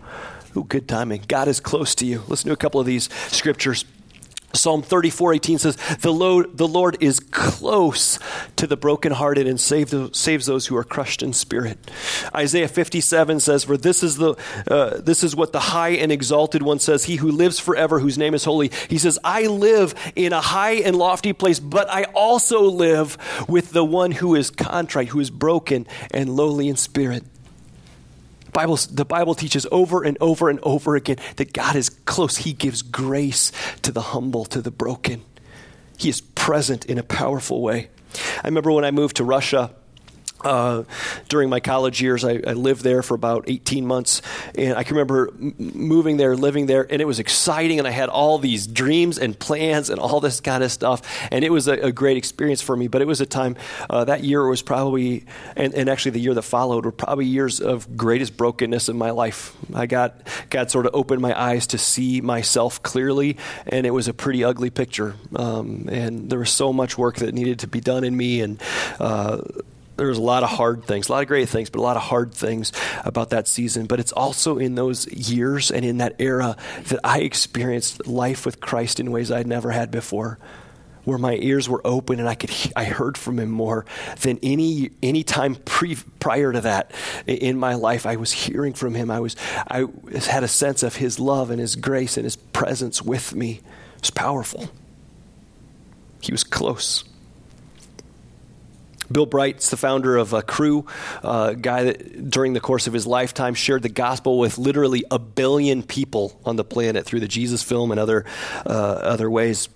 Ooh, 0.58 0.64
good 0.64 0.88
timing. 0.88 1.24
God 1.28 1.48
is 1.48 1.60
close 1.60 1.94
to 1.96 2.08
you. 2.08 2.24
Listen 2.28 2.48
to 2.48 2.54
a 2.54 2.58
couple 2.58 2.80
of 2.80 2.88
these 2.88 3.08
scriptures. 3.28 3.86
Psalm 4.54 4.82
34, 4.82 5.34
18 5.36 5.58
says, 5.60 5.76
the 6.02 6.12
Lord, 6.12 6.58
the 6.58 6.68
Lord 6.68 6.98
is 7.00 7.20
close 7.20 8.18
to 8.56 8.66
the 8.66 8.78
brokenhearted 8.78 9.48
and 9.48 9.60
save 9.60 9.90
the, 9.92 10.10
saves 10.14 10.48
those 10.48 10.68
who 10.68 10.76
are 10.76 10.84
crushed 10.84 11.22
in 11.22 11.34
spirit. 11.34 11.78
Isaiah 12.36 12.68
57 12.68 13.40
says, 13.40 13.64
For 13.64 13.78
this 13.78 14.04
is, 14.04 14.18
the, 14.18 14.36
uh, 14.68 15.02
this 15.02 15.24
is 15.24 15.36
what 15.36 15.54
the 15.54 15.60
high 15.60 15.90
and 15.90 16.12
exalted 16.12 16.64
one 16.64 16.80
says, 16.80 17.06
He 17.06 17.18
who 17.18 17.32
lives 17.32 17.60
forever, 17.60 18.00
whose 18.00 18.18
name 18.18 18.34
is 18.34 18.44
holy. 18.44 18.72
He 18.90 18.98
says, 18.98 19.20
I 19.24 19.48
live 19.48 19.94
in 20.16 20.34
a 20.34 20.42
high 20.42 20.76
and 20.76 20.96
lofty 20.96 21.34
place, 21.34 21.60
but 21.60 21.90
I 21.90 22.04
also 22.16 22.64
live 22.64 23.18
with 23.48 23.72
the 23.72 23.86
one 23.86 24.12
who 24.12 24.36
is 24.36 24.50
contrite, 24.50 25.10
who 25.10 25.20
is 25.20 25.30
broken 25.30 25.88
and 26.12 26.30
lowly 26.30 26.70
in 26.70 26.76
spirit. 26.76 27.24
Bible, 28.50 28.78
the 28.92 29.06
Bible 29.06 29.36
teaches 29.36 29.66
over 29.72 30.04
and 30.04 30.18
over 30.20 30.50
and 30.50 30.60
over 30.64 30.96
again 30.96 31.18
that 31.38 31.54
God 31.54 31.76
is 31.76 31.90
close. 31.90 32.38
He 32.38 32.54
gives 32.54 32.82
grace 32.82 33.52
to 33.82 33.92
the 33.92 34.02
humble, 34.02 34.46
to 34.46 34.62
the 34.62 34.72
broken. 34.72 35.24
He 35.98 36.10
is 36.10 36.22
present 36.22 36.86
in 36.86 36.98
a 36.98 37.04
powerful 37.04 37.62
way. 37.62 37.90
I 38.44 38.48
remember 38.48 38.72
when 38.72 38.86
I 38.86 38.92
moved 38.92 39.18
to 39.18 39.24
Russia 39.24 39.72
uh, 40.44 40.84
during 41.28 41.50
my 41.50 41.60
college 41.60 42.02
years, 42.02 42.24
I, 42.24 42.42
I, 42.46 42.54
lived 42.54 42.82
there 42.82 43.04
for 43.04 43.14
about 43.14 43.46
18 43.48 43.86
months, 43.86 44.22
and 44.56 44.78
I 44.78 44.84
can 44.84 44.96
remember 44.96 45.30
m- 45.34 45.54
moving 45.58 46.18
there, 46.18 46.36
living 46.36 46.66
there, 46.66 46.88
and 46.90 47.02
it 47.02 47.06
was 47.06 47.20
exciting, 47.20 47.78
and 47.78 47.88
I 47.88 47.92
had 47.92 48.08
all 48.08 48.38
these 48.38 48.66
dreams 48.66 49.18
and 49.18 49.38
plans 49.38 49.90
and 49.90 50.00
all 50.00 50.22
this 50.22 50.40
kind 50.40 50.64
of 50.64 50.72
stuff, 50.72 51.02
and 51.32 51.44
it 51.44 51.52
was 51.52 51.68
a, 51.68 51.74
a 51.74 51.92
great 51.92 52.16
experience 52.16 52.62
for 52.62 52.78
me. 52.78 52.88
But 52.88 53.02
it 53.02 53.06
was 53.06 53.20
a 53.20 53.26
time 53.26 53.58
uh, 53.90 54.06
that 54.06 54.24
year 54.24 54.48
was 54.48 54.62
probably, 54.62 55.26
and, 55.58 55.74
and, 55.74 55.90
actually 55.90 56.12
the 56.12 56.20
year 56.20 56.34
that 56.34 56.44
followed 56.44 56.86
were 56.86 56.92
probably 56.92 57.26
years 57.26 57.60
of 57.60 57.98
greatest 57.98 58.38
brokenness 58.38 58.88
in 58.88 58.98
my 58.98 59.12
life. 59.12 59.58
I 59.74 59.88
got 59.88 60.22
God 60.50 60.72
sort 60.72 60.86
of 60.86 60.96
opened 60.96 61.22
my 61.22 61.40
eyes 61.40 61.68
to 61.68 61.78
see 61.78 62.22
myself 62.22 62.82
clearly, 62.82 63.38
and 63.68 63.86
it 63.86 63.92
was 63.92 64.08
a 64.08 64.14
pretty 64.14 64.44
ugly 64.44 64.70
picture, 64.70 65.16
um, 65.36 65.90
and 65.92 66.30
there 66.30 66.40
was 66.40 66.52
so 66.52 66.72
much 66.72 66.98
work 66.98 67.18
that 67.18 67.34
needed 67.34 67.60
to 67.60 67.68
be 67.68 67.82
done 67.82 68.06
in 68.06 68.16
me, 68.16 68.40
and. 68.40 68.62
Uh, 69.00 69.42
there 70.00 70.08
was 70.08 70.18
a 70.18 70.22
lot 70.22 70.44
of 70.44 70.50
hard 70.50 70.86
things, 70.86 71.10
a 71.10 71.12
lot 71.12 71.24
of 71.24 71.28
great 71.28 71.50
things, 71.50 71.70
but 71.70 71.80
a 71.80 71.82
lot 71.82 71.98
of 71.98 72.04
hard 72.04 72.34
things 72.34 72.72
about 73.04 73.32
that 73.32 73.50
season. 73.50 73.86
But 73.86 74.00
it's 74.00 74.14
also 74.14 74.58
in 74.58 74.76
those 74.76 75.06
years 75.08 75.72
and 75.72 75.84
in 75.84 75.98
that 75.98 76.16
era 76.20 76.56
that 76.86 77.02
I 77.04 77.20
experienced 77.20 78.08
life 78.08 78.46
with 78.46 78.62
Christ 78.62 79.02
in 79.02 79.12
ways 79.12 79.30
I'd 79.30 79.46
never 79.46 79.72
had 79.72 79.92
before. 79.92 80.40
Where 81.04 81.18
my 81.18 81.36
ears 81.36 81.68
were 81.68 81.82
open 81.84 82.20
and 82.20 82.30
I 82.30 82.36
could 82.36 82.52
I 82.76 82.86
heard 82.86 83.18
from 83.18 83.40
him 83.40 83.50
more 83.50 83.86
than 84.22 84.40
any 84.44 84.92
any 85.02 85.24
time 85.24 85.56
pre, 85.56 85.98
prior 86.20 86.54
to 86.54 86.62
that 86.62 86.92
in 87.26 87.58
my 87.58 87.74
life. 87.76 88.06
I 88.06 88.16
was 88.18 88.32
hearing 88.32 88.74
from 88.74 88.94
him. 88.94 89.10
I 89.10 89.20
was 89.20 89.36
I 89.68 89.86
had 90.28 90.44
a 90.44 90.48
sense 90.48 90.84
of 90.84 90.96
his 90.96 91.20
love 91.20 91.50
and 91.50 91.60
his 91.60 91.76
grace 91.76 92.16
and 92.16 92.26
his 92.26 92.36
presence 92.36 93.02
with 93.02 93.34
me. 93.34 93.62
It 93.96 94.02
was 94.02 94.12
powerful. 94.12 94.70
He 96.22 96.32
was 96.32 96.44
close. 96.44 97.04
Bill 99.12 99.26
Bright's 99.26 99.70
the 99.70 99.78
founder 99.78 100.18
of 100.18 100.34
a 100.34 100.42
Cru, 100.42 100.86
uh, 101.24 101.54
guy 101.54 101.84
that 101.86 102.30
during 102.30 102.54
the 102.54 102.60
course 102.60 102.88
of 102.88 102.94
his 102.94 103.08
lifetime 103.08 103.54
shared 103.54 103.84
the 103.84 103.90
gospel 103.90 104.40
with 104.40 104.58
literally 104.58 105.04
a 105.12 105.20
billion 105.20 105.84
people 105.84 106.40
on 106.46 106.56
the 106.56 106.64
planet 106.64 107.06
through 107.06 107.20
the 107.20 107.28
Jesus 107.28 107.64
film 107.64 107.92
and 107.92 108.00
other 108.00 108.26
uh, 108.66 108.70
other 108.70 109.30
ways 109.30 109.70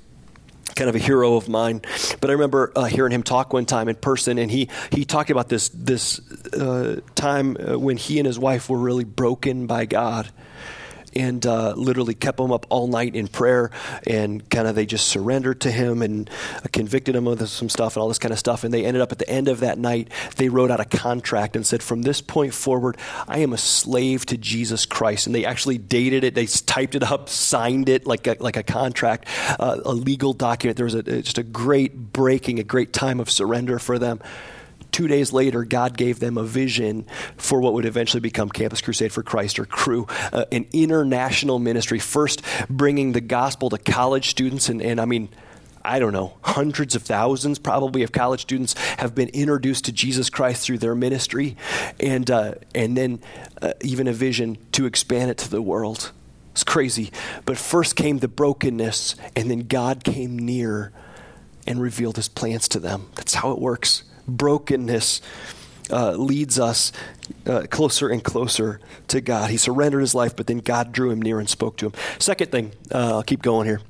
kind 0.75 0.89
of 0.89 0.95
a 0.95 0.99
hero 0.99 1.35
of 1.35 1.47
mine. 1.47 1.81
But 2.19 2.29
I 2.29 2.33
remember 2.33 2.71
uh, 2.75 2.85
hearing 2.85 3.11
him 3.11 3.23
talk 3.23 3.53
one 3.53 3.65
time 3.65 3.89
in 3.89 3.95
person, 3.95 4.37
and 4.37 4.49
he 4.49 4.69
he 4.91 5.05
talked 5.05 5.29
about 5.29 5.49
this 5.49 5.69
this 5.69 6.19
uh, 6.53 7.01
time 7.15 7.57
uh, 7.59 7.77
when 7.77 7.97
he 7.97 8.19
and 8.19 8.25
his 8.25 8.39
wife 8.39 8.69
were 8.69 8.77
really 8.77 9.03
broken 9.03 9.67
by 9.67 9.85
God, 9.85 10.29
and 11.15 11.45
uh, 11.45 11.73
literally 11.73 12.13
kept 12.13 12.37
them 12.37 12.51
up 12.51 12.65
all 12.69 12.87
night 12.87 13.15
in 13.15 13.27
prayer 13.27 13.71
and 14.07 14.47
kind 14.49 14.67
of 14.67 14.75
they 14.75 14.85
just 14.85 15.07
surrendered 15.07 15.61
to 15.61 15.71
him 15.71 16.01
and 16.01 16.29
convicted 16.71 17.15
him 17.15 17.27
of 17.27 17.47
some 17.49 17.69
stuff 17.69 17.95
and 17.95 18.01
all 18.01 18.07
this 18.07 18.19
kind 18.19 18.31
of 18.31 18.39
stuff. 18.39 18.63
And 18.63 18.73
they 18.73 18.85
ended 18.85 19.01
up 19.01 19.11
at 19.11 19.19
the 19.19 19.29
end 19.29 19.47
of 19.47 19.61
that 19.61 19.77
night, 19.77 20.09
they 20.37 20.49
wrote 20.49 20.71
out 20.71 20.79
a 20.79 20.85
contract 20.85 21.55
and 21.55 21.65
said, 21.65 21.83
From 21.83 22.01
this 22.03 22.21
point 22.21 22.53
forward, 22.53 22.97
I 23.27 23.39
am 23.39 23.53
a 23.53 23.57
slave 23.57 24.25
to 24.27 24.37
Jesus 24.37 24.85
Christ. 24.85 25.27
And 25.27 25.35
they 25.35 25.45
actually 25.45 25.77
dated 25.77 26.23
it, 26.23 26.35
they 26.35 26.45
typed 26.45 26.95
it 26.95 27.03
up, 27.03 27.29
signed 27.29 27.89
it 27.89 28.05
like 28.05 28.27
a, 28.27 28.37
like 28.39 28.57
a 28.57 28.63
contract, 28.63 29.27
uh, 29.59 29.79
a 29.85 29.93
legal 29.93 30.33
document. 30.33 30.77
There 30.77 30.85
was 30.85 30.95
a, 30.95 31.03
just 31.03 31.37
a 31.37 31.43
great 31.43 32.13
breaking, 32.13 32.59
a 32.59 32.63
great 32.63 32.93
time 32.93 33.19
of 33.19 33.29
surrender 33.29 33.79
for 33.79 33.99
them 33.99 34.21
two 34.93 35.07
days 35.07 35.33
later, 35.33 35.65
God 35.65 35.97
gave 35.97 36.19
them 36.19 36.37
a 36.37 36.43
vision 36.43 37.05
for 37.35 37.59
what 37.59 37.73
would 37.73 37.85
eventually 37.85 38.21
become 38.21 38.47
Campus 38.47 38.79
Crusade 38.79 39.11
for 39.11 39.23
Christ 39.23 39.59
or 39.59 39.65
Cru, 39.65 40.07
uh, 40.31 40.45
an 40.51 40.67
international 40.71 41.59
ministry, 41.59 41.99
first 41.99 42.41
bringing 42.69 43.11
the 43.11 43.19
gospel 43.19 43.69
to 43.71 43.77
college 43.77 44.29
students. 44.29 44.69
And, 44.69 44.81
and 44.81 45.01
I 45.01 45.05
mean, 45.05 45.27
I 45.83 45.99
don't 45.99 46.13
know, 46.13 46.37
hundreds 46.43 46.95
of 46.95 47.01
thousands 47.01 47.59
probably 47.59 48.03
of 48.03 48.13
college 48.13 48.41
students 48.41 48.75
have 48.99 49.13
been 49.13 49.27
introduced 49.29 49.85
to 49.85 49.91
Jesus 49.91 50.29
Christ 50.29 50.65
through 50.65 50.77
their 50.77 50.95
ministry, 50.95 51.57
and, 51.99 52.29
uh, 52.31 52.53
and 52.73 52.95
then 52.95 53.19
uh, 53.61 53.73
even 53.81 54.07
a 54.07 54.13
vision 54.13 54.57
to 54.73 54.85
expand 54.85 55.29
it 55.29 55.37
to 55.39 55.49
the 55.49 55.61
world. 55.61 56.11
It's 56.51 56.63
crazy. 56.63 57.11
But 57.45 57.57
first 57.57 57.95
came 57.95 58.19
the 58.19 58.27
brokenness, 58.27 59.15
and 59.35 59.49
then 59.49 59.61
God 59.61 60.03
came 60.03 60.37
near 60.37 60.93
and 61.65 61.81
revealed 61.81 62.15
his 62.15 62.29
plans 62.29 62.67
to 62.69 62.79
them. 62.79 63.09
That's 63.15 63.33
how 63.33 63.51
it 63.51 63.59
works 63.59 64.03
brokenness 64.27 65.21
uh, 65.89 66.11
leads 66.11 66.59
us 66.59 66.91
uh, 67.45 67.63
closer 67.69 68.09
and 68.09 68.23
closer 68.23 68.79
to 69.09 69.21
God. 69.21 69.49
He 69.49 69.57
surrendered 69.57 70.01
his 70.01 70.15
life, 70.15 70.35
but 70.35 70.47
then 70.47 70.59
God 70.59 70.91
drew 70.91 71.11
him 71.11 71.21
near 71.21 71.39
and 71.39 71.49
spoke 71.49 71.77
to 71.77 71.87
him. 71.87 71.93
Second 72.19 72.51
thing, 72.51 72.71
uh, 72.93 73.15
I'll 73.15 73.23
keep 73.23 73.41
going 73.41 73.67
here. 73.67 73.81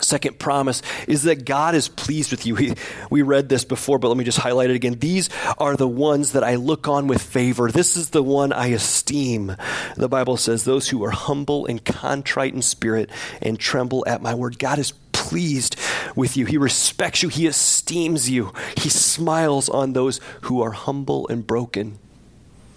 Second 0.00 0.38
promise 0.38 0.80
is 1.06 1.24
that 1.24 1.44
God 1.44 1.74
is 1.74 1.88
pleased 1.88 2.30
with 2.30 2.46
you. 2.46 2.54
We, 2.54 2.74
we 3.10 3.22
read 3.22 3.50
this 3.50 3.64
before, 3.64 3.98
but 3.98 4.08
let 4.08 4.16
me 4.16 4.24
just 4.24 4.38
highlight 4.38 4.70
it 4.70 4.76
again. 4.76 4.98
These 4.98 5.28
are 5.58 5.76
the 5.76 5.88
ones 5.88 6.32
that 6.32 6.42
I 6.42 6.54
look 6.54 6.88
on 6.88 7.08
with 7.08 7.20
favor. 7.20 7.70
This 7.70 7.96
is 7.96 8.10
the 8.10 8.22
one 8.22 8.52
I 8.52 8.68
esteem. 8.68 9.54
The 9.96 10.08
Bible 10.08 10.38
says, 10.38 10.64
Those 10.64 10.88
who 10.88 11.04
are 11.04 11.10
humble 11.10 11.66
and 11.66 11.84
contrite 11.84 12.54
in 12.54 12.62
spirit 12.62 13.10
and 13.42 13.58
tremble 13.58 14.04
at 14.06 14.22
my 14.22 14.34
word. 14.34 14.58
God 14.58 14.78
is 14.78 14.92
pleased 15.32 15.76
with 16.14 16.36
you. 16.36 16.44
He 16.44 16.58
respects 16.58 17.22
you. 17.22 17.30
He 17.30 17.46
esteems 17.46 18.28
you. 18.28 18.52
He 18.76 18.90
smiles 18.90 19.70
on 19.70 19.94
those 19.94 20.20
who 20.42 20.60
are 20.60 20.72
humble 20.72 21.26
and 21.28 21.46
broken. 21.46 21.98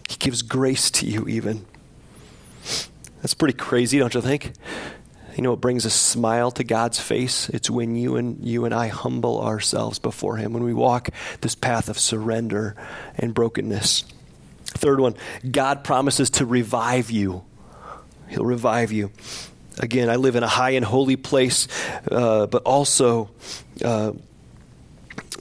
He 0.07 0.15
gives 0.15 0.41
grace 0.41 0.89
to 0.91 1.05
you, 1.05 1.27
even. 1.27 1.65
That's 3.21 3.33
pretty 3.33 3.57
crazy, 3.57 3.99
don't 3.99 4.13
you 4.13 4.21
think? 4.21 4.53
You 5.35 5.43
know 5.43 5.49
what 5.49 5.59
brings 5.59 5.83
a 5.83 5.89
smile 5.89 6.49
to 6.51 6.63
God's 6.63 6.97
face? 6.97 7.49
It's 7.49 7.69
when 7.69 7.97
you 7.97 8.15
and 8.15 8.41
you 8.45 8.63
and 8.63 8.73
I 8.73 8.87
humble 8.87 9.41
ourselves 9.41 9.99
before 9.99 10.37
Him, 10.37 10.53
when 10.53 10.63
we 10.63 10.73
walk 10.73 11.09
this 11.41 11.55
path 11.55 11.89
of 11.89 11.99
surrender 11.99 12.73
and 13.17 13.33
brokenness. 13.33 14.05
Third 14.63 15.01
one, 15.01 15.15
God 15.51 15.83
promises 15.83 16.29
to 16.31 16.45
revive 16.45 17.11
you. 17.11 17.43
He'll 18.29 18.45
revive 18.45 18.93
you. 18.93 19.11
Again, 19.79 20.09
I 20.09 20.15
live 20.15 20.35
in 20.35 20.43
a 20.43 20.47
high 20.47 20.71
and 20.71 20.85
holy 20.85 21.15
place, 21.15 21.67
uh, 22.09 22.47
but 22.47 22.63
also 22.63 23.29
uh, 23.83 24.13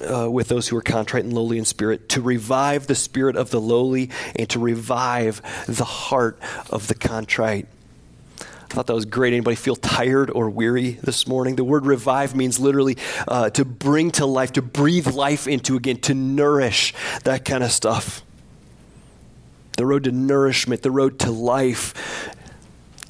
uh, 0.00 0.28
with 0.30 0.48
those 0.48 0.68
who 0.68 0.76
are 0.76 0.82
contrite 0.82 1.24
and 1.24 1.32
lowly 1.32 1.58
in 1.58 1.64
spirit, 1.64 2.08
to 2.10 2.20
revive 2.20 2.86
the 2.86 2.94
spirit 2.94 3.36
of 3.36 3.50
the 3.50 3.60
lowly 3.60 4.10
and 4.34 4.48
to 4.50 4.58
revive 4.58 5.40
the 5.66 5.84
heart 5.84 6.38
of 6.70 6.88
the 6.88 6.94
contrite. 6.94 7.68
I 8.40 8.76
thought 8.76 8.88
that 8.88 8.94
was 8.94 9.04
great. 9.04 9.32
Anybody 9.32 9.54
feel 9.54 9.76
tired 9.76 10.30
or 10.30 10.50
weary 10.50 10.92
this 11.02 11.28
morning? 11.28 11.54
The 11.54 11.62
word 11.62 11.86
revive 11.86 12.34
means 12.34 12.58
literally 12.58 12.96
uh, 13.28 13.50
to 13.50 13.64
bring 13.64 14.10
to 14.12 14.26
life, 14.26 14.54
to 14.54 14.62
breathe 14.62 15.06
life 15.06 15.46
into 15.46 15.76
again, 15.76 15.98
to 15.98 16.14
nourish, 16.14 16.92
that 17.22 17.44
kind 17.44 17.62
of 17.62 17.70
stuff. 17.70 18.24
The 19.76 19.86
road 19.86 20.04
to 20.04 20.12
nourishment, 20.12 20.82
the 20.82 20.90
road 20.90 21.20
to 21.20 21.30
life 21.30 22.33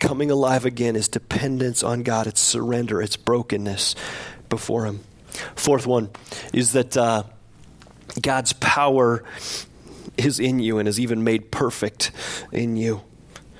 coming 0.05 0.31
alive 0.31 0.67
again 0.67 0.97
is 0.97 1.09
dependence 1.09 1.83
on 1.83 2.03
God, 2.03 2.27
it's 2.27 2.41
surrender, 2.41 3.01
it's 3.01 3.17
brokenness 3.17 3.95
before 4.51 4.85
Him. 4.85 5.01
Fourth 5.57 5.87
one 5.87 6.11
is 6.53 6.73
that 6.73 6.95
uh, 6.95 7.23
God's 8.21 8.53
power 8.53 9.25
is 10.19 10.39
in 10.39 10.59
you 10.59 10.79
and 10.79 10.87
is 10.87 11.01
even 11.01 11.25
made 11.25 11.51
perfect 11.51 12.11
in 12.53 12.77
you. 12.77 13.01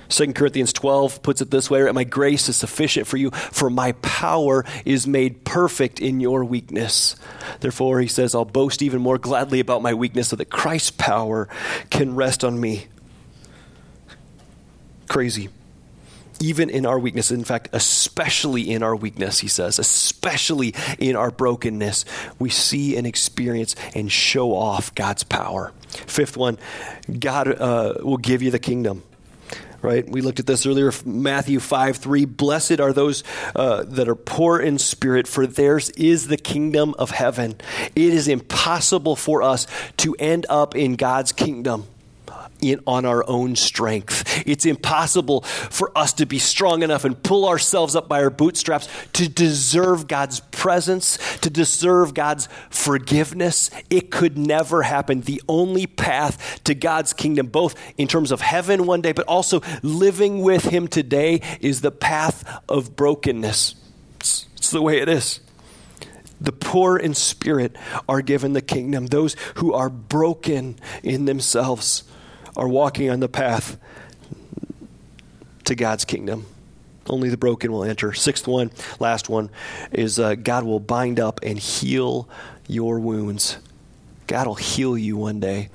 2 0.09 0.33
Corinthians 0.33 0.71
12 0.71 1.23
puts 1.23 1.41
it 1.41 1.49
this 1.49 1.67
way 1.67 1.91
My 1.91 2.03
grace 2.03 2.47
is 2.47 2.55
sufficient 2.55 3.07
for 3.07 3.17
you, 3.17 3.31
for 3.31 3.71
my 3.71 3.93
power 4.03 4.63
is 4.85 5.07
made 5.07 5.45
perfect 5.45 5.99
in 5.99 6.19
your 6.19 6.45
weakness. 6.45 7.15
Therefore, 7.59 7.99
he 8.01 8.07
says, 8.07 8.35
I'll 8.35 8.45
boast 8.45 8.83
even 8.83 9.01
more 9.01 9.17
gladly 9.17 9.59
about 9.59 9.81
my 9.81 9.95
weakness 9.95 10.27
so 10.27 10.35
that 10.35 10.51
Christ's 10.51 10.91
power 10.91 11.49
can 11.89 12.13
rest 12.13 12.43
on 12.43 12.59
me. 12.61 12.85
Crazy. 15.09 15.49
Even 16.39 16.69
in 16.69 16.85
our 16.85 16.99
weakness, 16.99 17.31
in 17.31 17.43
fact, 17.43 17.69
especially 17.71 18.71
in 18.71 18.83
our 18.83 18.95
weakness, 18.95 19.39
he 19.39 19.47
says, 19.47 19.79
especially 19.79 20.73
in 20.99 21.15
our 21.15 21.31
brokenness, 21.31 22.05
we 22.39 22.49
see 22.49 22.97
and 22.97 23.07
experience 23.07 23.75
and 23.93 24.11
show 24.11 24.53
off 24.53 24.93
God's 24.95 25.23
power. 25.23 25.71
Fifth 25.87 26.35
one, 26.35 26.57
God 27.19 27.47
uh, 27.47 27.95
will 28.01 28.17
give 28.17 28.41
you 28.41 28.51
the 28.51 28.59
kingdom 28.59 29.03
right? 29.85 30.09
We 30.09 30.21
looked 30.21 30.39
at 30.39 30.47
this 30.47 30.65
earlier, 30.65 30.91
Matthew 31.05 31.59
5 31.59 31.97
3. 31.97 32.25
Blessed 32.25 32.79
are 32.79 32.91
those 32.91 33.23
uh, 33.55 33.83
that 33.83 34.09
are 34.09 34.15
poor 34.15 34.59
in 34.59 34.79
spirit, 34.79 35.27
for 35.27 35.45
theirs 35.45 35.91
is 35.91 36.27
the 36.27 36.37
kingdom 36.37 36.95
of 36.97 37.11
heaven. 37.11 37.55
It 37.95 38.13
is 38.13 38.27
impossible 38.27 39.15
for 39.15 39.43
us 39.43 39.67
to 39.97 40.15
end 40.17 40.47
up 40.49 40.75
in 40.75 40.95
God's 40.95 41.31
kingdom 41.31 41.87
in, 42.61 42.79
on 42.87 43.05
our 43.05 43.27
own 43.27 43.55
strength. 43.55 44.43
It's 44.45 44.65
impossible 44.65 45.41
for 45.41 45.91
us 45.97 46.13
to 46.13 46.25
be 46.25 46.39
strong 46.39 46.83
enough 46.83 47.05
and 47.05 47.21
pull 47.21 47.47
ourselves 47.47 47.95
up 47.95 48.07
by 48.07 48.23
our 48.23 48.29
bootstraps 48.29 48.87
to 49.13 49.27
deserve 49.27 50.07
God's 50.07 50.39
presence, 50.39 51.17
to 51.39 51.49
deserve 51.49 52.13
God's 52.13 52.47
forgiveness. 52.69 53.69
It 53.89 54.11
could 54.11 54.37
never 54.37 54.83
happen. 54.83 55.21
The 55.21 55.41
only 55.47 55.87
path 55.87 56.63
to 56.63 56.73
God's 56.75 57.13
kingdom, 57.13 57.47
both 57.47 57.75
in 57.97 58.07
terms 58.07 58.31
of 58.31 58.41
heaven 58.41 58.85
one 58.85 59.01
day, 59.01 59.11
but 59.11 59.27
also 59.27 59.61
living 59.81 60.41
with 60.41 60.65
Him 60.65 60.87
today, 60.87 61.41
is 61.61 61.81
the 61.81 61.91
path 61.91 62.61
of 62.69 62.95
brokenness. 62.95 63.75
It's, 64.19 64.47
it's 64.55 64.71
the 64.71 64.81
way 64.81 64.99
it 64.99 65.09
is. 65.09 65.39
The 66.41 66.51
poor 66.51 66.97
in 66.97 67.13
spirit 67.13 67.75
are 68.09 68.21
given 68.21 68.53
the 68.53 68.61
kingdom, 68.61 69.07
those 69.07 69.35
who 69.55 69.73
are 69.73 69.89
broken 69.89 70.77
in 71.01 71.25
themselves 71.25 72.03
are 72.55 72.67
walking 72.67 73.09
on 73.09 73.19
the 73.19 73.29
path 73.29 73.77
to 75.65 75.75
God's 75.75 76.05
kingdom. 76.05 76.45
Only 77.07 77.29
the 77.29 77.37
broken 77.37 77.71
will 77.71 77.83
enter. 77.83 78.13
Sixth 78.13 78.47
one, 78.47 78.71
last 78.99 79.29
one, 79.29 79.49
is 79.91 80.19
uh, 80.19 80.35
God 80.35 80.63
will 80.63 80.79
bind 80.79 81.19
up 81.19 81.39
and 81.43 81.59
heal 81.59 82.27
your 82.67 82.99
wounds. 82.99 83.57
God 84.27 84.47
will 84.47 84.55
heal 84.55 84.97
you 84.97 85.17
one 85.17 85.39
day. 85.39 85.69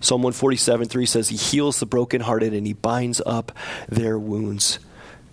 Psalm 0.00 0.22
147 0.22 0.88
3 0.88 1.06
says, 1.06 1.28
He 1.28 1.36
heals 1.36 1.80
the 1.80 1.86
brokenhearted 1.86 2.54
and 2.54 2.66
He 2.66 2.72
binds 2.72 3.20
up 3.26 3.52
their 3.88 4.18
wounds. 4.18 4.78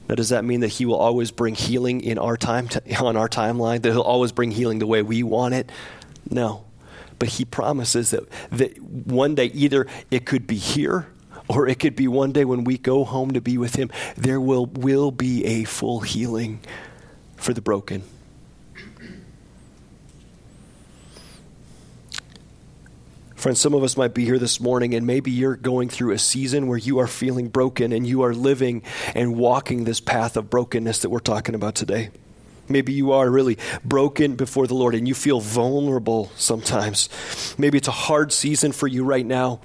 Now, 0.09 0.15
does 0.15 0.29
that 0.29 0.43
mean 0.43 0.59
that 0.59 0.67
He 0.67 0.85
will 0.85 0.97
always 0.97 1.31
bring 1.31 1.55
healing 1.55 2.01
in 2.01 2.17
our 2.17 2.35
time, 2.35 2.67
to, 2.69 2.95
on 3.03 3.15
our 3.15 3.29
timeline? 3.29 3.81
That 3.81 3.91
He'll 3.91 4.01
always 4.01 4.31
bring 4.31 4.51
healing 4.51 4.79
the 4.79 4.87
way 4.87 5.01
we 5.01 5.23
want 5.23 5.53
it? 5.53 5.71
No. 6.29 6.65
But 7.23 7.29
he 7.29 7.45
promises 7.45 8.11
that, 8.11 8.25
that 8.51 8.77
one 8.81 9.33
day 9.33 9.45
either 9.45 9.87
it 10.11 10.25
could 10.25 10.45
be 10.45 10.57
here 10.57 11.07
or 11.47 11.69
it 11.69 11.79
could 11.79 11.95
be 11.95 12.05
one 12.05 12.33
day 12.33 12.43
when 12.43 12.65
we 12.65 12.77
go 12.77 13.05
home 13.05 13.31
to 13.31 13.39
be 13.39 13.57
with 13.57 13.77
him, 13.77 13.89
there 14.17 14.41
will, 14.41 14.65
will 14.65 15.09
be 15.09 15.45
a 15.45 15.63
full 15.63 16.01
healing 16.01 16.59
for 17.37 17.53
the 17.53 17.61
broken. 17.61 18.03
Friends, 23.35 23.61
some 23.61 23.73
of 23.73 23.83
us 23.83 23.95
might 23.95 24.13
be 24.13 24.25
here 24.25 24.37
this 24.37 24.59
morning, 24.59 24.93
and 24.93 25.07
maybe 25.07 25.31
you're 25.31 25.55
going 25.55 25.87
through 25.87 26.11
a 26.11 26.19
season 26.19 26.67
where 26.67 26.77
you 26.77 26.99
are 26.99 27.07
feeling 27.07 27.47
broken 27.47 27.93
and 27.93 28.05
you 28.05 28.23
are 28.23 28.33
living 28.33 28.83
and 29.15 29.37
walking 29.37 29.85
this 29.85 30.01
path 30.01 30.35
of 30.35 30.49
brokenness 30.49 30.99
that 30.99 31.09
we're 31.09 31.19
talking 31.19 31.55
about 31.55 31.73
today. 31.73 32.09
Maybe 32.69 32.93
you 32.93 33.11
are 33.11 33.29
really 33.29 33.57
broken 33.83 34.35
before 34.35 34.67
the 34.67 34.73
Lord 34.73 34.95
and 34.95 35.07
you 35.07 35.13
feel 35.13 35.41
vulnerable 35.41 36.31
sometimes. 36.35 37.09
Maybe 37.57 37.77
it's 37.77 37.87
a 37.87 37.91
hard 37.91 38.31
season 38.31 38.71
for 38.71 38.87
you 38.87 39.03
right 39.03 39.25
now 39.25 39.61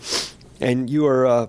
and 0.61 0.89
you 0.91 1.07
are. 1.07 1.27
Uh, 1.27 1.47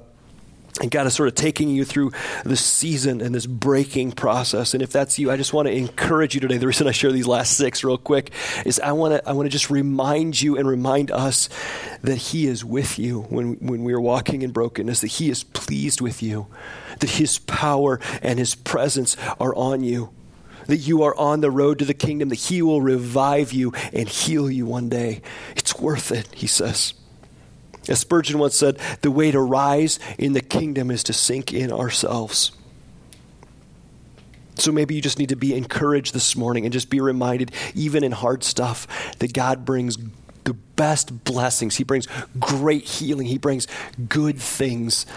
and 0.82 0.90
God 0.90 1.08
is 1.08 1.14
sort 1.14 1.28
of 1.28 1.36
taking 1.36 1.70
you 1.70 1.84
through 1.84 2.14
this 2.46 2.64
season 2.64 3.20
and 3.20 3.36
this 3.36 3.46
breaking 3.46 4.14
process. 4.14 4.74
And 4.74 4.82
if 4.82 4.92
that's 4.92 5.20
you, 5.20 5.30
I 5.30 5.36
just 5.36 5.52
want 5.52 5.68
to 5.68 5.74
encourage 5.74 6.36
you 6.36 6.42
today. 6.42 6.58
The 6.58 6.68
reason 6.68 6.88
I 6.88 6.92
share 6.92 7.12
these 7.12 7.28
last 7.28 7.58
six 7.58 7.84
real 7.84 7.98
quick 7.98 8.32
is 8.66 8.80
I 8.80 8.94
want 8.94 9.16
to 9.16 9.30
I 9.30 9.34
want 9.34 9.46
to 9.48 9.50
just 9.50 9.70
remind 9.70 10.42
you 10.42 10.58
and 10.58 10.68
remind 10.68 11.12
us 11.12 11.50
that 12.02 12.16
He 12.16 12.48
is 12.48 12.64
with 12.64 12.98
you 12.98 13.22
when 13.24 13.56
when 13.56 13.84
we 13.84 13.94
are 13.94 14.00
walking 14.00 14.42
in 14.42 14.52
brokenness. 14.52 15.02
That 15.02 15.08
He 15.08 15.30
is 15.30 15.44
pleased 15.44 16.00
with 16.00 16.24
you. 16.24 16.48
That 17.00 17.10
His 17.10 17.40
power 17.40 18.00
and 18.22 18.40
His 18.40 18.56
presence 18.56 19.18
are 19.40 19.54
on 19.56 19.84
you 19.84 20.12
that 20.70 20.78
you 20.78 21.02
are 21.02 21.18
on 21.18 21.42
the 21.42 21.52
road 21.52 21.80
to 21.80 21.86
the 21.86 21.94
kingdom, 21.96 22.30
that 22.30 22.36
He 22.36 22.62
will 22.62 22.82
revive 22.82 23.52
you 23.52 23.74
and 23.92 24.08
heal 24.08 24.50
you 24.50 24.66
one 24.66 24.88
day. 24.88 25.22
It's 25.56 25.78
worth 25.80 26.12
it, 26.12 26.30
He 26.34 26.48
says. 26.48 26.94
As 27.88 28.00
Spurgeon 28.00 28.38
once 28.38 28.56
said, 28.56 28.78
the 29.02 29.10
way 29.10 29.32
to 29.32 29.42
rise 29.42 30.00
in 30.20 30.34
the 30.34 30.42
kingdom 30.42 30.92
is 30.92 31.04
to 31.04 31.14
sink 31.14 31.52
in 31.52 31.72
ourselves. 31.72 32.52
So 34.56 34.72
maybe 34.72 34.94
you 34.94 35.02
just 35.02 35.18
need 35.18 35.30
to 35.30 35.36
be 35.36 35.56
encouraged 35.56 36.14
this 36.14 36.36
morning 36.36 36.66
and 36.66 36.74
just 36.74 36.90
be 36.90 37.02
reminded, 37.02 37.52
even 37.74 38.04
in 38.04 38.12
hard 38.12 38.44
stuff, 38.44 39.18
that 39.18 39.34
God 39.34 39.66
brings 39.66 39.98
the 40.44 40.54
best 40.54 41.24
blessings. 41.24 41.78
He 41.78 41.84
brings 41.84 42.08
great 42.40 42.84
healing. 42.84 43.26
He 43.26 43.40
brings 43.40 43.68
good 44.08 44.38
things 44.38 45.08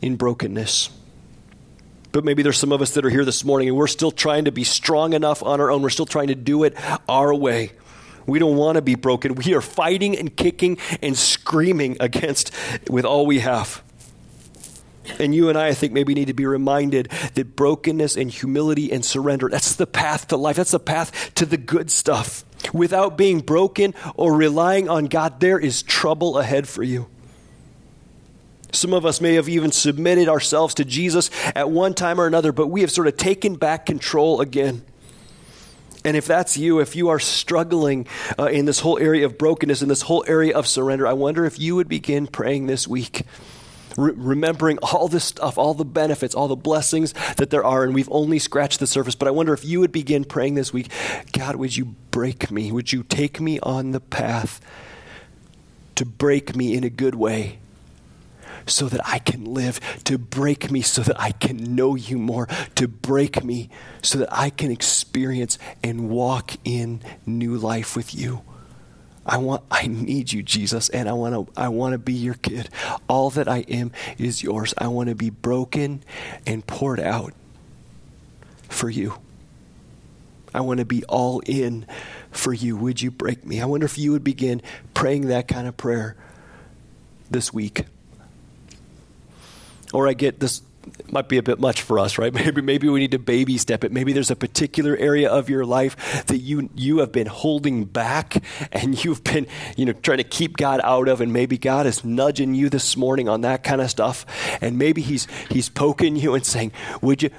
in 0.00 0.16
brokenness. 0.16 0.88
But 2.12 2.24
maybe 2.24 2.42
there's 2.42 2.58
some 2.58 2.72
of 2.72 2.82
us 2.82 2.94
that 2.94 3.04
are 3.04 3.10
here 3.10 3.24
this 3.24 3.44
morning 3.44 3.68
and 3.68 3.76
we're 3.76 3.86
still 3.86 4.10
trying 4.10 4.46
to 4.46 4.52
be 4.52 4.64
strong 4.64 5.12
enough 5.12 5.42
on 5.42 5.60
our 5.60 5.70
own. 5.70 5.82
We're 5.82 5.90
still 5.90 6.06
trying 6.06 6.28
to 6.28 6.34
do 6.34 6.64
it 6.64 6.76
our 7.08 7.32
way. 7.34 7.72
We 8.26 8.38
don't 8.38 8.56
want 8.56 8.76
to 8.76 8.82
be 8.82 8.94
broken. 8.94 9.34
We 9.34 9.54
are 9.54 9.60
fighting 9.60 10.16
and 10.16 10.34
kicking 10.34 10.78
and 11.02 11.16
screaming 11.16 11.96
against 12.00 12.52
with 12.88 13.04
all 13.04 13.26
we 13.26 13.40
have. 13.40 13.82
And 15.18 15.34
you 15.34 15.48
and 15.48 15.58
I, 15.58 15.68
I 15.68 15.74
think, 15.74 15.92
maybe 15.92 16.14
need 16.14 16.26
to 16.26 16.34
be 16.34 16.46
reminded 16.46 17.10
that 17.34 17.56
brokenness 17.56 18.16
and 18.16 18.30
humility 18.30 18.92
and 18.92 19.04
surrender, 19.04 19.48
that's 19.48 19.74
the 19.74 19.86
path 19.86 20.28
to 20.28 20.36
life. 20.36 20.56
That's 20.56 20.70
the 20.70 20.78
path 20.78 21.34
to 21.34 21.46
the 21.46 21.56
good 21.56 21.90
stuff. 21.90 22.44
Without 22.72 23.16
being 23.18 23.40
broken 23.40 23.94
or 24.14 24.34
relying 24.34 24.88
on 24.88 25.06
God, 25.06 25.40
there 25.40 25.58
is 25.58 25.82
trouble 25.82 26.38
ahead 26.38 26.68
for 26.68 26.82
you. 26.82 27.08
Some 28.72 28.92
of 28.92 29.06
us 29.06 29.20
may 29.20 29.34
have 29.34 29.48
even 29.48 29.72
submitted 29.72 30.28
ourselves 30.28 30.74
to 30.74 30.84
Jesus 30.84 31.30
at 31.54 31.70
one 31.70 31.94
time 31.94 32.20
or 32.20 32.26
another, 32.26 32.52
but 32.52 32.68
we 32.68 32.82
have 32.82 32.90
sort 32.90 33.06
of 33.06 33.16
taken 33.16 33.56
back 33.56 33.86
control 33.86 34.40
again. 34.40 34.84
And 36.04 36.16
if 36.16 36.26
that's 36.26 36.56
you, 36.56 36.80
if 36.80 36.96
you 36.96 37.08
are 37.08 37.18
struggling 37.18 38.06
uh, 38.38 38.46
in 38.46 38.64
this 38.64 38.80
whole 38.80 38.98
area 38.98 39.26
of 39.26 39.36
brokenness, 39.36 39.82
in 39.82 39.88
this 39.88 40.02
whole 40.02 40.24
area 40.26 40.56
of 40.56 40.66
surrender, 40.66 41.06
I 41.06 41.12
wonder 41.12 41.44
if 41.44 41.58
you 41.58 41.76
would 41.76 41.88
begin 41.88 42.26
praying 42.26 42.66
this 42.66 42.88
week. 42.88 43.22
Re- 43.96 44.14
remembering 44.16 44.78
all 44.78 45.08
this 45.08 45.24
stuff, 45.24 45.58
all 45.58 45.74
the 45.74 45.84
benefits, 45.84 46.34
all 46.34 46.48
the 46.48 46.56
blessings 46.56 47.12
that 47.36 47.50
there 47.50 47.64
are, 47.64 47.82
and 47.82 47.94
we've 47.94 48.08
only 48.10 48.38
scratched 48.38 48.80
the 48.80 48.86
surface. 48.86 49.14
But 49.14 49.28
I 49.28 49.32
wonder 49.32 49.52
if 49.52 49.64
you 49.64 49.80
would 49.80 49.92
begin 49.92 50.24
praying 50.24 50.54
this 50.54 50.72
week 50.72 50.90
God, 51.32 51.56
would 51.56 51.76
you 51.76 51.96
break 52.10 52.50
me? 52.50 52.72
Would 52.72 52.92
you 52.92 53.02
take 53.02 53.40
me 53.40 53.58
on 53.60 53.90
the 53.90 54.00
path 54.00 54.60
to 55.96 56.06
break 56.06 56.56
me 56.56 56.74
in 56.74 56.84
a 56.84 56.90
good 56.90 57.14
way? 57.14 57.58
So 58.66 58.88
that 58.88 59.00
I 59.06 59.18
can 59.18 59.44
live, 59.44 59.80
to 60.04 60.18
break 60.18 60.70
me 60.70 60.82
so 60.82 61.02
that 61.02 61.20
I 61.20 61.32
can 61.32 61.74
know 61.74 61.94
you 61.94 62.18
more, 62.18 62.46
to 62.76 62.88
break 62.88 63.44
me 63.44 63.70
so 64.02 64.18
that 64.18 64.32
I 64.32 64.50
can 64.50 64.70
experience 64.70 65.58
and 65.82 66.08
walk 66.08 66.52
in 66.64 67.00
new 67.26 67.56
life 67.56 67.96
with 67.96 68.14
you. 68.14 68.42
I 69.26 69.36
want 69.36 69.62
I 69.70 69.86
need 69.86 70.32
you 70.32 70.42
Jesus 70.42 70.88
and 70.88 71.08
I 71.08 71.12
want 71.12 71.34
to 71.34 71.60
I 71.60 71.68
want 71.68 71.92
to 71.92 71.98
be 71.98 72.14
your 72.14 72.34
kid. 72.34 72.70
All 73.06 73.30
that 73.30 73.48
I 73.48 73.58
am 73.68 73.92
is 74.18 74.42
yours. 74.42 74.74
I 74.78 74.88
want 74.88 75.08
to 75.08 75.14
be 75.14 75.30
broken 75.30 76.02
and 76.46 76.66
poured 76.66 77.00
out 77.00 77.34
for 78.68 78.88
you. 78.88 79.14
I 80.52 80.62
want 80.62 80.80
to 80.80 80.86
be 80.86 81.04
all 81.04 81.40
in 81.46 81.86
for 82.30 82.52
you. 82.52 82.76
Would 82.76 83.02
you 83.02 83.10
break 83.10 83.44
me? 83.44 83.60
I 83.60 83.66
wonder 83.66 83.86
if 83.86 83.98
you 83.98 84.12
would 84.12 84.24
begin 84.24 84.62
praying 84.94 85.28
that 85.28 85.46
kind 85.46 85.68
of 85.68 85.76
prayer 85.76 86.16
this 87.30 87.52
week. 87.52 87.84
Or 89.92 90.08
I 90.08 90.12
get 90.12 90.40
this 90.40 90.62
might 91.10 91.28
be 91.28 91.38
a 91.38 91.42
bit 91.42 91.60
much 91.60 91.82
for 91.82 91.98
us, 91.98 92.18
right? 92.18 92.32
Maybe 92.40 92.62
maybe 92.62 92.88
we 92.88 93.00
need 93.00 93.10
to 93.10 93.18
baby 93.18 93.58
step 93.58 93.84
it. 93.84 93.92
Maybe 93.92 94.12
there's 94.12 94.30
a 94.30 94.36
particular 94.36 94.96
area 94.96 95.30
of 95.30 95.48
your 95.48 95.64
life 95.64 96.26
that 96.26 96.38
you 96.38 96.70
you 96.74 96.98
have 96.98 97.12
been 97.12 97.26
holding 97.26 97.84
back 97.84 98.42
and 98.72 99.02
you've 99.04 99.22
been, 99.24 99.46
you 99.76 99.86
know, 99.86 99.92
trying 99.92 100.18
to 100.18 100.24
keep 100.24 100.56
God 100.56 100.80
out 100.82 101.08
of 101.08 101.20
and 101.20 101.32
maybe 101.32 101.58
God 101.58 101.86
is 101.86 102.04
nudging 102.04 102.54
you 102.54 102.68
this 102.68 102.96
morning 102.96 103.28
on 103.28 103.42
that 103.42 103.62
kind 103.62 103.80
of 103.80 103.90
stuff 103.90 104.26
and 104.60 104.78
maybe 104.78 105.02
he's 105.02 105.26
he's 105.50 105.68
poking 105.68 106.16
you 106.16 106.34
and 106.34 106.44
saying, 106.44 106.72
"Would 107.02 107.22
you 107.22 107.30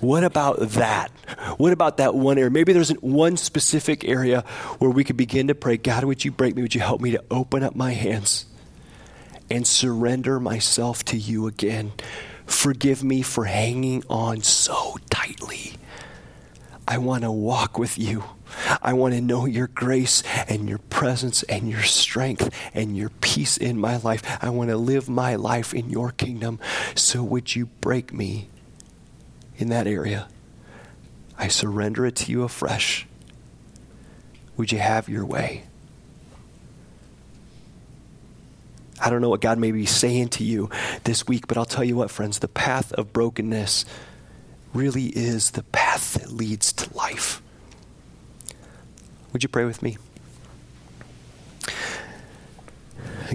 what 0.00 0.22
about 0.22 0.60
that? 0.60 1.10
What 1.56 1.72
about 1.72 1.96
that 1.96 2.14
one 2.14 2.38
area? 2.38 2.50
Maybe 2.50 2.72
there's 2.72 2.90
one 2.90 3.36
specific 3.36 4.04
area 4.04 4.42
where 4.78 4.90
we 4.90 5.02
could 5.02 5.16
begin 5.16 5.48
to 5.48 5.56
pray, 5.56 5.76
God, 5.76 6.04
would 6.04 6.24
you 6.24 6.30
break 6.30 6.54
me? 6.54 6.62
Would 6.62 6.74
you 6.74 6.80
help 6.80 7.00
me 7.00 7.10
to 7.12 7.24
open 7.32 7.64
up 7.64 7.74
my 7.74 7.92
hands 7.94 8.46
and 9.50 9.66
surrender 9.66 10.40
myself 10.40 11.04
to 11.06 11.16
you 11.16 11.46
again? 11.46 11.92
Forgive 12.46 13.04
me 13.04 13.22
for 13.22 13.44
hanging 13.44 14.02
on 14.08 14.42
so 14.42 14.96
tightly. 15.10 15.74
I 16.86 16.96
want 16.98 17.22
to 17.24 17.30
walk 17.30 17.78
with 17.78 17.98
you. 17.98 18.24
I 18.80 18.94
want 18.94 19.12
to 19.14 19.20
know 19.20 19.44
your 19.44 19.66
grace 19.66 20.22
and 20.48 20.68
your 20.68 20.78
presence 20.78 21.42
and 21.42 21.68
your 21.68 21.82
strength 21.82 22.48
and 22.72 22.96
your 22.96 23.10
peace 23.20 23.58
in 23.58 23.78
my 23.78 23.98
life. 23.98 24.22
I 24.42 24.48
want 24.48 24.70
to 24.70 24.76
live 24.78 25.08
my 25.08 25.34
life 25.34 25.74
in 25.74 25.90
your 25.90 26.12
kingdom. 26.12 26.58
So 26.94 27.22
would 27.22 27.54
you 27.54 27.66
break 27.66 28.12
me 28.14 28.48
in 29.58 29.68
that 29.68 29.86
area? 29.86 30.28
I 31.36 31.48
surrender 31.48 32.06
it 32.06 32.16
to 32.16 32.32
you 32.32 32.42
afresh. 32.42 33.06
Would 34.56 34.72
you 34.72 34.78
have 34.78 35.08
your 35.08 35.26
way? 35.26 35.67
I 39.00 39.10
don't 39.10 39.20
know 39.20 39.28
what 39.28 39.40
God 39.40 39.58
may 39.58 39.72
be 39.72 39.86
saying 39.86 40.28
to 40.30 40.44
you 40.44 40.70
this 41.04 41.26
week, 41.26 41.46
but 41.46 41.56
I'll 41.56 41.64
tell 41.64 41.84
you 41.84 41.96
what, 41.96 42.10
friends, 42.10 42.38
the 42.40 42.48
path 42.48 42.92
of 42.92 43.12
brokenness 43.12 43.84
really 44.74 45.06
is 45.06 45.52
the 45.52 45.62
path 45.64 46.14
that 46.14 46.30
leads 46.30 46.72
to 46.74 46.94
life. 46.96 47.42
Would 49.32 49.42
you 49.42 49.48
pray 49.48 49.64
with 49.64 49.82
me? 49.82 49.98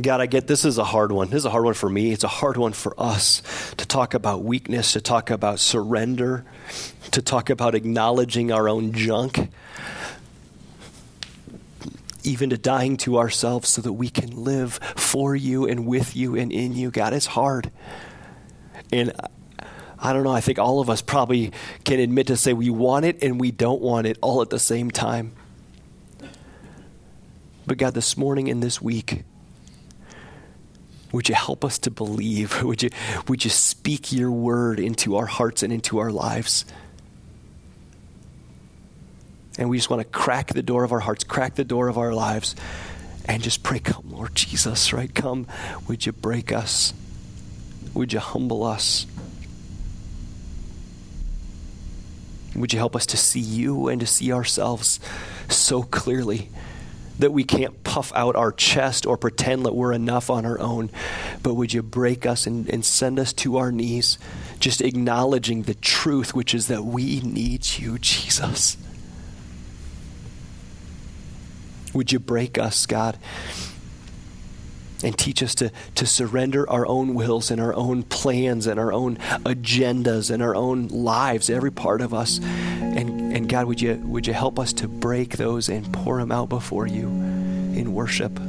God, 0.01 0.21
I 0.21 0.25
get 0.25 0.47
this 0.47 0.65
is 0.65 0.79
a 0.79 0.83
hard 0.83 1.11
one. 1.11 1.29
This 1.29 1.39
is 1.39 1.45
a 1.45 1.51
hard 1.51 1.65
one 1.65 1.75
for 1.75 1.87
me. 1.87 2.11
It's 2.11 2.23
a 2.23 2.27
hard 2.27 2.57
one 2.57 2.73
for 2.73 2.99
us 2.99 3.43
to 3.77 3.85
talk 3.85 4.15
about 4.15 4.43
weakness, 4.43 4.93
to 4.93 5.01
talk 5.01 5.29
about 5.29 5.59
surrender, 5.59 6.45
to 7.11 7.21
talk 7.21 7.51
about 7.51 7.75
acknowledging 7.75 8.51
our 8.51 8.67
own 8.67 8.93
junk 8.93 9.49
even 12.25 12.49
to 12.49 12.57
dying 12.57 12.97
to 12.97 13.17
ourselves 13.17 13.69
so 13.69 13.81
that 13.81 13.93
we 13.93 14.09
can 14.09 14.43
live 14.43 14.73
for 14.95 15.35
you 15.35 15.67
and 15.67 15.85
with 15.85 16.15
you 16.15 16.35
and 16.35 16.51
in 16.51 16.73
you. 16.73 16.91
God, 16.91 17.13
it's 17.13 17.27
hard. 17.27 17.71
And 18.91 19.13
I 19.99 20.13
don't 20.13 20.23
know, 20.23 20.31
I 20.31 20.41
think 20.41 20.59
all 20.59 20.79
of 20.79 20.89
us 20.89 21.01
probably 21.01 21.51
can 21.85 21.99
admit 21.99 22.27
to 22.27 22.37
say 22.37 22.53
we 22.53 22.69
want 22.69 23.05
it 23.05 23.23
and 23.23 23.39
we 23.39 23.51
don't 23.51 23.81
want 23.81 24.05
it 24.05 24.17
all 24.21 24.41
at 24.41 24.49
the 24.49 24.59
same 24.59 24.91
time. 24.91 25.33
But 27.65 27.77
God, 27.77 27.93
this 27.93 28.17
morning 28.17 28.49
and 28.49 28.61
this 28.61 28.81
week, 28.81 29.23
would 31.13 31.29
you 31.29 31.35
help 31.35 31.63
us 31.63 31.77
to 31.79 31.91
believe? 31.91 32.63
Would 32.65 32.83
you, 32.83 32.89
would 33.27 33.45
you 33.45 33.51
speak 33.51 34.11
your 34.11 34.31
word 34.31 34.79
into 34.79 35.15
our 35.15 35.27
hearts 35.27 35.61
and 35.61 35.71
into 35.71 35.99
our 35.99 36.11
lives? 36.11 36.65
And 39.57 39.69
we 39.69 39.77
just 39.77 39.89
want 39.89 40.01
to 40.01 40.07
crack 40.07 40.47
the 40.47 40.63
door 40.63 40.83
of 40.83 40.91
our 40.91 40.99
hearts, 40.99 41.23
crack 41.23 41.55
the 41.55 41.63
door 41.63 41.87
of 41.87 41.97
our 41.97 42.13
lives, 42.13 42.55
and 43.25 43.41
just 43.41 43.63
pray, 43.63 43.79
Come, 43.79 44.11
Lord 44.11 44.35
Jesus, 44.35 44.91
right? 44.93 45.13
Come, 45.13 45.47
would 45.87 46.05
you 46.05 46.11
break 46.11 46.51
us? 46.51 46.93
Would 47.93 48.13
you 48.13 48.19
humble 48.19 48.63
us? 48.63 49.05
Would 52.55 52.73
you 52.73 52.79
help 52.79 52.95
us 52.95 53.05
to 53.07 53.17
see 53.17 53.39
you 53.39 53.87
and 53.87 53.99
to 54.01 54.07
see 54.07 54.31
ourselves 54.31 54.99
so 55.49 55.83
clearly 55.83 56.49
that 57.19 57.31
we 57.31 57.43
can't 57.43 57.83
puff 57.83 58.11
out 58.15 58.35
our 58.35 58.51
chest 58.51 59.05
or 59.05 59.17
pretend 59.17 59.65
that 59.65 59.75
we're 59.75 59.93
enough 59.93 60.29
on 60.29 60.45
our 60.45 60.59
own? 60.59 60.89
But 61.41 61.55
would 61.55 61.73
you 61.73 61.81
break 61.81 62.25
us 62.25 62.45
and, 62.45 62.69
and 62.69 62.83
send 62.83 63.19
us 63.19 63.33
to 63.33 63.57
our 63.57 63.71
knees, 63.71 64.17
just 64.59 64.81
acknowledging 64.81 65.63
the 65.63 65.75
truth, 65.75 66.33
which 66.33 66.53
is 66.53 66.67
that 66.67 66.83
we 66.83 67.21
need 67.21 67.65
you, 67.77 67.97
Jesus? 67.99 68.77
Would 71.93 72.11
you 72.11 72.19
break 72.19 72.57
us, 72.57 72.85
God? 72.85 73.17
And 75.03 75.17
teach 75.17 75.43
us 75.43 75.53
to, 75.55 75.71
to 75.95 76.05
surrender 76.05 76.69
our 76.69 76.87
own 76.87 77.13
wills 77.13 77.51
and 77.51 77.59
our 77.59 77.73
own 77.73 78.03
plans 78.03 78.67
and 78.67 78.79
our 78.79 78.93
own 78.93 79.17
agendas 79.45 80.31
and 80.31 80.41
our 80.41 80.55
own 80.55 80.87
lives, 80.87 81.49
every 81.49 81.71
part 81.71 81.99
of 81.99 82.13
us. 82.13 82.39
And, 82.39 83.35
and 83.35 83.49
God, 83.49 83.65
would 83.65 83.81
you, 83.81 83.95
would 84.05 84.27
you 84.27 84.33
help 84.33 84.57
us 84.59 84.71
to 84.73 84.87
break 84.87 85.35
those 85.37 85.67
and 85.67 85.91
pour 85.91 86.19
them 86.19 86.31
out 86.31 86.47
before 86.47 86.87
you 86.87 87.07
in 87.07 87.93
worship? 87.93 88.39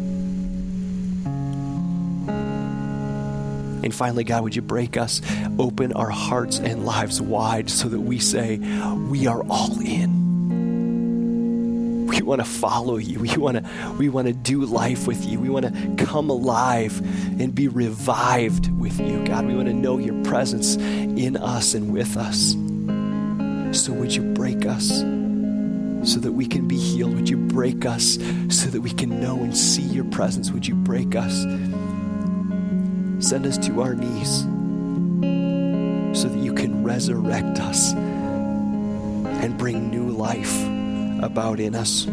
And 3.85 3.95
finally, 3.95 4.25
God, 4.25 4.45
would 4.45 4.57
you 4.57 4.63
break 4.63 4.97
us, 4.97 5.21
open 5.59 5.93
our 5.93 6.09
hearts 6.09 6.59
and 6.59 6.87
lives 6.87 7.21
wide 7.21 7.69
so 7.69 7.89
that 7.89 8.01
we 8.01 8.19
say, 8.19 8.57
we 9.11 9.27
are 9.27 9.43
all 9.51 9.79
in. 9.81 10.24
We 12.25 12.29
want 12.29 12.41
to 12.41 12.49
follow 12.49 12.97
you. 12.97 13.18
We 13.20 13.37
want 13.37 13.59
to 13.59 13.97
we 13.99 14.09
want 14.09 14.29
to 14.29 14.33
do 14.33 14.64
life 14.64 15.07
with 15.07 15.27
you. 15.27 15.39
We 15.39 15.51
want 15.51 15.66
to 15.66 16.05
come 16.07 16.31
alive 16.31 16.99
and 17.39 17.55
be 17.55 17.68
revived 17.68 18.72
with 18.81 18.99
you, 18.99 19.22
God. 19.27 19.45
We 19.45 19.55
want 19.55 19.68
to 19.68 19.75
know 19.75 19.99
your 19.99 20.25
presence 20.25 20.77
in 20.77 21.37
us 21.37 21.75
and 21.75 21.93
with 21.93 22.16
us. 22.16 22.53
So 23.79 23.93
would 23.93 24.14
you 24.14 24.22
break 24.33 24.64
us 24.64 25.01
so 26.11 26.18
that 26.20 26.33
we 26.33 26.47
can 26.47 26.66
be 26.66 26.79
healed? 26.79 27.14
Would 27.14 27.29
you 27.29 27.37
break 27.37 27.85
us 27.85 28.14
so 28.49 28.70
that 28.70 28.81
we 28.81 28.91
can 28.91 29.20
know 29.20 29.37
and 29.37 29.55
see 29.55 29.83
your 29.83 30.07
presence? 30.07 30.51
Would 30.51 30.66
you 30.66 30.77
break 30.77 31.14
us? 31.14 31.43
Send 33.22 33.45
us 33.45 33.59
to 33.66 33.83
our 33.83 33.95
knees 33.95 34.45
so 36.18 36.29
that 36.29 36.39
you 36.39 36.55
can 36.55 36.83
resurrect 36.83 37.61
us 37.61 37.93
and 37.93 39.59
bring 39.59 39.91
new 39.91 40.09
life 40.09 40.74
about 41.23 41.61
in 41.61 41.75
us. 41.75 42.07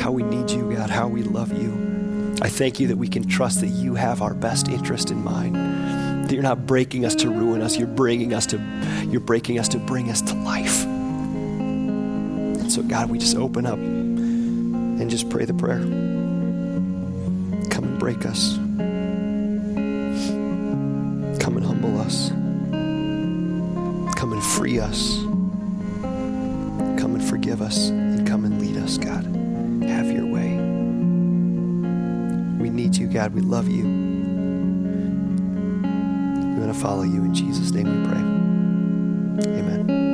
How 0.00 0.12
we 0.12 0.22
need 0.22 0.50
you, 0.50 0.70
God, 0.74 0.90
how 0.90 1.08
we 1.08 1.22
love 1.22 1.50
you. 1.50 2.36
I 2.42 2.48
thank 2.50 2.78
you 2.78 2.88
that 2.88 2.96
we 2.96 3.08
can 3.08 3.26
trust 3.26 3.60
that 3.60 3.68
you 3.68 3.94
have 3.94 4.20
our 4.20 4.34
best 4.34 4.68
interest 4.68 5.10
in 5.10 5.24
mind. 5.24 5.54
That 5.56 6.32
you're 6.32 6.42
not 6.42 6.66
breaking 6.66 7.06
us 7.06 7.14
to 7.16 7.30
ruin 7.30 7.62
us, 7.62 7.78
you're 7.78 7.86
bringing 7.86 8.34
us 8.34 8.44
to 8.48 8.58
you're 9.08 9.22
breaking 9.22 9.58
us 9.58 9.68
to 9.68 9.78
bring 9.78 10.10
us 10.10 10.20
to 10.20 10.34
life. 10.34 10.84
And 10.84 12.70
so 12.70 12.82
God, 12.82 13.10
we 13.10 13.18
just 13.18 13.36
open 13.36 13.64
up 13.64 13.78
and 13.78 15.10
just 15.10 15.30
pray 15.30 15.46
the 15.46 15.54
prayer. 15.54 15.78
Come 17.70 17.84
and 17.84 17.98
break 17.98 18.26
us. 18.26 18.56
Come 21.42 21.56
and 21.56 21.64
humble 21.64 21.98
us. 21.98 22.28
Come 24.16 24.32
and 24.34 24.42
free 24.42 24.78
us 24.78 25.23
forgive 27.54 27.66
us 27.68 27.88
and 27.88 28.26
come 28.26 28.44
and 28.44 28.60
lead 28.60 28.76
us, 28.76 28.98
God. 28.98 29.24
Have 29.88 30.10
your 30.10 30.26
way. 30.26 30.56
We 32.60 32.68
need 32.68 32.96
you, 32.96 33.06
God. 33.06 33.32
We 33.32 33.42
love 33.42 33.68
you. 33.68 33.84
We 36.34 36.58
want 36.58 36.74
to 36.74 36.80
follow 36.80 37.04
you. 37.04 37.22
In 37.22 37.32
Jesus' 37.32 37.70
name 37.70 37.86
we 37.86 38.08
pray. 38.08 38.18
Amen. 39.58 40.04